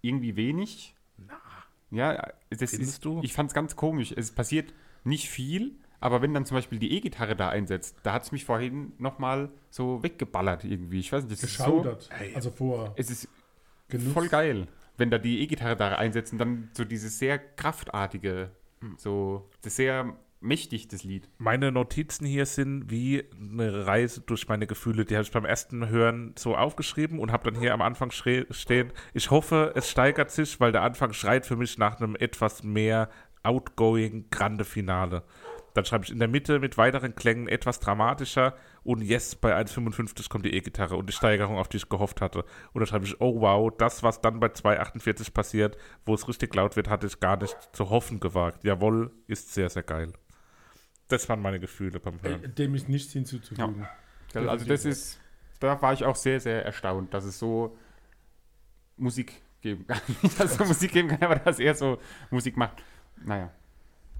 irgendwie 0.00 0.36
wenig. 0.36 0.94
Ja, 1.90 2.32
das 2.50 2.72
ist, 2.72 3.04
du? 3.04 3.20
ich 3.22 3.32
fand 3.32 3.50
es 3.50 3.54
ganz 3.54 3.76
komisch. 3.76 4.12
Es 4.16 4.32
passiert 4.32 4.72
nicht 5.04 5.28
viel, 5.28 5.78
aber 6.00 6.22
wenn 6.22 6.32
dann 6.32 6.46
zum 6.46 6.56
Beispiel 6.56 6.78
die 6.78 6.92
E-Gitarre 6.96 7.36
da 7.36 7.48
einsetzt, 7.48 7.96
da 8.02 8.14
hat 8.14 8.22
es 8.22 8.32
mich 8.32 8.44
vorhin 8.44 8.92
nochmal 8.98 9.50
so 9.70 10.02
weggeballert 10.02 10.64
irgendwie. 10.64 11.00
Ich 11.00 11.12
weiß 11.12 11.24
nicht, 11.24 11.32
das 11.32 11.50
ist 11.50 11.58
so, 11.58 11.64
Geschaudert. 11.64 12.10
also 12.34 12.50
vor 12.50 12.94
es 12.96 13.10
ist 13.10 13.28
Genuss. 13.88 14.12
voll 14.12 14.28
geil, 14.28 14.68
wenn 14.96 15.10
da 15.10 15.18
die 15.18 15.40
E-Gitarre 15.40 15.76
da 15.76 15.96
einsetzen, 15.96 16.38
dann 16.38 16.70
so 16.72 16.84
dieses 16.84 17.18
sehr 17.18 17.38
kraftartige, 17.38 18.50
so 18.96 19.48
das 19.62 19.76
sehr 19.76 20.16
mächtig, 20.40 20.88
das 20.88 21.04
Lied. 21.04 21.28
Meine 21.38 21.70
Notizen 21.70 22.24
hier 22.24 22.46
sind 22.46 22.90
wie 22.90 23.24
eine 23.38 23.86
Reise 23.86 24.22
durch 24.22 24.48
meine 24.48 24.66
Gefühle. 24.66 25.04
Die 25.04 25.14
habe 25.14 25.22
ich 25.22 25.30
beim 25.30 25.44
ersten 25.44 25.88
Hören 25.88 26.34
so 26.38 26.56
aufgeschrieben 26.56 27.18
und 27.18 27.30
habe 27.30 27.50
dann 27.50 27.60
hier 27.60 27.74
am 27.74 27.82
Anfang 27.82 28.10
stehen. 28.10 28.92
Ich 29.12 29.30
hoffe, 29.30 29.72
es 29.74 29.90
steigert 29.90 30.30
sich, 30.30 30.58
weil 30.60 30.72
der 30.72 30.82
Anfang 30.82 31.12
schreit 31.12 31.46
für 31.46 31.56
mich 31.56 31.78
nach 31.78 32.00
einem 32.00 32.16
etwas 32.16 32.62
mehr 32.62 33.10
outgoing 33.42 34.28
grande 34.30 34.64
Finale. 34.64 35.22
Dann 35.74 35.84
schreibe 35.84 36.04
ich 36.04 36.10
in 36.10 36.18
der 36.18 36.28
Mitte 36.28 36.58
mit 36.58 36.76
weiteren 36.78 37.14
Klängen 37.14 37.48
etwas 37.48 37.80
dramatischer 37.80 38.54
und 38.82 39.02
yes, 39.02 39.34
bei 39.34 39.56
1,55 39.56 40.28
kommt 40.28 40.44
die 40.44 40.54
E-Gitarre 40.54 40.96
und 40.96 41.08
die 41.08 41.12
Steigerung, 41.12 41.58
auf 41.58 41.68
die 41.68 41.76
ich 41.76 41.88
gehofft 41.88 42.20
hatte. 42.20 42.44
Und 42.72 42.80
dann 42.80 42.86
schreibe 42.86 43.04
ich, 43.04 43.20
oh 43.20 43.40
wow, 43.40 43.70
das, 43.76 44.02
was 44.02 44.20
dann 44.20 44.40
bei 44.40 44.48
2,48 44.48 45.32
passiert, 45.32 45.76
wo 46.06 46.14
es 46.14 46.26
richtig 46.28 46.54
laut 46.54 46.76
wird, 46.76 46.88
hatte 46.88 47.06
ich 47.06 47.20
gar 47.20 47.36
nicht 47.36 47.56
zu 47.72 47.90
hoffen 47.90 48.20
gewagt. 48.20 48.64
Jawohl, 48.64 49.10
ist 49.26 49.54
sehr, 49.54 49.68
sehr 49.68 49.82
geil. 49.82 50.12
Das 51.08 51.28
waren 51.28 51.42
meine 51.42 51.60
Gefühle 51.60 52.00
beim 52.00 52.22
Hören. 52.22 52.44
Äh, 52.44 52.48
dem 52.48 52.74
ist 52.74 52.88
nichts 52.88 53.12
hinzuzufügen. 53.12 53.86
Gell, 54.32 54.48
Also 54.48 54.64
das 54.64 54.84
ist, 54.84 55.20
da 55.58 55.80
war 55.82 55.92
ich 55.92 56.04
auch 56.04 56.16
sehr, 56.16 56.40
sehr 56.40 56.64
erstaunt, 56.64 57.12
dass 57.12 57.24
es 57.24 57.38
so 57.38 57.76
Musik 58.96 59.42
geben 59.60 59.86
kann. 59.86 60.00
Nicht, 60.22 60.38
dass 60.38 60.52
es 60.52 60.56
so 60.56 60.64
Musik 60.64 60.92
geben 60.92 61.08
kann, 61.08 61.22
aber 61.22 61.36
dass 61.36 61.58
er 61.58 61.74
so 61.74 61.98
Musik 62.30 62.56
macht. 62.56 62.82
Naja. 63.24 63.50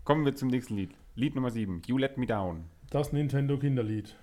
Kommen 0.05 0.25
wir 0.25 0.35
zum 0.35 0.49
nächsten 0.49 0.75
Lied. 0.75 0.95
Lied 1.15 1.35
Nummer 1.35 1.51
7, 1.51 1.83
You 1.87 1.99
Let 1.99 2.17
Me 2.19 2.27
Down. 2.27 2.65
Das 2.91 3.13
Nintendo 3.13 3.59
Kinderlied. 3.59 4.17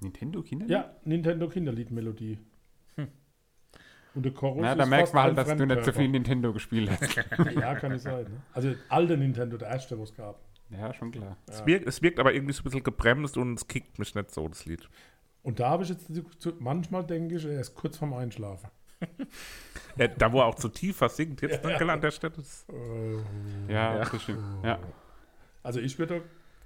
Nintendo 0.00 0.42
Kinder? 0.42 0.66
Ja, 0.66 0.90
Nintendo 1.04 1.48
Kinderlied-Melodie. 1.48 2.38
Und 4.14 4.24
der 4.26 4.32
Chorus 4.34 4.60
Na, 4.60 4.74
da 4.74 4.84
fast 4.84 5.14
man 5.14 5.22
halt, 5.24 5.38
dass 5.38 5.56
du 5.56 5.64
nicht 5.64 5.84
so 5.84 5.92
viel. 5.92 6.08
Nintendo 6.08 6.52
gespielt 6.52 6.90
hast. 6.90 7.16
Ja, 7.58 7.74
kann 7.76 7.92
nicht 7.92 8.02
sein. 8.02 8.24
Ne? 8.24 8.42
Also 8.52 8.74
alte 8.90 9.16
Nintendo, 9.16 9.56
der 9.56 9.68
erste, 9.68 9.98
was 9.98 10.10
es 10.10 10.16
gab. 10.16 10.38
ja, 10.68 10.92
schon 10.92 11.12
klar. 11.12 11.38
Es, 11.46 11.64
wirkt, 11.64 11.86
es 11.86 12.02
wirkt 12.02 12.18
aber 12.20 12.34
irgendwie 12.34 12.52
so 12.52 12.60
ein 12.60 12.64
bisschen 12.64 12.82
gebremst 12.82 13.38
und 13.38 13.54
es 13.54 13.66
kickt 13.68 13.98
mich 13.98 14.14
nicht 14.14 14.30
so, 14.30 14.46
das 14.48 14.66
Lied. 14.66 14.86
Und 15.42 15.60
da 15.60 15.70
habe 15.70 15.84
ich 15.84 15.88
jetzt, 15.88 16.10
manchmal 16.60 17.06
denke 17.06 17.36
ich, 17.36 17.44
er 17.46 17.60
ist 17.60 17.74
kurz 17.74 17.96
vorm 17.98 18.12
Einschlafen. 18.14 18.68
Ja, 19.98 20.08
da, 20.08 20.32
wo 20.32 20.38
er 20.40 20.46
auch 20.46 20.54
zu 20.54 20.70
tief 20.70 20.96
versinkt, 20.96 21.42
jetzt 21.42 21.62
danke 21.62 21.90
an 21.92 22.00
der 22.00 22.10
Stelle. 22.12 22.32
Das- 22.34 22.64
Ja, 23.68 23.98
das 23.98 24.22
stimmt. 24.22 24.38
Ja. 24.64 24.78
Also 25.62 25.80
ich 25.80 25.98
würde 25.98 26.22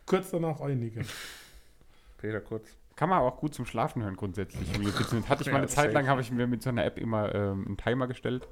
kurz 0.06 0.30
danach 0.30 0.60
einigen. 0.60 1.04
Peter 2.18 2.40
kurz. 2.40 2.68
Kann 2.96 3.10
man 3.10 3.20
auch 3.20 3.36
gut 3.36 3.54
zum 3.54 3.66
Schlafen 3.66 4.02
hören 4.02 4.16
grundsätzlich. 4.16 4.66
Hatte 5.28 5.42
ich 5.42 5.46
mal 5.50 5.52
Ja, 5.52 5.56
eine 5.58 5.66
Zeit 5.66 5.92
lang, 5.92 6.06
habe 6.08 6.22
ich 6.22 6.30
mir 6.32 6.46
mit 6.46 6.62
so 6.62 6.70
einer 6.70 6.84
App 6.84 6.96
immer 6.98 7.34
ähm, 7.34 7.66
einen 7.66 7.76
Timer 7.76 8.06
gestellt 8.06 8.48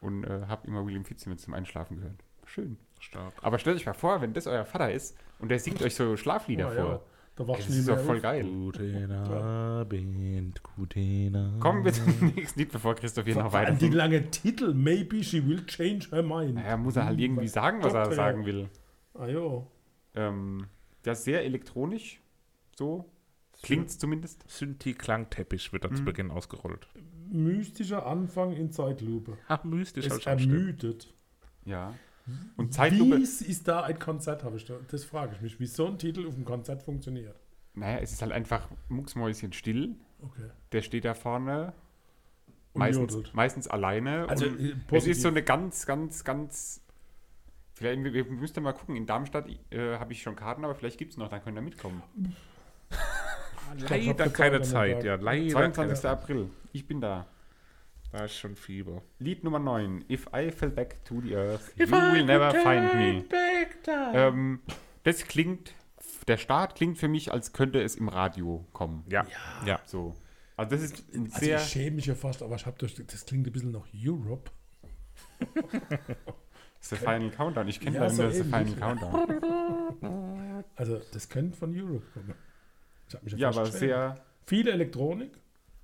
und 0.00 0.24
äh, 0.24 0.42
habe 0.48 0.66
immer 0.66 0.84
William 0.84 1.04
Fitzsimmons 1.04 1.42
zum 1.42 1.54
Einschlafen 1.54 1.98
gehört. 1.98 2.16
Schön. 2.46 2.76
Stark. 2.98 3.32
Aber 3.42 3.58
stellt 3.58 3.76
euch 3.76 3.86
mal 3.86 3.92
vor, 3.92 4.20
wenn 4.22 4.32
das 4.32 4.46
euer 4.46 4.64
Vater 4.64 4.90
ist 4.92 5.16
und 5.38 5.50
der 5.50 5.58
singt 5.60 5.82
euch 5.82 5.94
so 5.94 6.16
Schlaflieder 6.16 6.68
Ja, 6.70 6.74
ja. 6.74 6.84
vor. 6.84 7.02
Da 7.36 7.48
wachst 7.48 7.68
Das 7.68 7.76
ist 7.76 7.88
doch 7.88 7.98
voll 7.98 8.16
auf. 8.16 8.22
geil. 8.22 8.44
Guten 8.44 9.10
Abend, 9.10 10.62
guten 10.62 11.34
Abend. 11.36 11.60
Kommen 11.60 11.84
wir 11.84 11.92
zum 11.92 12.06
nächsten 12.36 12.60
Lied, 12.60 12.70
bevor 12.72 12.94
Christoph 12.94 13.24
hier 13.24 13.34
noch 13.36 13.52
weiter 13.52 13.72
die 13.72 13.80
singt. 13.86 13.94
lange 13.94 14.30
Titel, 14.30 14.72
Maybe 14.72 15.22
she 15.22 15.44
will 15.46 15.64
change 15.66 16.08
her 16.12 16.22
mind. 16.22 16.54
Naja, 16.54 16.76
muss 16.76 16.96
er 16.96 17.06
halt 17.06 17.18
irgendwie 17.20 17.48
sagen, 17.48 17.82
was 17.82 17.92
er 17.92 18.12
sagen 18.12 18.40
ja. 18.42 18.46
will. 18.46 18.68
Ah 19.14 19.26
jo. 19.26 19.70
Ähm, 20.14 20.66
das 21.02 21.18
ist 21.20 21.24
sehr 21.24 21.44
elektronisch, 21.44 22.20
so 22.76 23.10
klingt 23.62 23.88
es 23.88 23.98
zumindest. 23.98 24.44
Synthi-Klangteppich 24.48 25.72
wird 25.72 25.84
da 25.84 25.88
Mhm. 25.88 25.96
zu 25.96 26.04
Beginn 26.04 26.30
ausgerollt. 26.30 26.86
Mystischer 27.30 28.06
Anfang 28.06 28.52
in 28.52 28.70
Zeitlupe. 28.70 29.38
Ach, 29.48 29.64
mystisch. 29.64 30.06
Es 30.06 30.24
ermüdet. 30.26 31.12
Ja. 31.64 31.94
Und 32.56 32.72
Zeitlupe, 32.72 33.18
Wie 33.18 33.22
ist 33.22 33.68
da 33.68 33.82
ein 33.82 33.98
Konzert, 33.98 34.44
habe 34.44 34.56
ich 34.56 34.64
da, 34.64 34.74
das 34.90 35.04
frage 35.04 35.34
ich 35.36 35.40
mich, 35.42 35.60
wie 35.60 35.66
so 35.66 35.86
ein 35.86 35.98
Titel 35.98 36.26
auf 36.26 36.34
einem 36.34 36.44
Konzert 36.44 36.82
funktioniert. 36.82 37.36
naja, 37.74 37.98
es 37.98 38.12
ist 38.12 38.22
halt 38.22 38.32
einfach 38.32 38.68
mucksmäuschen 38.88 39.52
still. 39.52 39.94
Okay. 40.22 40.48
Der 40.72 40.80
steht 40.82 41.04
da 41.04 41.12
vorne, 41.14 41.72
Und 42.72 42.78
meistens, 42.78 43.32
meistens 43.34 43.68
alleine. 43.68 44.28
Also, 44.28 44.46
und 44.46 44.60
äh, 44.60 44.74
es 44.96 45.06
ist 45.06 45.22
so 45.22 45.28
eine 45.28 45.42
ganz, 45.42 45.84
ganz, 45.86 46.24
ganz. 46.24 46.80
Vielleicht 47.74 48.04
wir, 48.04 48.12
wir 48.12 48.24
müssten 48.24 48.62
mal 48.62 48.72
gucken. 48.72 48.96
In 48.96 49.06
Darmstadt 49.06 49.48
äh, 49.70 49.96
habe 49.98 50.12
ich 50.12 50.22
schon 50.22 50.36
Karten, 50.36 50.64
aber 50.64 50.74
vielleicht 50.74 50.96
gibt 50.96 51.10
es 51.12 51.16
noch, 51.16 51.28
dann 51.28 51.42
könnt 51.42 51.58
ihr 51.58 51.62
mitkommen. 51.62 52.02
Leider 53.88 54.28
keine 54.30 54.62
Zeit, 54.62 55.02
ja. 55.02 55.16
Leider 55.16 55.52
keine 55.52 55.72
22. 55.72 55.98
Zeit. 56.00 56.10
April. 56.12 56.50
Ich 56.72 56.86
bin 56.86 57.00
da. 57.00 57.26
Da 58.12 58.26
ist 58.26 58.36
schon 58.36 58.54
Fieber. 58.54 59.02
Lied 59.18 59.42
Nummer 59.42 59.58
9. 59.58 60.04
If 60.08 60.28
I 60.32 60.52
fell 60.52 60.70
back 60.70 61.04
to 61.04 61.20
the 61.20 61.34
earth, 61.34 61.72
you 61.76 61.90
will 61.90 62.24
never 62.24 62.52
find 62.52 62.94
me. 62.94 63.24
Ähm, 64.14 64.60
das 65.02 65.24
klingt, 65.24 65.74
der 66.28 66.36
Start 66.36 66.76
klingt 66.76 66.96
für 66.96 67.08
mich, 67.08 67.32
als 67.32 67.52
könnte 67.52 67.82
es 67.82 67.96
im 67.96 68.08
Radio 68.08 68.64
kommen. 68.72 69.04
Ja, 69.10 69.26
ja. 69.66 69.80
So. 69.84 70.14
Also 70.56 70.70
das 70.70 70.82
ist 70.82 71.12
ein 71.12 71.24
Also 71.24 71.44
sehr. 71.44 71.56
ich 71.58 71.64
schäme 71.64 71.96
mich 71.96 72.06
ja 72.06 72.14
fast, 72.14 72.40
aber 72.40 72.54
ich 72.54 72.66
habe 72.66 72.76
das, 72.78 72.94
das 72.94 73.26
klingt 73.26 73.48
ein 73.48 73.52
bisschen 73.52 73.72
nach 73.72 73.86
Europe. 73.92 74.52
Ist 76.84 76.92
der 76.92 76.98
Final 76.98 77.30
Countdown. 77.30 77.66
Ich 77.68 77.80
kenne 77.80 77.96
Ja, 77.96 78.02
ja, 78.04 78.10
so 78.10 78.22
das 78.24 78.36
Final 78.36 78.68
ja. 78.68 78.74
Countdown. 78.76 80.64
Also, 80.76 81.00
das 81.12 81.28
könnte 81.28 81.56
von 81.56 81.72
Europe 81.74 82.02
kommen. 82.12 82.34
Ich 83.08 83.22
mich 83.22 83.32
Ja, 83.34 83.48
fast 83.52 83.58
aber 83.58 83.66
sehr, 83.70 84.16
Viele 84.46 84.72
Elektronik. 84.72 85.30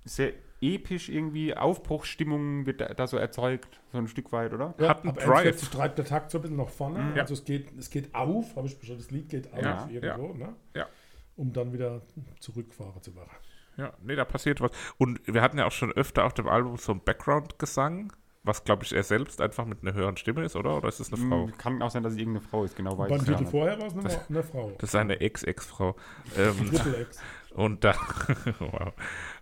sehr 0.05 0.33
episch 0.61 1.09
irgendwie. 1.09 1.55
Aufbruchsstimmung 1.55 2.65
wird 2.65 2.81
da, 2.81 2.93
da 2.93 3.07
so 3.07 3.17
erzeugt, 3.17 3.79
so 3.91 3.97
ein 3.97 4.07
Stück 4.07 4.31
weit, 4.31 4.53
oder? 4.53 4.73
Ja, 4.79 4.89
Hat 4.89 5.01
einen 5.01 5.09
ab 5.09 5.17
Drive. 5.17 5.29
41 5.45 5.69
treibt 5.69 5.97
der 5.97 6.05
Takt 6.05 6.29
so 6.31 6.37
ein 6.37 6.41
bisschen 6.41 6.57
nach 6.57 6.69
vorne. 6.69 7.13
Ja. 7.15 7.21
Also 7.21 7.33
es 7.35 7.43
geht, 7.45 7.77
es 7.79 7.89
geht 7.89 8.13
auf, 8.13 8.55
habe 8.55 8.67
ich 8.67 8.77
beschrieben, 8.77 8.99
das 8.99 9.11
Lied 9.11 9.29
geht 9.29 9.51
auf 9.53 9.61
Ja, 9.61 9.87
irgendwo, 9.89 10.33
ne? 10.33 10.55
Ja. 10.75 10.87
um 11.35 11.51
dann 11.53 11.73
wieder 11.73 12.01
zurückfahren 12.39 13.01
zu 13.01 13.11
machen. 13.11 13.35
Ja, 13.77 13.93
nee, 14.03 14.15
da 14.15 14.25
passiert 14.25 14.59
was. 14.61 14.71
Und 14.97 15.21
wir 15.25 15.41
hatten 15.41 15.57
ja 15.57 15.65
auch 15.65 15.71
schon 15.71 15.91
öfter 15.93 16.25
auf 16.25 16.33
dem 16.33 16.47
Album 16.47 16.77
so 16.77 16.91
einen 16.91 17.01
Background-Gesang, 17.01 18.11
was, 18.43 18.63
glaube 18.63 18.83
ich, 18.83 18.93
er 18.93 19.03
selbst 19.03 19.39
einfach 19.39 19.65
mit 19.65 19.81
einer 19.81 19.93
höheren 19.93 20.17
Stimme 20.17 20.43
ist, 20.43 20.55
oder? 20.55 20.77
Oder 20.77 20.89
ist 20.89 20.99
es 20.99 21.13
eine 21.13 21.21
Frau? 21.29 21.45
Hm, 21.45 21.57
Kann 21.57 21.81
auch 21.81 21.91
sein, 21.91 22.01
dass 22.01 22.13
es 22.13 22.19
irgendeine 22.19 22.45
Frau 22.45 22.63
ist, 22.63 22.75
genau 22.75 22.97
weiß 22.97 23.09
Beim 23.09 23.19
ich 23.19 23.25
Titel 23.25 23.45
vorher 23.45 23.79
war 23.79 23.87
es 23.87 23.93
eine, 23.93 24.19
eine 24.29 24.43
Frau. 24.43 24.71
Das 24.79 24.89
ist 24.89 24.95
eine 24.95 25.19
Ex-Ex-Frau. 25.19 25.95
Ähm, 26.37 26.71
Triple 26.71 27.01
X. 27.01 27.19
und 27.53 27.83
da, 27.83 27.93
wow. 28.59 28.93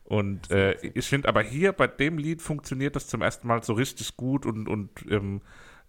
Und 0.04 0.50
äh, 0.52 0.74
ich 0.82 1.08
finde 1.08 1.30
aber 1.30 1.42
hier 1.44 1.72
bei 1.72 1.88
dem 1.88 2.18
Lied 2.18 2.42
funktioniert 2.42 2.96
das 2.96 3.08
zum 3.08 3.22
ersten 3.22 3.48
Mal 3.48 3.64
so 3.64 3.74
richtig 3.74 4.18
gut 4.18 4.46
und, 4.46 4.68
und 4.68 4.90
ähm, 5.10 5.42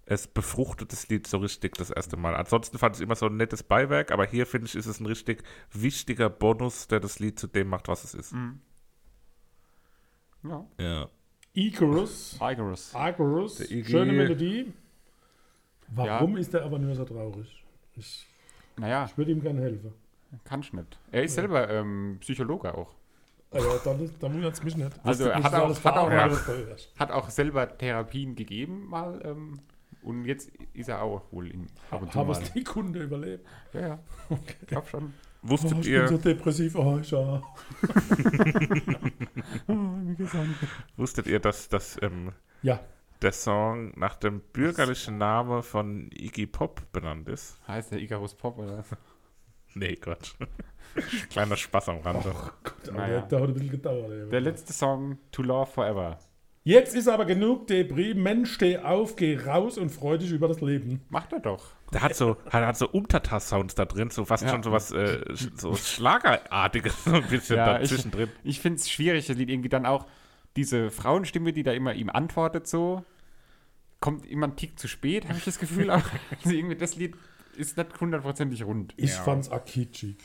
es 0.05 0.27
befruchtet 0.27 0.93
das 0.93 1.09
Lied 1.09 1.27
so 1.27 1.39
richtig 1.39 1.77
das 1.77 1.91
erste 1.91 2.17
Mal. 2.17 2.35
Ansonsten 2.37 2.79
fand 2.79 2.95
ich 2.95 3.01
es 3.01 3.05
immer 3.05 3.17
so 3.17 3.27
ein 3.27 3.37
nettes 3.37 3.63
Beiwerk, 3.63 4.13
aber 4.13 4.27
hier 4.27 4.47
finde 4.47 4.67
ich, 4.67 4.75
ist 4.77 4.87
es 4.87 5.01
ein 5.01 5.07
richtig 5.07 5.43
wichtiger 5.73 6.29
Bonus, 6.29 6.87
der 6.89 7.01
das 7.01 7.19
Lied 7.19 7.39
zu 7.39 7.47
dem 7.47 7.69
macht, 7.69 7.89
was 7.89 8.05
es 8.05 8.15
ist. 8.15 8.35
Ja. 10.43 10.67
Ja. 10.79 11.09
Icarus. 11.55 12.35
Icarus. 12.41 12.93
Icarus. 12.95 13.69
Schöne 13.69 14.13
Melodie. 14.13 14.73
Warum 15.89 16.37
ist 16.37 16.55
er 16.55 16.65
aber 16.65 16.79
nur 16.79 16.95
so 16.95 17.05
traurig? 17.05 17.65
Ich, 17.97 18.27
Naja, 18.77 19.07
ich 19.11 19.19
würde 19.19 19.33
ihm 19.33 19.41
gerne 19.43 19.61
helfen. 19.61 19.93
kann 20.45 20.61
ich 20.61 20.73
nicht. 20.73 20.99
Er 21.11 21.25
ist 21.25 21.35
selber 21.35 21.69
ähm, 21.69 22.19
Psychologe 22.21 22.73
auch. 22.73 22.91
Also, 23.51 23.69
dann, 23.85 24.09
dann 24.21 24.33
wundert 24.35 24.55
es 24.55 24.63
mich 24.63 24.77
nicht. 24.77 24.93
Also, 25.03 25.25
er 25.25 25.37
nicht, 25.39 25.45
hat 25.45 25.55
auch- 25.55 25.85
hat 25.85 25.97
auch- 25.97 26.11
wird. 26.11 26.93
Hat 26.97 27.11
auch 27.11 27.29
selber 27.31 27.77
Therapien 27.77 28.37
gegeben 28.37 28.87
mal. 28.89 29.21
Ähm, 29.25 29.59
und 30.03 30.25
jetzt 30.25 30.51
ist 30.73 30.89
er 30.89 31.03
auch 31.03 31.23
wohl 31.33 31.49
in, 31.51 31.67
ab 31.91 32.01
und 32.03 32.13
zu 32.13 32.19
Haben 32.21 32.29
mal. 32.29 32.41
es 32.41 32.53
die 32.53 32.63
Kunde 32.63 33.03
überlebt? 33.03 33.45
Ja, 33.73 33.81
ja. 33.81 33.99
Ich 34.61 34.67
glaube 34.69 34.87
schon. 34.87 35.13
Wusstet 35.43 35.73
Oh, 35.75 35.81
ich 35.81 35.87
ihr, 35.89 36.01
bin 36.01 36.09
so 36.09 36.19
depressiv. 36.19 36.75
Oh, 36.77 36.99
ich, 37.01 37.11
ja. 37.11 37.43
wusstet 40.97 41.27
ihr, 41.27 41.41
dass, 41.41 41.69
dass 41.69 41.99
ähm, 42.03 42.33
ja, 42.63 42.81
der 43.23 43.33
Song 43.33 43.93
nach 43.99 44.17
dem 44.17 44.41
bürgerlichen 44.53 45.19
Namen 45.19 45.63
von 45.63 46.11
Iggy 46.13 46.47
Pop 46.47 46.91
benannt 46.93 47.29
ist? 47.29 47.57
Heißt 47.67 47.93
der 47.93 48.01
Icarus 48.01 48.35
Pop 48.35 48.59
oder 48.59 48.79
was? 48.79 48.87
Nee, 49.73 49.95
Gott. 49.95 50.35
Kleiner 51.31 51.57
Spaß 51.57 51.91
am 51.91 51.99
Rande. 51.99 52.31
aber 52.89 52.93
Naja. 52.93 53.21
der, 53.21 53.29
der 53.29 53.41
hat 53.41 53.49
ein 53.51 53.55
bisschen 53.55 53.71
gedauert. 53.71 54.11
ey. 54.11 54.29
Der 54.29 54.41
letzte 54.41 54.73
Song, 54.73 55.17
To 55.31 55.43
Love 55.43 55.71
Forever. 55.71 56.19
Jetzt 56.71 56.95
ist 56.95 57.09
aber 57.09 57.25
genug 57.25 57.67
Debris. 57.67 58.15
Mensch, 58.15 58.53
steh 58.53 58.79
auf, 58.79 59.17
geh 59.17 59.37
raus 59.37 59.77
und 59.77 59.91
freu 59.91 60.19
dich 60.19 60.31
über 60.31 60.47
das 60.47 60.61
Leben. 60.61 61.01
Macht 61.09 61.33
er 61.33 61.41
doch. 61.41 61.67
Der 61.93 62.01
hat 62.03 62.15
so, 62.15 62.37
hat, 62.49 62.65
hat 62.65 62.77
so 62.77 62.89
Umtata-Sounds 62.89 63.75
da 63.75 63.85
drin, 63.87 64.11
so 64.11 64.25
fast 64.25 64.45
Ja. 64.45 64.51
schon 64.51 64.63
so 64.63 64.71
was 64.71 64.93
äh, 64.93 65.21
so 65.57 65.75
Schlagerartiges 65.75 67.05
so 67.05 67.13
ein 67.15 67.25
bisschen 67.25 67.57
Ja, 67.57 67.65
da 67.75 67.81
ich- 67.81 67.89
zwischendrin. 67.89 68.29
Ich 68.45 68.61
finde 68.61 68.77
es 68.79 68.89
schwierig, 68.89 69.27
das 69.27 69.37
Lied 69.37 69.51
irgendwie 69.51 69.69
dann 69.69 69.85
auch 69.85 70.07
diese 70.57 70.91
Frauenstimme, 70.93 71.53
die 71.53 71.65
da 71.65 71.73
immer 71.73 71.95
ihm 71.95 72.09
antwortet, 72.11 72.69
so, 72.69 73.05
kommt 73.99 74.25
immer 74.27 74.47
ein 74.47 74.55
Tick 74.57 74.79
zu 74.79 74.87
spät, 74.87 75.29
habe 75.29 75.39
ich 75.39 75.45
das 75.45 75.59
Gefühl 75.59 75.91
auch. 75.91 76.03
Also 76.45 76.55
irgendwie 76.57 76.77
das 76.77 76.95
Lied 76.97 77.17
ist 77.57 77.77
nicht 77.77 78.01
hundertprozentig 78.01 78.65
rund. 78.65 78.95
Ich 78.97 79.13
fand's 79.13 79.51
akitschig. 79.51 80.17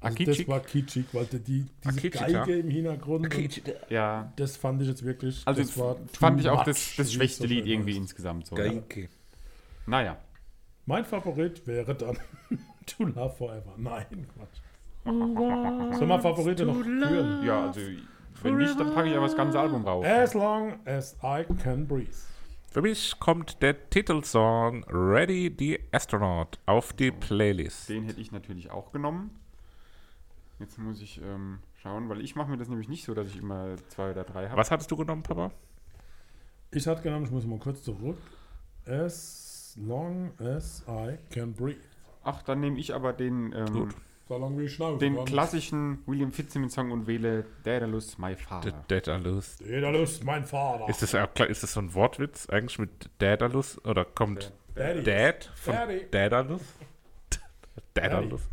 Also? 0.00 0.24
Das 0.24 0.48
war 0.48 0.60
kitschig, 0.60 1.06
weil 1.12 1.26
die, 1.26 1.38
die, 1.38 1.66
diese 1.84 1.98
Akitschig, 1.98 2.20
Geige 2.32 2.52
ja. 2.54 2.60
im 2.60 2.70
Hintergrund, 2.70 3.34
und 3.34 3.62
Ja. 3.90 4.32
das 4.36 4.56
fand 4.56 4.80
ich 4.80 4.88
jetzt 4.88 5.04
wirklich, 5.04 5.42
Also 5.44 5.60
das 5.60 5.76
war 5.76 5.96
fand 6.12 6.40
ich 6.40 6.48
auch 6.48 6.64
das, 6.64 6.96
das 6.96 7.12
schwächste 7.12 7.46
Lied 7.46 7.66
irgendwie 7.66 7.96
insgesamt 7.96 8.46
so. 8.46 8.56
Ja. 8.56 8.72
Naja. 9.86 10.16
Mein 10.86 11.04
Favorit 11.04 11.66
wäre 11.66 11.94
dann 11.94 12.18
To 12.86 13.04
Love 13.04 13.34
Forever. 13.36 13.74
Nein, 13.76 14.26
Quatsch. 14.34 14.60
Soll 15.98 16.06
man 16.06 16.20
Favorite 16.20 16.64
noch 16.66 16.84
hören? 16.84 17.44
Ja, 17.44 17.66
also 17.66 17.80
wenn 18.42 18.56
nicht, 18.56 18.78
dann 18.78 18.94
packe 18.94 19.08
ich 19.08 19.16
aber 19.16 19.26
das 19.26 19.36
ganze 19.36 19.58
Album 19.58 19.84
rauf. 19.84 20.04
As 20.04 20.34
long 20.34 20.78
as 20.86 21.16
I 21.22 21.44
can 21.62 21.86
breathe. 21.86 22.16
Für 22.70 22.82
mich 22.82 23.18
kommt 23.18 23.60
der 23.62 23.90
Titelsong 23.90 24.84
Ready 24.88 25.54
the 25.58 25.80
Astronaut 25.90 26.58
auf 26.66 26.92
die 26.92 27.10
Playlist. 27.10 27.88
Den 27.88 28.04
hätte 28.04 28.20
ich 28.20 28.30
natürlich 28.30 28.70
auch 28.70 28.92
genommen. 28.92 29.39
Jetzt 30.60 30.78
muss 30.78 31.00
ich 31.00 31.20
ähm, 31.22 31.60
schauen, 31.82 32.10
weil 32.10 32.20
ich 32.20 32.36
mache 32.36 32.50
mir 32.50 32.58
das 32.58 32.68
nämlich 32.68 32.88
nicht 32.88 33.04
so, 33.04 33.14
dass 33.14 33.28
ich 33.28 33.38
immer 33.38 33.76
zwei 33.88 34.10
oder 34.10 34.24
drei 34.24 34.46
habe. 34.46 34.58
Was 34.58 34.70
hattest 34.70 34.90
du 34.90 34.96
genommen, 34.96 35.22
Papa? 35.22 35.50
Ich 36.70 36.86
hatte 36.86 37.02
genommen, 37.02 37.24
ich 37.24 37.30
muss 37.30 37.46
mal 37.46 37.58
kurz 37.58 37.82
zurück. 37.82 38.18
As 38.84 39.76
long 39.80 40.32
as 40.38 40.84
I 40.86 41.16
can 41.30 41.54
breathe. 41.54 41.80
Ach, 42.22 42.42
dann 42.42 42.60
nehme 42.60 42.78
ich 42.78 42.94
aber 42.94 43.14
den, 43.14 43.54
ähm, 43.54 43.72
Gut. 43.72 43.94
So 44.28 44.38
lange 44.38 44.58
wie 44.58 44.64
ich 44.66 44.74
schnaufe. 44.74 44.98
den 44.98 45.24
klassischen 45.24 46.02
William 46.06 46.30
Fitzsimmons-Song 46.30 46.92
und 46.92 47.06
wähle 47.08 47.46
Daedalus, 47.64 48.18
My 48.18 48.34
The 48.36 48.42
Father. 48.44 48.84
Daedalus. 48.86 49.56
Daedalus, 49.56 50.22
mein 50.22 50.44
Vater. 50.44 50.88
Ist 50.88 51.02
das, 51.02 51.14
auch 51.16 51.34
ist 51.48 51.62
das 51.62 51.72
so 51.72 51.80
ein 51.80 51.94
Wortwitz 51.94 52.48
eigentlich 52.48 52.78
mit 52.78 53.10
Daedalus? 53.18 53.84
Oder 53.84 54.04
kommt 54.04 54.52
Daddy. 54.74 55.02
Dad 55.02 55.50
von 55.54 55.74
Daddy. 55.74 56.06
Daedalus? 56.10 56.62
Daedalus. 57.94 58.48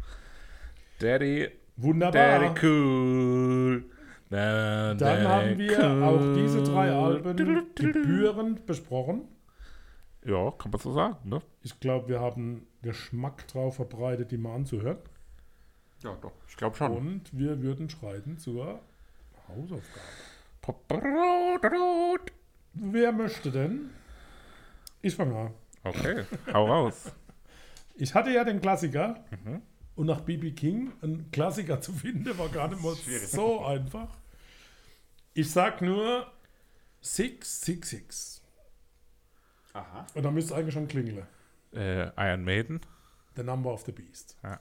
Daddy, 1.00 1.52
Wunderbar. 1.78 2.40
Daddy 2.40 2.66
cool. 2.66 3.86
Na, 4.30 4.94
Dann 4.94 4.98
Daddy 4.98 5.24
haben 5.24 5.58
wir 5.58 5.80
cool. 5.80 6.04
auch 6.04 6.34
diese 6.36 6.64
drei 6.64 6.92
Alben 6.92 7.38
gebührend 7.76 8.66
besprochen. 8.66 9.22
Ja, 10.26 10.52
kann 10.52 10.72
man 10.72 10.82
so 10.82 10.92
sagen, 10.92 11.16
ne? 11.24 11.42
Ich 11.64 11.80
glaube, 11.80 12.10
wir 12.10 12.20
haben 12.20 12.68
Geschmack 12.82 13.48
drauf 13.48 13.76
verbreitet, 13.78 14.32
die 14.32 14.38
mal 14.38 14.56
anzuhören. 14.56 14.98
Ja, 16.04 16.16
doch, 16.22 16.34
ich 16.50 16.58
glaube 16.58 16.76
schon. 16.76 16.92
Und 16.98 17.38
wir 17.38 17.62
würden 17.62 17.90
schreiten 17.90 18.38
zur 18.38 18.80
Hausaufgabe. 19.48 20.06
Wer 22.74 23.12
möchte 23.14 23.52
denn? 23.52 23.90
Ich 25.02 25.16
fange 25.16 25.38
an. 25.38 25.52
Okay, 25.84 26.26
hau 26.54 26.66
raus. 26.66 27.12
Ich 27.96 28.14
hatte 28.14 28.32
ja 28.32 28.44
den 28.44 28.60
Klassiker. 28.60 29.24
Und 29.98 30.06
nach 30.06 30.22
B.B. 30.22 30.52
King 30.52 30.94
einen 31.02 31.32
Klassiker 31.32 31.82
zu 31.82 31.92
finden, 31.92 32.38
war 32.38 32.50
gar 32.50 32.68
nicht 32.68 32.82
mal 32.82 32.96
so 33.28 33.66
einfach. 33.66 34.16
Ich 35.34 35.52
sag 35.52 35.82
nur 35.82 36.32
666. 37.02 38.44
Aha. 39.74 40.06
Und 40.14 40.24
da 40.24 40.30
müsste 40.30 40.56
eigentlich 40.56 40.76
schon 40.76 40.88
klingeln. 40.88 41.26
Äh, 41.74 42.10
Iron 42.16 42.44
Maiden. 42.44 42.80
The 43.36 43.44
Number 43.44 43.74
of 43.74 43.86
the 43.86 43.92
Beast. 43.92 44.38
Ja. 44.44 44.60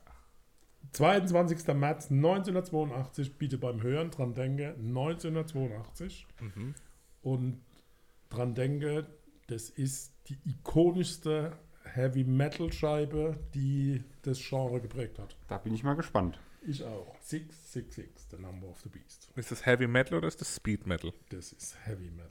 22. 0.93 1.67
März 1.75 2.11
1982, 2.11 3.37
bitte 3.37 3.59
beim 3.59 3.83
Hören 3.83 4.11
dran 4.11 4.33
denken, 4.33 4.75
1982. 4.89 6.27
Und 7.21 7.61
dran 8.31 8.55
denke, 8.55 9.07
das 9.49 9.69
ist 9.69 10.15
die 10.29 10.39
ikonischste 10.47 11.59
Heavy 11.97 12.25
Metal 12.25 12.71
Scheibe, 12.71 13.39
die 13.55 14.05
das 14.21 14.39
Genre 14.39 14.81
geprägt 14.81 15.19
hat. 15.19 15.35
Da 15.49 15.57
bin 15.57 15.75
ich 15.75 15.83
mal 15.83 15.95
gespannt. 15.95 16.39
Ich 16.61 16.85
auch. 16.85 17.17
666, 17.21 18.27
The 18.31 18.37
Number 18.37 18.69
of 18.69 18.79
the 18.81 18.91
Beast. 18.91 19.31
Ist 19.35 19.51
das 19.51 19.65
Heavy 19.65 19.87
Metal 19.87 20.19
oder 20.19 20.29
ist 20.29 20.41
das 20.41 20.55
Speed 20.55 20.87
Metal? 20.87 21.13
Das 21.31 21.53
ist 21.53 21.75
Heavy 21.87 22.11
Metal. 22.11 22.31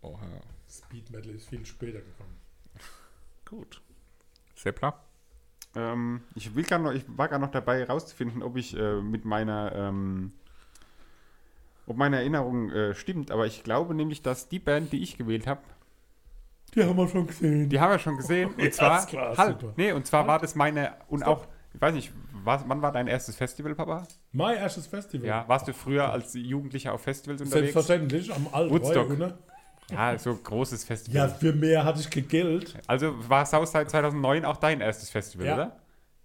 Oha. 0.00 0.40
Speed 0.68 1.10
Metal 1.10 1.30
ist 1.34 1.48
viel 1.48 1.66
später 1.66 2.00
gekommen. 2.00 2.36
Gut. 3.44 3.82
Seppler? 4.54 4.98
Ähm, 5.74 6.22
ich, 6.34 6.54
will 6.54 6.64
gar 6.64 6.78
noch, 6.78 6.92
ich 6.92 7.04
war 7.08 7.28
gerade 7.28 7.44
noch 7.44 7.50
dabei 7.50 7.80
herauszufinden, 7.80 8.42
ob 8.42 8.56
ich 8.56 8.74
äh, 8.76 9.02
mit 9.02 9.24
meiner 9.24 9.72
ähm, 9.74 10.32
ob 11.86 11.98
meine 11.98 12.16
Erinnerung 12.16 12.70
äh, 12.70 12.94
stimmt, 12.94 13.30
aber 13.30 13.46
ich 13.46 13.62
glaube 13.62 13.94
nämlich, 13.94 14.22
dass 14.22 14.48
die 14.48 14.58
Band, 14.58 14.92
die 14.92 15.02
ich 15.02 15.18
gewählt 15.18 15.46
habe, 15.46 15.60
Die 16.74 16.82
haben 16.84 16.96
wir 16.96 17.08
schon 17.08 17.26
gesehen. 17.26 17.68
die 17.68 17.78
haben 17.80 17.90
wir 17.92 17.98
schon 17.98 18.16
gesehen. 18.16 18.50
Und 18.50 18.58
Ja, 18.62 18.70
zwar 18.70 19.06
klar, 19.06 19.36
halt, 19.36 19.60
super. 19.60 19.72
nee, 19.76 19.92
und 19.92 20.06
zwar 20.06 20.26
war 20.26 20.38
das 20.38 20.54
meine 20.54 20.92
und 21.08 21.24
auch, 21.24 21.46
ich 21.72 21.80
weiß 21.80 21.94
nicht, 21.94 22.12
was, 22.44 22.62
wann 22.66 22.82
war 22.82 22.92
dein 22.92 23.06
erstes 23.06 23.36
Festival, 23.36 23.74
Papa? 23.74 24.06
Mein 24.32 24.56
erstes 24.56 24.86
Festival. 24.86 25.26
Ja, 25.26 25.44
warst 25.48 25.66
du 25.68 25.72
früher 25.72 26.10
als 26.12 26.34
Jugendlicher 26.34 26.92
auf 26.92 27.00
Festivals 27.02 27.40
unterwegs? 27.40 27.72
Selbstverständlich, 27.72 28.32
am 28.34 28.46
Woodstock. 28.70 29.08
Alten. 29.10 29.18
Ne? 29.18 29.38
Ja, 29.90 30.18
so 30.18 30.34
großes 30.34 30.84
Festival. 30.84 31.16
Ja, 31.16 31.28
für 31.28 31.52
mehr 31.52 31.84
hatte 31.84 32.00
ich 32.00 32.10
kein 32.10 32.26
Geld. 32.28 32.74
Also 32.86 33.14
war 33.28 33.44
Southside 33.46 33.86
2009 33.86 34.44
auch 34.44 34.56
dein 34.56 34.80
erstes 34.80 35.10
Festival, 35.10 35.46
Ja. 35.46 35.54
oder? 35.54 35.76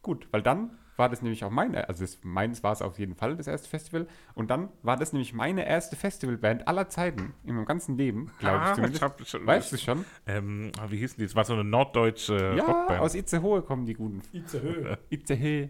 Gut, 0.02 0.28
weil 0.32 0.42
dann 0.42 0.72
war 1.00 1.10
das 1.10 1.22
nämlich 1.22 1.44
auch 1.44 1.50
meine, 1.50 1.88
also 1.90 2.04
das, 2.04 2.20
meins 2.24 2.62
war 2.64 2.72
es 2.74 2.82
auf 2.82 3.00
jeden 3.00 3.16
Fall, 3.16 3.36
das 3.38 3.48
erste 3.48 3.68
Festival. 3.70 4.08
Und 4.36 4.52
dann 4.52 4.70
war 4.84 4.98
das 4.98 5.14
nämlich 5.14 5.34
meine 5.34 5.66
erste 5.68 5.96
Festivalband 5.96 6.68
aller 6.68 6.90
Zeiten 6.90 7.34
in 7.46 7.56
meinem 7.56 7.66
ganzen 7.66 7.98
Leben, 7.98 8.32
glaube 8.40 8.58
ich 8.58 8.62
Ah, 8.64 8.74
zumindest. 8.76 8.98
ich 8.98 9.02
hab 9.04 9.26
schon- 9.28 9.48
weißt 9.48 9.72
du 9.74 9.78
schon? 9.78 10.06
Ähm, 10.28 10.72
wie 10.90 10.98
hießen 10.98 11.18
die? 11.18 11.24
Es 11.24 11.36
war 11.36 11.46
so 11.46 11.54
eine 11.54 11.64
norddeutsche 11.64 12.54
Ja, 12.56 12.64
Rockband. 12.66 13.00
aus 13.02 13.16
Itzehoe 13.16 13.62
kommen 13.64 13.86
die 13.86 13.94
guten. 13.96 14.22
Itzehoe. 14.34 14.98
Itzehoe. 15.10 15.70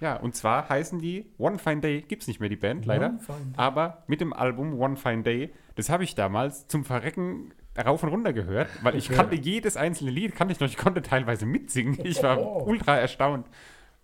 Ja, 0.00 0.16
und 0.16 0.34
zwar 0.34 0.68
heißen 0.68 0.98
die 0.98 1.26
One 1.36 1.58
Fine 1.58 1.82
Day, 1.82 2.00
gibt 2.00 2.22
es 2.22 2.28
nicht 2.28 2.40
mehr 2.40 2.48
die 2.48 2.56
Band, 2.56 2.86
leider. 2.86 3.10
One 3.10 3.18
Fine 3.18 3.38
Day. 3.38 3.52
Aber 3.56 4.02
mit 4.06 4.22
dem 4.22 4.32
Album 4.32 4.80
One 4.80 4.96
Fine 4.96 5.22
Day, 5.22 5.50
das 5.74 5.90
habe 5.90 6.04
ich 6.04 6.14
damals 6.14 6.66
zum 6.68 6.84
Verrecken 6.86 7.52
rauf 7.84 8.02
und 8.02 8.08
runter 8.08 8.32
gehört, 8.32 8.68
weil 8.82 8.96
ich 8.96 9.06
Okay. 9.10 9.16
kannte 9.16 9.36
jedes 9.36 9.76
einzelne 9.76 10.10
Lied, 10.10 10.34
kannte 10.34 10.52
ich 10.52 10.60
noch, 10.60 10.66
ich 10.68 10.78
konnte 10.78 11.02
teilweise 11.02 11.44
mitsingen. 11.44 11.98
Ich 12.04 12.22
war 12.22 12.38
Oh. 12.38 12.64
ultra 12.66 12.96
erstaunt. 12.96 13.46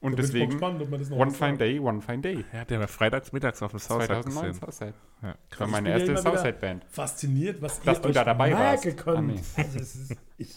Und 0.00 0.12
Da 0.12 0.16
bin 0.16 0.24
ich 0.26 0.32
mal 0.32 0.38
deswegen 0.38 0.50
gespannt, 0.50 0.82
ob 0.82 0.90
man 0.90 1.00
das 1.00 1.08
noch 1.10 1.16
One 1.18 1.30
Fine. 1.30 1.56
Day, 1.58 1.80
One 1.80 2.00
Fine 2.02 2.18
Day. 2.20 2.44
ja, 2.52 2.64
der 2.64 2.80
hat 2.80 2.90
freitags 2.90 3.32
mittags 3.32 3.62
auf 3.62 3.70
dem 3.70 3.80
Southside 3.80 4.06
2009 4.22 4.44
gesehen. 4.52 4.60
Southside. 4.60 4.94
Ja, 5.22 5.28
Das 5.28 5.32
war 5.32 5.36
krass. 5.66 5.70
meine 5.70 5.88
erste 5.90 6.16
Southside-Band. 6.18 6.84
Fasziniert, 6.90 7.62
was 7.62 7.80
Dass 7.80 7.98
ihr 7.98 8.02
du 8.02 8.12
da 8.12 8.24
dabei 8.24 8.52
warst. 8.52 8.86
Ah, 9.08 9.20
nee. 9.22 9.40
Also, 9.56 9.78
es 9.78 9.94
ist 9.96 10.16
ich, 10.38 10.54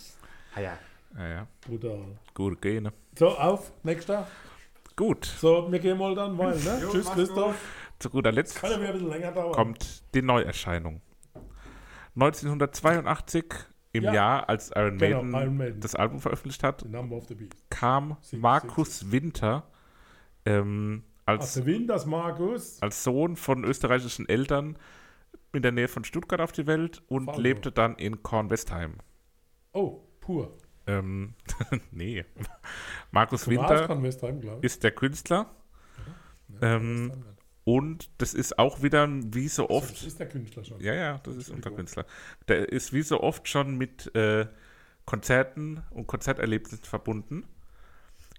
Ah, 0.56 0.62
ja. 0.62 0.78
Ja, 1.18 1.28
ja. 1.28 1.48
brutal. 1.66 2.02
Gute 2.34 2.56
Gene. 2.58 2.92
So, 3.18 3.30
auf, 3.30 3.72
nächster. 3.84 4.28
Gut, 4.96 5.26
So, 5.26 5.72
wir 5.72 5.80
gehen 5.80 5.98
mal 5.98 6.14
dann, 6.14 6.38
weil, 6.38 6.58
ne? 6.58 6.82
Tschüss, 6.92 7.10
Christoph. 7.12 7.56
zu 7.98 8.10
guter 8.10 8.32
Letzt 8.34 8.58
Kann 8.60 8.72
ja 8.72 8.78
wieder 8.80 8.88
ein 8.90 8.94
bisschen 8.94 9.10
länger 9.10 9.32
dauern. 9.32 9.54
kommt 9.54 10.04
die 10.14 10.22
Neuerscheinung. 10.22 11.02
1982, 12.16 13.46
im 13.92 14.04
Ja. 14.04 14.14
Jahr, 14.14 14.50
als 14.50 14.72
Iron 14.76 14.98
Genau, 14.98 15.24
Maiden, 15.24 15.42
Iron 15.42 15.58
Maiden. 15.58 15.80
das 15.82 15.96
Album 15.96 16.20
veröffentlicht 16.20 16.64
hat, 16.64 16.86
kam 17.70 18.18
Sing- 18.22 18.40
Markus 18.40 19.12
Winter 19.12 19.64
ähm, 20.46 21.04
Ach, 21.26 21.34
als, 21.34 21.66
Wind, 21.66 21.90
das 21.90 22.06
Markus. 22.06 22.82
als 22.82 23.04
Sohn 23.04 23.36
von 23.36 23.64
österreichischen 23.64 24.28
Eltern 24.30 24.78
in 25.54 25.62
der 25.64 25.72
Nähe 25.72 25.88
von 25.88 26.04
Stuttgart 26.04 26.42
auf 26.42 26.52
die 26.52 26.68
Welt 26.68 27.02
und 27.08 27.26
Falco. 27.26 27.42
lebte 27.42 27.72
dann 27.72 27.96
in 27.96 28.22
Kornwestheim. 28.24 28.96
Oh, 29.74 30.02
pur. 30.22 30.56
Ähm, 30.88 31.34
nee. 31.92 32.26
Markus 33.12 33.48
Winter 33.48 34.00
ist 34.62 34.84
der 34.84 34.92
Künstler. 34.92 35.48
Ähm, 36.62 37.12
und 37.70 38.10
das 38.18 38.34
ist 38.34 38.58
auch 38.58 38.82
wieder 38.82 39.08
wie 39.08 39.48
so 39.48 39.68
Das 39.68 39.72
oft. 39.78 40.08
ist 40.08 40.20
der 40.20 40.28
Künstler 40.28 40.64
schon. 40.64 40.82
Ja, 40.82 40.96
ja, 40.96 41.20
das 41.20 41.36
ist 41.36 41.50
unser. 41.52 41.70
Künstler. 41.70 42.06
Der 42.48 42.68
ist 42.70 42.94
wie 42.94 43.04
so 43.04 43.22
oft 43.22 43.48
schon 43.48 43.78
mit 43.78 44.14
äh, 44.16 44.48
Konzerten 45.06 45.84
und 45.92 46.08
Konzerterlebnissen 46.08 46.84
verbunden. 46.84 47.46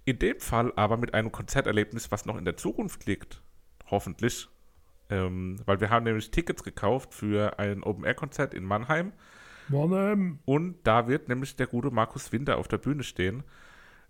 In 0.03 0.19
dem 0.19 0.39
Fall 0.41 0.73
aber 0.75 0.97
mit 0.97 1.13
einem 1.13 1.31
Konzerterlebnis, 1.31 2.11
was 2.11 2.25
noch 2.25 2.37
in 2.37 2.43
der 2.43 2.57
Zukunft 2.57 3.05
liegt. 3.05 3.41
Hoffentlich. 3.89 4.49
Ähm, 5.09 5.57
weil 5.65 5.79
wir 5.79 5.89
haben 5.89 6.03
nämlich 6.03 6.31
Tickets 6.31 6.63
gekauft 6.63 7.13
für 7.13 7.57
ein 7.57 7.83
Open-Air-Konzert 7.83 8.53
in 8.53 8.65
Mannheim. 8.65 9.13
Mannheim. 9.69 10.39
Und 10.43 10.75
da 10.83 11.07
wird 11.07 11.29
nämlich 11.29 11.55
der 11.55 11.67
gute 11.67 11.89
Markus 11.91 12.33
Winter 12.33 12.57
auf 12.57 12.67
der 12.67 12.79
Bühne 12.79 13.03
stehen. 13.03 13.43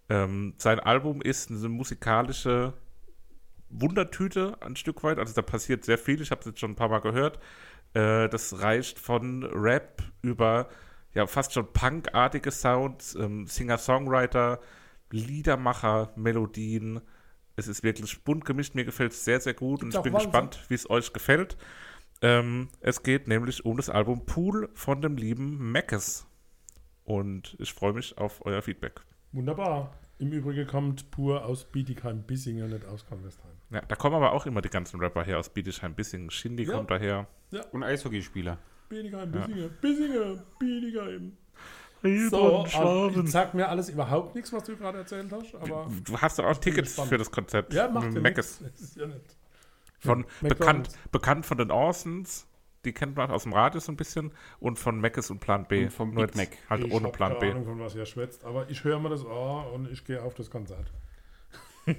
Ähm, 0.10 0.56
sein 0.58 0.80
Album 0.80 1.22
ist 1.22 1.52
eine 1.52 1.70
musikalische 1.70 2.74
Wundertüte 3.72 4.58
ein 4.62 4.76
Stück 4.76 5.04
weit. 5.04 5.20
Also 5.20 5.34
da 5.34 5.42
passiert 5.42 5.86
sehr 5.86 5.98
viel. 5.98 6.22
Ich 6.22 6.32
habe 6.32 6.42
es 6.42 6.48
jetzt 6.48 6.60
schon 6.60 6.72
ein 6.72 6.76
paar 6.76 6.90
Mal 6.90 7.00
gehört. 7.00 7.40
Äh, 7.94 8.30
das 8.30 8.62
reicht 8.62 9.00
von 9.00 9.44
Rap 9.44 10.04
über 10.22 10.70
ja 11.14 11.28
fast 11.28 11.54
schon 11.54 11.72
punkartige 11.74 12.52
Sounds, 12.52 13.16
ähm, 13.16 13.48
Singer-Songwriter, 13.48 14.60
Liedermacher, 15.12 16.12
Melodien. 16.16 17.02
Es 17.56 17.68
ist 17.68 17.84
wirklich 17.84 18.24
bunt 18.24 18.46
gemischt. 18.46 18.76
Mir 18.76 18.86
gefällt 18.86 19.12
es 19.12 19.26
sehr, 19.26 19.42
sehr 19.42 19.54
gut. 19.54 19.82
Gibt's 19.82 19.96
und 19.96 20.00
ich 20.00 20.04
bin 20.04 20.14
Walzer? 20.14 20.26
gespannt, 20.28 20.66
wie 20.70 20.76
es 20.76 20.90
euch 20.90 21.12
gefällt. 21.12 21.58
Ähm, 22.22 22.70
es 22.80 23.04
geht 23.04 23.28
nämlich 23.28 23.66
um 23.66 23.78
das 23.78 23.90
Album 23.90 24.26
Pool 24.26 24.70
von 24.74 25.02
dem 25.02 25.18
lieben 25.18 25.72
Mackes. 25.72 26.28
Und 27.04 27.56
ich 27.60 27.74
freue 27.74 27.94
mich 27.94 28.18
auf 28.18 28.46
euer 28.46 28.62
Feedback. 28.62 29.02
Wunderbar. 29.32 29.94
Im 30.20 30.32
Übrigen 30.32 30.68
kommt 30.68 31.10
pur 31.10 31.46
aus 31.46 31.66
Bietigheim-Bissingen, 31.66 32.70
nicht 32.70 32.86
aus 32.86 33.06
Kornwestheim. 33.08 33.61
Ja, 33.72 33.82
da 33.82 33.96
kommen 33.96 34.16
aber 34.16 34.34
auch 34.34 34.46
immer 34.46 34.62
die 34.62 34.70
ganzen 34.70 35.00
Rapper 35.00 35.24
her 35.24 35.40
aus 35.40 35.50
Bietigheim, 35.50 35.96
Bissingen. 35.96 36.30
Shindy 36.30 36.64
Ja. 36.64 36.74
kommt 36.76 36.92
daher. 36.92 37.28
Und 37.72 37.84
Eishockeyspieler. 37.84 38.58
Bietigheim-Bissingen, 38.90 39.72
Bissingen, 39.80 40.44
Bietigheim. 40.60 41.38
So, 42.30 42.66
ich 42.66 43.30
sag 43.32 43.54
mir 43.54 43.70
alles 43.70 43.88
überhaupt 43.90 44.34
nichts, 44.36 44.52
was 44.52 44.64
du 44.64 44.76
gerade 44.76 44.98
erzählt 45.00 45.32
hast, 45.32 45.54
aber 45.56 45.88
Du 46.04 46.18
hast 46.18 46.40
doch 46.40 46.46
auch 46.46 46.58
Tickets 46.58 47.00
für 47.00 47.18
das 47.18 47.30
Konzert. 47.32 47.72
ja, 47.74 47.88
macht 47.90 48.14
ja. 48.14 48.20
Das 48.32 48.60
ist 48.60 48.96
ja 48.98 49.06
nicht. 49.08 49.22
Von 50.00 50.26
McDonald's. 50.42 50.58
bekannt, 50.58 50.90
bekannt 51.12 51.46
von 51.46 51.58
den 51.60 51.70
Orsons, 51.70 52.48
die 52.86 52.92
kennt 52.92 53.16
man 53.16 53.30
aus 53.30 53.44
dem 53.44 53.54
Radio 53.54 53.80
so 53.80 53.92
ein 53.92 53.98
bisschen, 53.98 54.32
und 54.60 54.80
von 54.80 55.00
Mackes 55.00 55.30
und 55.30 55.40
Plan 55.40 55.66
B. 55.68 55.84
Und 55.84 55.94
vom 55.94 56.12
Nur 56.14 56.26
Big 56.26 56.36
Mac. 56.36 56.50
Halt 56.72 56.84
ich 56.86 56.92
ohne 56.92 57.10
Plan 57.10 57.34
keine 57.34 57.40
B. 57.40 57.52
Ahnung, 57.52 57.66
von 57.66 57.80
was 57.80 57.94
ihr 57.94 58.08
schwätzt, 58.08 58.44
aber 58.44 58.68
ich 58.70 58.84
höre 58.84 59.00
mir 59.00 59.10
das 59.10 59.24
an 59.24 59.66
und 59.74 59.92
ich 59.92 60.04
gehe 60.04 60.22
auf 60.24 60.34
das 60.34 60.50
Konzert. 60.50 60.92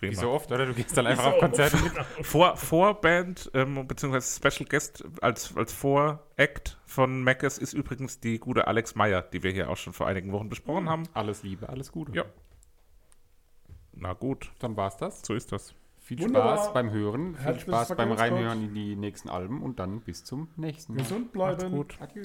Wie 0.00 0.08
Prima. 0.08 0.20
so 0.22 0.30
oft, 0.30 0.50
oder? 0.50 0.66
Du 0.66 0.72
gehst 0.74 0.96
dann 0.96 1.06
einfach 1.06 1.26
auf 1.26 1.38
Konzerte 1.38 1.76
mit. 1.76 1.92
Vor, 2.26 2.56
Vorband, 2.56 3.50
ähm, 3.54 3.86
beziehungsweise 3.86 4.34
Special 4.34 4.66
Guest 4.68 5.04
als, 5.20 5.54
als 5.56 5.72
Voract 5.74 6.78
von 6.86 7.22
Mackes 7.22 7.58
ist 7.58 7.74
übrigens 7.74 8.18
die 8.18 8.38
gute 8.38 8.66
Alex 8.66 8.94
Meyer, 8.94 9.22
die 9.22 9.42
wir 9.42 9.50
hier 9.52 9.68
auch 9.68 9.76
schon 9.76 9.92
vor 9.92 10.06
einigen 10.06 10.32
Wochen 10.32 10.48
besprochen 10.48 10.88
haben. 10.88 11.02
Alles 11.12 11.42
Liebe, 11.42 11.68
alles 11.68 11.92
Gute. 11.92 12.12
Ja. 12.12 12.24
Na 13.92 14.14
gut, 14.14 14.50
Dann 14.60 14.76
war's 14.76 14.96
das. 14.96 15.20
so 15.24 15.34
ist 15.34 15.52
das. 15.52 15.74
Viel 15.98 16.18
Wunderbar. 16.20 16.56
Spaß 16.56 16.72
beim 16.72 16.90
Hören, 16.90 17.34
viel 17.34 17.44
Herzliches 17.44 17.62
Spaß 17.62 17.96
beim. 17.96 18.12
Reinhören 18.12 18.64
in 18.64 18.74
die 18.74 18.96
nächsten 18.96 19.28
Alben 19.28 19.62
und 19.62 19.78
dann 19.78 20.00
bis 20.00 20.24
zum 20.24 20.48
nächsten 20.56 20.94
Mal. 20.94 21.02
Gesund 21.02 21.32
bleiben. 21.32 21.70
Gut. 21.70 21.98
Adieu. 22.00 22.24